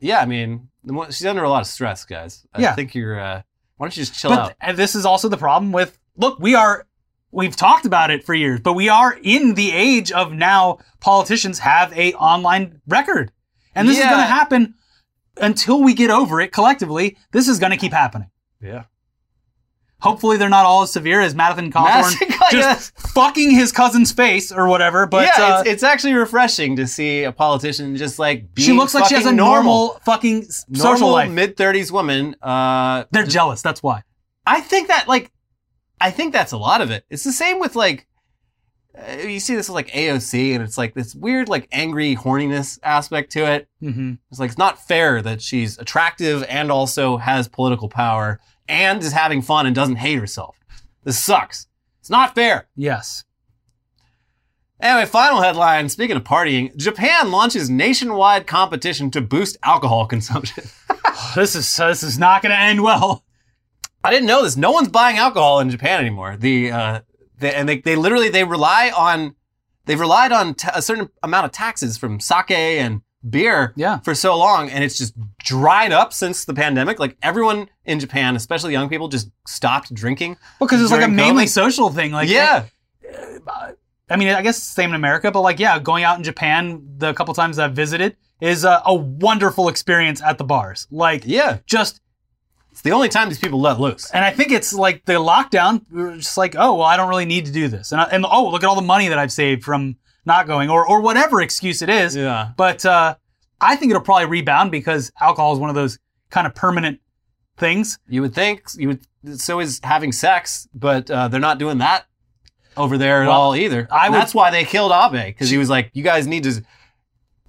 Yeah, 0.00 0.20
I 0.20 0.26
mean, 0.26 0.68
she's 1.06 1.26
under 1.26 1.42
a 1.44 1.48
lot 1.50 1.60
of 1.62 1.66
stress, 1.66 2.04
guys. 2.04 2.46
I 2.54 2.60
Yeah. 2.62 2.74
think 2.74 2.94
you're. 2.94 3.18
Uh, 3.18 3.42
why 3.76 3.86
don't 3.86 3.96
you 3.96 4.02
just 4.04 4.18
chill 4.18 4.30
but 4.30 4.38
out? 4.38 4.54
and 4.60 4.76
this 4.76 4.94
is 4.94 5.04
also 5.04 5.28
the 5.28 5.36
problem 5.36 5.72
with 5.72 5.98
look, 6.16 6.38
we 6.38 6.54
are 6.54 6.86
we've 7.30 7.56
talked 7.56 7.84
about 7.84 8.10
it 8.10 8.24
for 8.24 8.34
years, 8.34 8.60
but 8.60 8.72
we 8.72 8.88
are 8.88 9.18
in 9.22 9.54
the 9.54 9.72
age 9.72 10.10
of 10.12 10.32
now 10.32 10.78
politicians 11.00 11.58
have 11.58 11.92
a 11.92 12.14
online 12.14 12.80
record. 12.86 13.32
And 13.74 13.86
this 13.86 13.98
is 13.98 14.04
going 14.04 14.16
to 14.16 14.22
happen 14.22 14.74
until 15.36 15.82
we 15.82 15.92
get 15.92 16.08
over 16.08 16.40
it 16.40 16.50
collectively. 16.52 17.18
This 17.32 17.46
is 17.48 17.58
going 17.58 17.72
to 17.72 17.76
keep 17.76 17.92
happening. 17.92 18.30
Yeah. 18.62 18.84
Hopefully 20.00 20.36
they're 20.36 20.50
not 20.50 20.66
all 20.66 20.82
as 20.82 20.92
severe 20.92 21.20
as 21.22 21.34
Madison 21.34 21.72
Cawthorn 21.72 22.14
just 22.50 22.96
fucking 23.14 23.50
his 23.50 23.72
cousin's 23.72 24.12
face 24.12 24.52
or 24.52 24.68
whatever, 24.68 25.06
but 25.06 25.24
yeah, 25.26 25.44
uh, 25.44 25.60
it's, 25.60 25.68
it's 25.70 25.82
actually 25.82 26.12
refreshing 26.12 26.76
to 26.76 26.86
see 26.86 27.24
a 27.24 27.32
politician 27.32 27.96
just 27.96 28.18
like 28.18 28.52
being 28.54 28.66
she 28.66 28.72
looks 28.72 28.94
like 28.94 29.06
she 29.06 29.14
has 29.14 29.22
a 29.24 29.28
fucking 29.28 29.36
normal, 29.36 29.98
fucking 30.04 30.42
s- 30.44 30.66
social 30.74 30.90
normal 31.08 31.10
life. 31.12 31.30
mid 31.30 31.56
thirties 31.56 31.90
woman. 31.90 32.36
Uh, 32.42 33.04
They're 33.10 33.24
jealous, 33.24 33.62
that's 33.62 33.82
why. 33.82 34.02
I 34.46 34.60
think 34.60 34.88
that 34.88 35.08
like, 35.08 35.32
I 35.98 36.10
think 36.10 36.34
that's 36.34 36.52
a 36.52 36.58
lot 36.58 36.82
of 36.82 36.90
it. 36.90 37.04
It's 37.08 37.24
the 37.24 37.32
same 37.32 37.58
with 37.58 37.74
like, 37.74 38.06
uh, 38.96 39.22
you 39.22 39.40
see 39.40 39.54
this 39.56 39.70
like 39.70 39.88
AOC, 39.88 40.54
and 40.54 40.62
it's 40.62 40.76
like 40.76 40.92
this 40.94 41.14
weird 41.14 41.48
like 41.48 41.68
angry 41.72 42.14
horniness 42.16 42.78
aspect 42.82 43.32
to 43.32 43.50
it. 43.50 43.68
hmm 43.80 44.14
It's 44.30 44.38
like 44.38 44.50
it's 44.50 44.58
not 44.58 44.78
fair 44.86 45.22
that 45.22 45.40
she's 45.40 45.78
attractive 45.78 46.44
and 46.50 46.70
also 46.70 47.16
has 47.16 47.48
political 47.48 47.88
power 47.88 48.40
and 48.68 49.02
is 49.02 49.12
having 49.12 49.42
fun 49.42 49.66
and 49.66 49.74
doesn't 49.74 49.96
hate 49.96 50.18
herself. 50.18 50.58
This 51.04 51.18
sucks. 51.18 51.66
It's 52.00 52.10
not 52.10 52.34
fair. 52.34 52.68
Yes. 52.74 53.24
Anyway, 54.80 55.06
final 55.06 55.40
headline. 55.40 55.88
Speaking 55.88 56.16
of 56.16 56.24
partying, 56.24 56.76
Japan 56.76 57.30
launches 57.30 57.70
nationwide 57.70 58.46
competition 58.46 59.10
to 59.12 59.20
boost 59.20 59.56
alcohol 59.62 60.06
consumption. 60.06 60.64
This 61.34 61.54
is 61.56 61.74
this 61.76 62.02
is 62.02 62.18
not 62.18 62.42
going 62.42 62.50
to 62.50 62.60
end 62.60 62.82
well. 62.82 63.24
I 64.04 64.10
didn't 64.10 64.26
know 64.26 64.42
this. 64.42 64.56
No 64.56 64.70
one's 64.70 64.88
buying 64.88 65.16
alcohol 65.16 65.60
in 65.60 65.70
Japan 65.70 66.00
anymore. 66.00 66.36
The, 66.36 66.70
uh, 66.70 67.00
they, 67.38 67.54
and 67.54 67.68
they, 67.68 67.80
they 67.80 67.96
literally 67.96 68.28
they 68.28 68.44
rely 68.44 68.92
on 68.94 69.34
they've 69.86 69.98
relied 69.98 70.32
on 70.32 70.54
ta 70.54 70.72
a 70.74 70.82
certain 70.82 71.08
amount 71.22 71.46
of 71.46 71.52
taxes 71.52 71.96
from 71.96 72.20
sake 72.20 72.50
and 72.50 73.00
beer 73.30 73.72
Yeah. 73.76 73.98
for 74.00 74.14
so 74.14 74.36
long, 74.36 74.70
and 74.70 74.82
it's 74.84 74.96
just 74.98 75.14
dried 75.42 75.92
up 75.92 76.12
since 76.12 76.44
the 76.44 76.54
pandemic. 76.54 76.98
Like 76.98 77.16
everyone 77.22 77.68
in 77.84 78.00
Japan, 78.00 78.36
especially 78.36 78.72
young 78.72 78.88
people, 78.88 79.08
just 79.08 79.30
stopped 79.46 79.92
drinking. 79.94 80.36
Because 80.60 80.80
it's 80.82 80.90
like 80.90 81.00
a 81.00 81.04
During 81.04 81.16
mainly 81.16 81.44
COVID? 81.44 81.48
social 81.48 81.90
thing. 81.90 82.12
Like 82.12 82.28
yeah, 82.28 82.64
eh, 83.08 83.38
I 84.08 84.16
mean, 84.16 84.28
I 84.28 84.42
guess 84.42 84.62
same 84.62 84.90
in 84.90 84.94
America, 84.96 85.30
but 85.32 85.40
like, 85.40 85.58
yeah, 85.58 85.78
going 85.78 86.04
out 86.04 86.16
in 86.18 86.22
Japan 86.24 86.82
the 86.98 87.12
couple 87.14 87.34
times 87.34 87.58
I've 87.58 87.74
visited 87.74 88.16
is 88.40 88.64
a, 88.64 88.80
a 88.86 88.94
wonderful 88.94 89.68
experience 89.68 90.22
at 90.22 90.38
the 90.38 90.44
bars. 90.44 90.86
Like, 90.90 91.22
yeah. 91.26 91.58
just, 91.66 92.00
It's 92.70 92.82
the 92.82 92.92
only 92.92 93.08
time 93.08 93.28
these 93.30 93.38
people 93.40 93.60
let 93.60 93.80
loose. 93.80 94.10
and 94.12 94.24
I 94.24 94.30
think 94.30 94.52
it's 94.52 94.72
like 94.72 95.04
the 95.06 95.14
lockdown. 95.14 95.82
Just 96.18 96.36
like, 96.36 96.54
oh, 96.56 96.74
well, 96.74 96.82
I 96.86 96.96
don't 96.96 97.08
really 97.08 97.24
need 97.24 97.46
to 97.46 97.52
do 97.52 97.66
this, 97.66 97.90
and 97.92 98.00
I, 98.00 98.04
and 98.04 98.24
oh, 98.28 98.48
look 98.50 98.62
at 98.62 98.68
all 98.68 98.76
the 98.76 98.82
money 98.82 99.08
that 99.08 99.18
I've 99.18 99.32
saved 99.32 99.64
from 99.64 99.96
not 100.26 100.46
going, 100.46 100.68
or 100.70 100.86
or 100.86 101.00
whatever 101.00 101.40
excuse 101.40 101.80
it 101.82 101.88
is. 101.88 102.14
Yeah, 102.16 102.50
But 102.56 102.84
uh, 102.84 103.16
I 103.60 103.76
think 103.76 103.90
it'll 103.90 104.02
probably 104.02 104.26
rebound 104.26 104.70
because 104.70 105.10
alcohol 105.20 105.52
is 105.54 105.58
one 105.58 105.70
of 105.70 105.76
those 105.76 105.98
kind 106.30 106.46
of 106.46 106.54
permanent 106.54 107.00
things. 107.56 107.98
you 108.08 108.20
would 108.22 108.34
think 108.34 108.62
you 108.76 108.88
would. 108.88 109.40
So 109.40 109.58
is 109.60 109.80
having 109.82 110.12
sex, 110.12 110.68
but 110.74 111.10
uh, 111.10 111.28
they're 111.28 111.40
not 111.40 111.58
doing 111.58 111.78
that 111.78 112.04
over 112.76 112.96
there 112.98 113.22
at 113.22 113.28
Well, 113.28 113.40
all 113.40 113.56
either. 113.56 113.88
I 113.90 114.08
would- 114.10 114.16
that's 114.18 114.34
why 114.34 114.50
they 114.50 114.64
killed 114.64 114.92
Abe 114.92 115.24
because 115.26 115.48
he 115.50 115.58
was 115.58 115.70
like, 115.70 115.90
"You 115.94 116.02
guys 116.04 116.26
need 116.26 116.44
to 116.44 116.62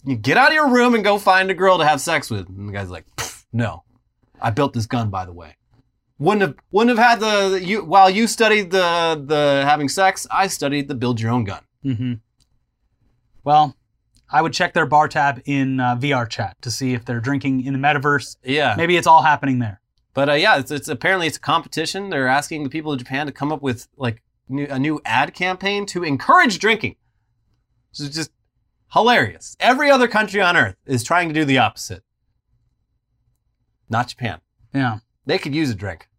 you 0.06 0.16
get 0.16 0.38
out 0.38 0.48
of 0.50 0.54
your 0.54 0.70
room 0.70 0.96
and 0.96 1.04
go 1.04 1.18
find 1.18 1.52
a 1.52 1.54
girl 1.54 1.78
to 1.80 1.86
have 1.86 2.00
sex 2.02 2.30
with." 2.30 2.48
And 2.48 2.70
the 2.70 2.74
guy's 2.74 2.90
like, 2.90 3.06
"No, 3.52 3.84
I 4.42 4.50
built 4.52 4.74
this 4.74 4.86
gun, 4.86 5.10
by 5.10 5.26
the 5.26 5.34
way. 5.34 5.56
Wouldn't 6.20 6.42
have 6.42 6.56
wouldn't 6.72 6.98
have 6.98 7.06
had 7.08 7.20
the 7.20 7.60
you 7.64 7.84
while 7.84 8.10
you 8.10 8.26
studied 8.26 8.72
the 8.72 9.22
the 9.24 9.64
having 9.68 9.90
sex. 9.90 10.26
I 10.32 10.48
studied 10.48 10.88
the 10.88 10.96
build 10.96 11.20
your 11.22 11.32
own 11.32 11.44
gun. 11.44 11.62
hmm 11.84 12.14
Well, 13.48 13.78
I 14.30 14.42
would 14.42 14.52
check 14.52 14.74
their 14.74 14.86
bar 14.86 15.08
tab 15.08 15.42
in 15.46 15.80
uh, 15.80 15.96
VR 15.96 16.30
chat 16.30 16.62
to 16.64 16.70
see 16.70 16.94
if 16.94 17.06
they're 17.06 17.22
drinking 17.22 17.66
in 17.66 17.72
the 17.72 17.80
metaverse. 17.80 18.36
Yeah, 18.44 18.76
Maybe 18.76 18.98
it's 18.98 19.08
all 19.08 19.22
happening 19.22 19.60
there. 19.60 19.80
But 20.14 20.28
uh, 20.28 20.34
yeah, 20.34 20.58
it's, 20.58 20.70
it's 20.70 20.90
apparently 20.90 21.28
it's 21.28 21.38
a 21.38 21.40
competition. 21.40 22.10
They're 22.10 22.28
asking 22.28 22.64
the 22.64 22.70
people 22.70 22.92
of 22.92 23.00
Japan 23.00 23.26
to 23.26 23.32
come 23.32 23.54
up 23.54 23.62
with 23.62 23.88
like 23.96 24.22
new, 24.50 24.68
a 24.70 24.78
new 24.78 25.00
ad 25.06 25.34
campaign 25.34 25.86
to 25.86 26.04
encourage 26.04 26.60
drinking. 26.60 26.98
This 27.94 28.10
is 28.10 28.14
just 28.14 28.32
hilarious. 28.92 29.56
Every 29.62 29.90
other 29.90 30.10
country 30.10 30.42
on 30.42 30.58
earth 30.58 30.76
is 30.86 31.02
trying 31.02 31.30
to 31.30 31.34
do 31.34 31.46
the 31.46 31.60
opposite. 31.60 32.04
Not 33.90 34.10
Japan. 34.10 34.42
Yeah. 34.74 35.00
They 35.26 35.38
could 35.38 35.56
use 35.56 35.70
a 35.70 35.76
drink. 35.76 36.10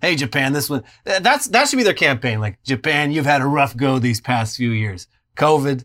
Hey 0.00 0.14
Japan, 0.14 0.52
this 0.52 0.70
one 0.70 0.84
that's 1.04 1.48
that 1.48 1.66
should 1.68 1.78
be 1.78 1.82
their 1.82 1.92
campaign. 1.92 2.38
Like 2.38 2.62
Japan, 2.62 3.10
you've 3.10 3.26
had 3.26 3.40
a 3.40 3.46
rough 3.46 3.76
go 3.76 3.98
these 3.98 4.20
past 4.20 4.56
few 4.56 4.70
years. 4.70 5.08
COVID, 5.36 5.84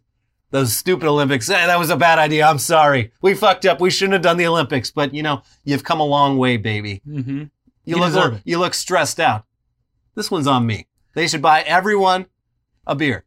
those 0.51 0.73
stupid 0.75 1.07
Olympics. 1.07 1.49
Eh, 1.49 1.65
that 1.65 1.79
was 1.79 1.89
a 1.89 1.97
bad 1.97 2.19
idea. 2.19 2.45
I'm 2.45 2.59
sorry. 2.59 3.11
We 3.21 3.33
fucked 3.33 3.65
up. 3.65 3.81
We 3.81 3.89
shouldn't 3.89 4.13
have 4.13 4.21
done 4.21 4.37
the 4.37 4.47
Olympics. 4.47 4.91
But 4.91 5.13
you 5.13 5.23
know, 5.23 5.41
you've 5.63 5.83
come 5.83 5.99
a 5.99 6.05
long 6.05 6.37
way, 6.37 6.57
baby. 6.57 7.01
Mm-hmm. 7.07 7.37
You, 7.39 7.49
You 7.83 7.95
look 7.97 8.41
you 8.45 8.59
look 8.59 8.73
stressed 8.73 9.19
out. 9.19 9.45
This 10.15 10.29
one's 10.29 10.47
on 10.47 10.65
me. 10.65 10.87
They 11.15 11.27
should 11.27 11.41
buy 11.41 11.61
everyone 11.61 12.27
a 12.85 12.95
beer. 12.95 13.25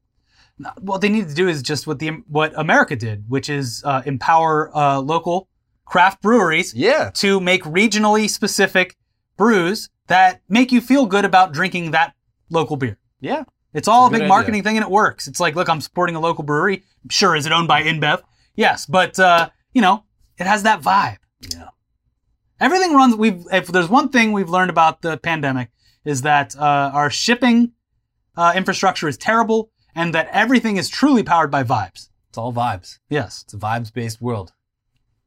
What 0.80 1.00
they 1.00 1.08
need 1.08 1.28
to 1.28 1.34
do 1.34 1.48
is 1.48 1.62
just 1.62 1.86
what 1.86 1.98
the 1.98 2.10
what 2.28 2.52
America 2.56 2.94
did, 2.94 3.24
which 3.28 3.48
is 3.48 3.82
uh, 3.84 4.02
empower 4.06 4.70
uh, 4.76 5.00
local 5.00 5.48
craft 5.84 6.22
breweries 6.22 6.72
Yeah. 6.74 7.10
to 7.14 7.40
make 7.40 7.62
regionally 7.64 8.30
specific 8.30 8.96
brews 9.36 9.88
that 10.06 10.40
make 10.48 10.70
you 10.72 10.80
feel 10.80 11.06
good 11.06 11.24
about 11.24 11.52
drinking 11.52 11.90
that 11.90 12.14
local 12.50 12.76
beer. 12.76 12.98
Yeah. 13.20 13.44
It's 13.74 13.88
all 13.88 14.06
It's 14.06 14.14
a 14.14 14.16
a 14.16 14.20
big 14.20 14.28
marketing 14.28 14.62
thing 14.62 14.76
and 14.76 14.84
it 14.84 14.90
works. 14.90 15.26
It's 15.28 15.40
like, 15.40 15.56
look, 15.56 15.68
I'm 15.68 15.80
supporting 15.80 16.16
a 16.16 16.20
local 16.20 16.44
brewery. 16.44 16.84
Sure, 17.10 17.36
is 17.36 17.44
it 17.44 17.52
owned 17.52 17.68
by 17.68 17.82
InBev? 17.82 18.22
Yes, 18.56 18.86
but 18.86 19.18
uh, 19.18 19.50
you 19.72 19.82
know, 19.82 20.04
it 20.38 20.46
has 20.46 20.62
that 20.62 20.80
vibe. 20.80 21.18
Yeah. 21.52 21.68
Everything 22.60 22.94
runs. 22.94 23.16
We've 23.16 23.44
if 23.52 23.66
there's 23.66 23.88
one 23.88 24.08
thing 24.08 24.32
we've 24.32 24.48
learned 24.48 24.70
about 24.70 25.02
the 25.02 25.18
pandemic 25.18 25.70
is 26.04 26.22
that 26.22 26.56
uh, 26.56 26.90
our 26.94 27.10
shipping 27.10 27.72
uh, 28.36 28.52
infrastructure 28.54 29.08
is 29.08 29.16
terrible, 29.16 29.70
and 29.94 30.14
that 30.14 30.28
everything 30.32 30.76
is 30.76 30.88
truly 30.88 31.22
powered 31.22 31.50
by 31.50 31.64
vibes. 31.64 32.08
It's 32.28 32.38
all 32.38 32.52
vibes. 32.52 32.98
Yes, 33.08 33.42
It's 33.44 33.54
a 33.54 33.58
vibes 33.58 33.92
based 33.92 34.20
world. 34.20 34.52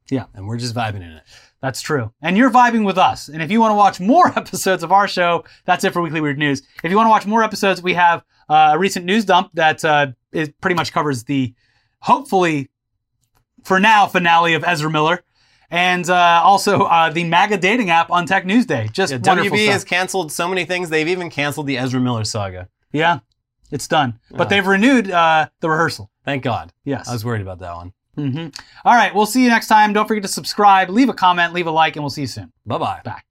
Yeah. 0.10 0.26
And 0.34 0.48
we're 0.48 0.58
just 0.58 0.76
vibing 0.76 0.98
in 0.98 1.12
it. 1.12 1.24
That's 1.62 1.82
true. 1.82 2.12
And 2.22 2.38
you're 2.38 2.52
vibing 2.52 2.86
with 2.86 2.98
us. 2.98 3.30
And 3.30 3.42
if 3.42 3.50
you 3.52 3.60
want 3.60 3.72
to 3.72 3.76
watch 3.76 4.00
more 4.00 4.28
episodes 4.38 4.84
of 4.84 4.92
our 4.92 5.08
show, 5.08 5.44
that's 5.66 5.84
it 5.84 5.94
for 5.94 6.02
Weekly 6.02 6.22
Weird 6.22 6.38
News. 6.38 6.62
If 6.84 6.92
you 6.92 6.98
want 6.98 7.08
to 7.08 7.12
watch 7.12 7.26
more 7.26 7.44
episodes, 7.44 7.82
we 7.82 7.94
have 7.96 8.24
uh, 8.50 8.72
a 8.74 8.78
recent 8.80 9.06
news 9.06 9.26
dump 9.26 9.52
that 9.56 9.84
uh, 9.84 10.08
is 10.32 10.50
pretty 10.62 10.76
much 10.76 10.94
covers 10.94 11.24
the 11.24 11.54
hopefully 12.00 12.70
for 13.64 13.80
now 13.80 14.06
finale 14.08 14.54
of 14.54 14.64
Ezra 14.64 14.90
Miller. 14.90 15.24
And 15.70 16.10
uh, 16.10 16.42
also 16.46 16.84
uh, 16.84 17.10
the 17.10 17.26
MAGA 17.26 17.58
dating 17.58 17.90
app 17.90 18.10
on 18.10 18.26
Tech 18.26 18.46
News 18.46 18.66
Day. 18.66 18.88
Just 18.94 19.12
Yeah, 19.12 19.18
wonderful 19.22 19.52
WB 19.58 19.64
stuff. 19.64 19.74
has 19.74 19.84
canceled 19.84 20.32
so 20.32 20.48
many 20.48 20.64
things. 20.64 20.90
They've 20.90 21.08
even 21.10 21.30
canceled 21.30 21.68
the 21.68 21.78
Ezra 21.78 22.00
Miller 22.00 22.24
saga. 22.24 22.70
Yeah, 22.94 23.20
it's 23.70 23.86
done. 23.88 24.18
But 24.32 24.44
Yeah. 24.44 24.46
they've 24.46 24.68
renewed 24.68 25.12
uh, 25.12 25.50
the 25.60 25.70
rehearsal. 25.70 26.10
Thank 26.24 26.44
God. 26.44 26.72
Yes. 26.86 27.10
I 27.10 27.14
was 27.14 27.26
worried 27.26 27.42
about 27.42 27.60
that 27.60 27.76
one. 27.76 27.92
Hmm 28.18 28.48
All 28.84 28.96
right, 28.96 29.14
we'll 29.14 29.28
see 29.28 29.44
you 29.44 29.50
next 29.50 29.68
time. 29.68 29.94
Don't 29.94 30.08
forget 30.08 30.24
to 30.24 30.30
subscribe, 30.30 30.90
leave 30.90 31.10
a 31.10 31.14
comment, 31.14 31.54
leave 31.54 31.68
a 31.68 31.72
like, 31.72 31.96
and 31.96 32.04
we'll 32.04 32.10
see 32.10 32.22
you 32.22 32.28
soon. 32.28 32.52
Bye 32.66 32.78
bye. 32.80 33.02
Bye. 33.06 33.28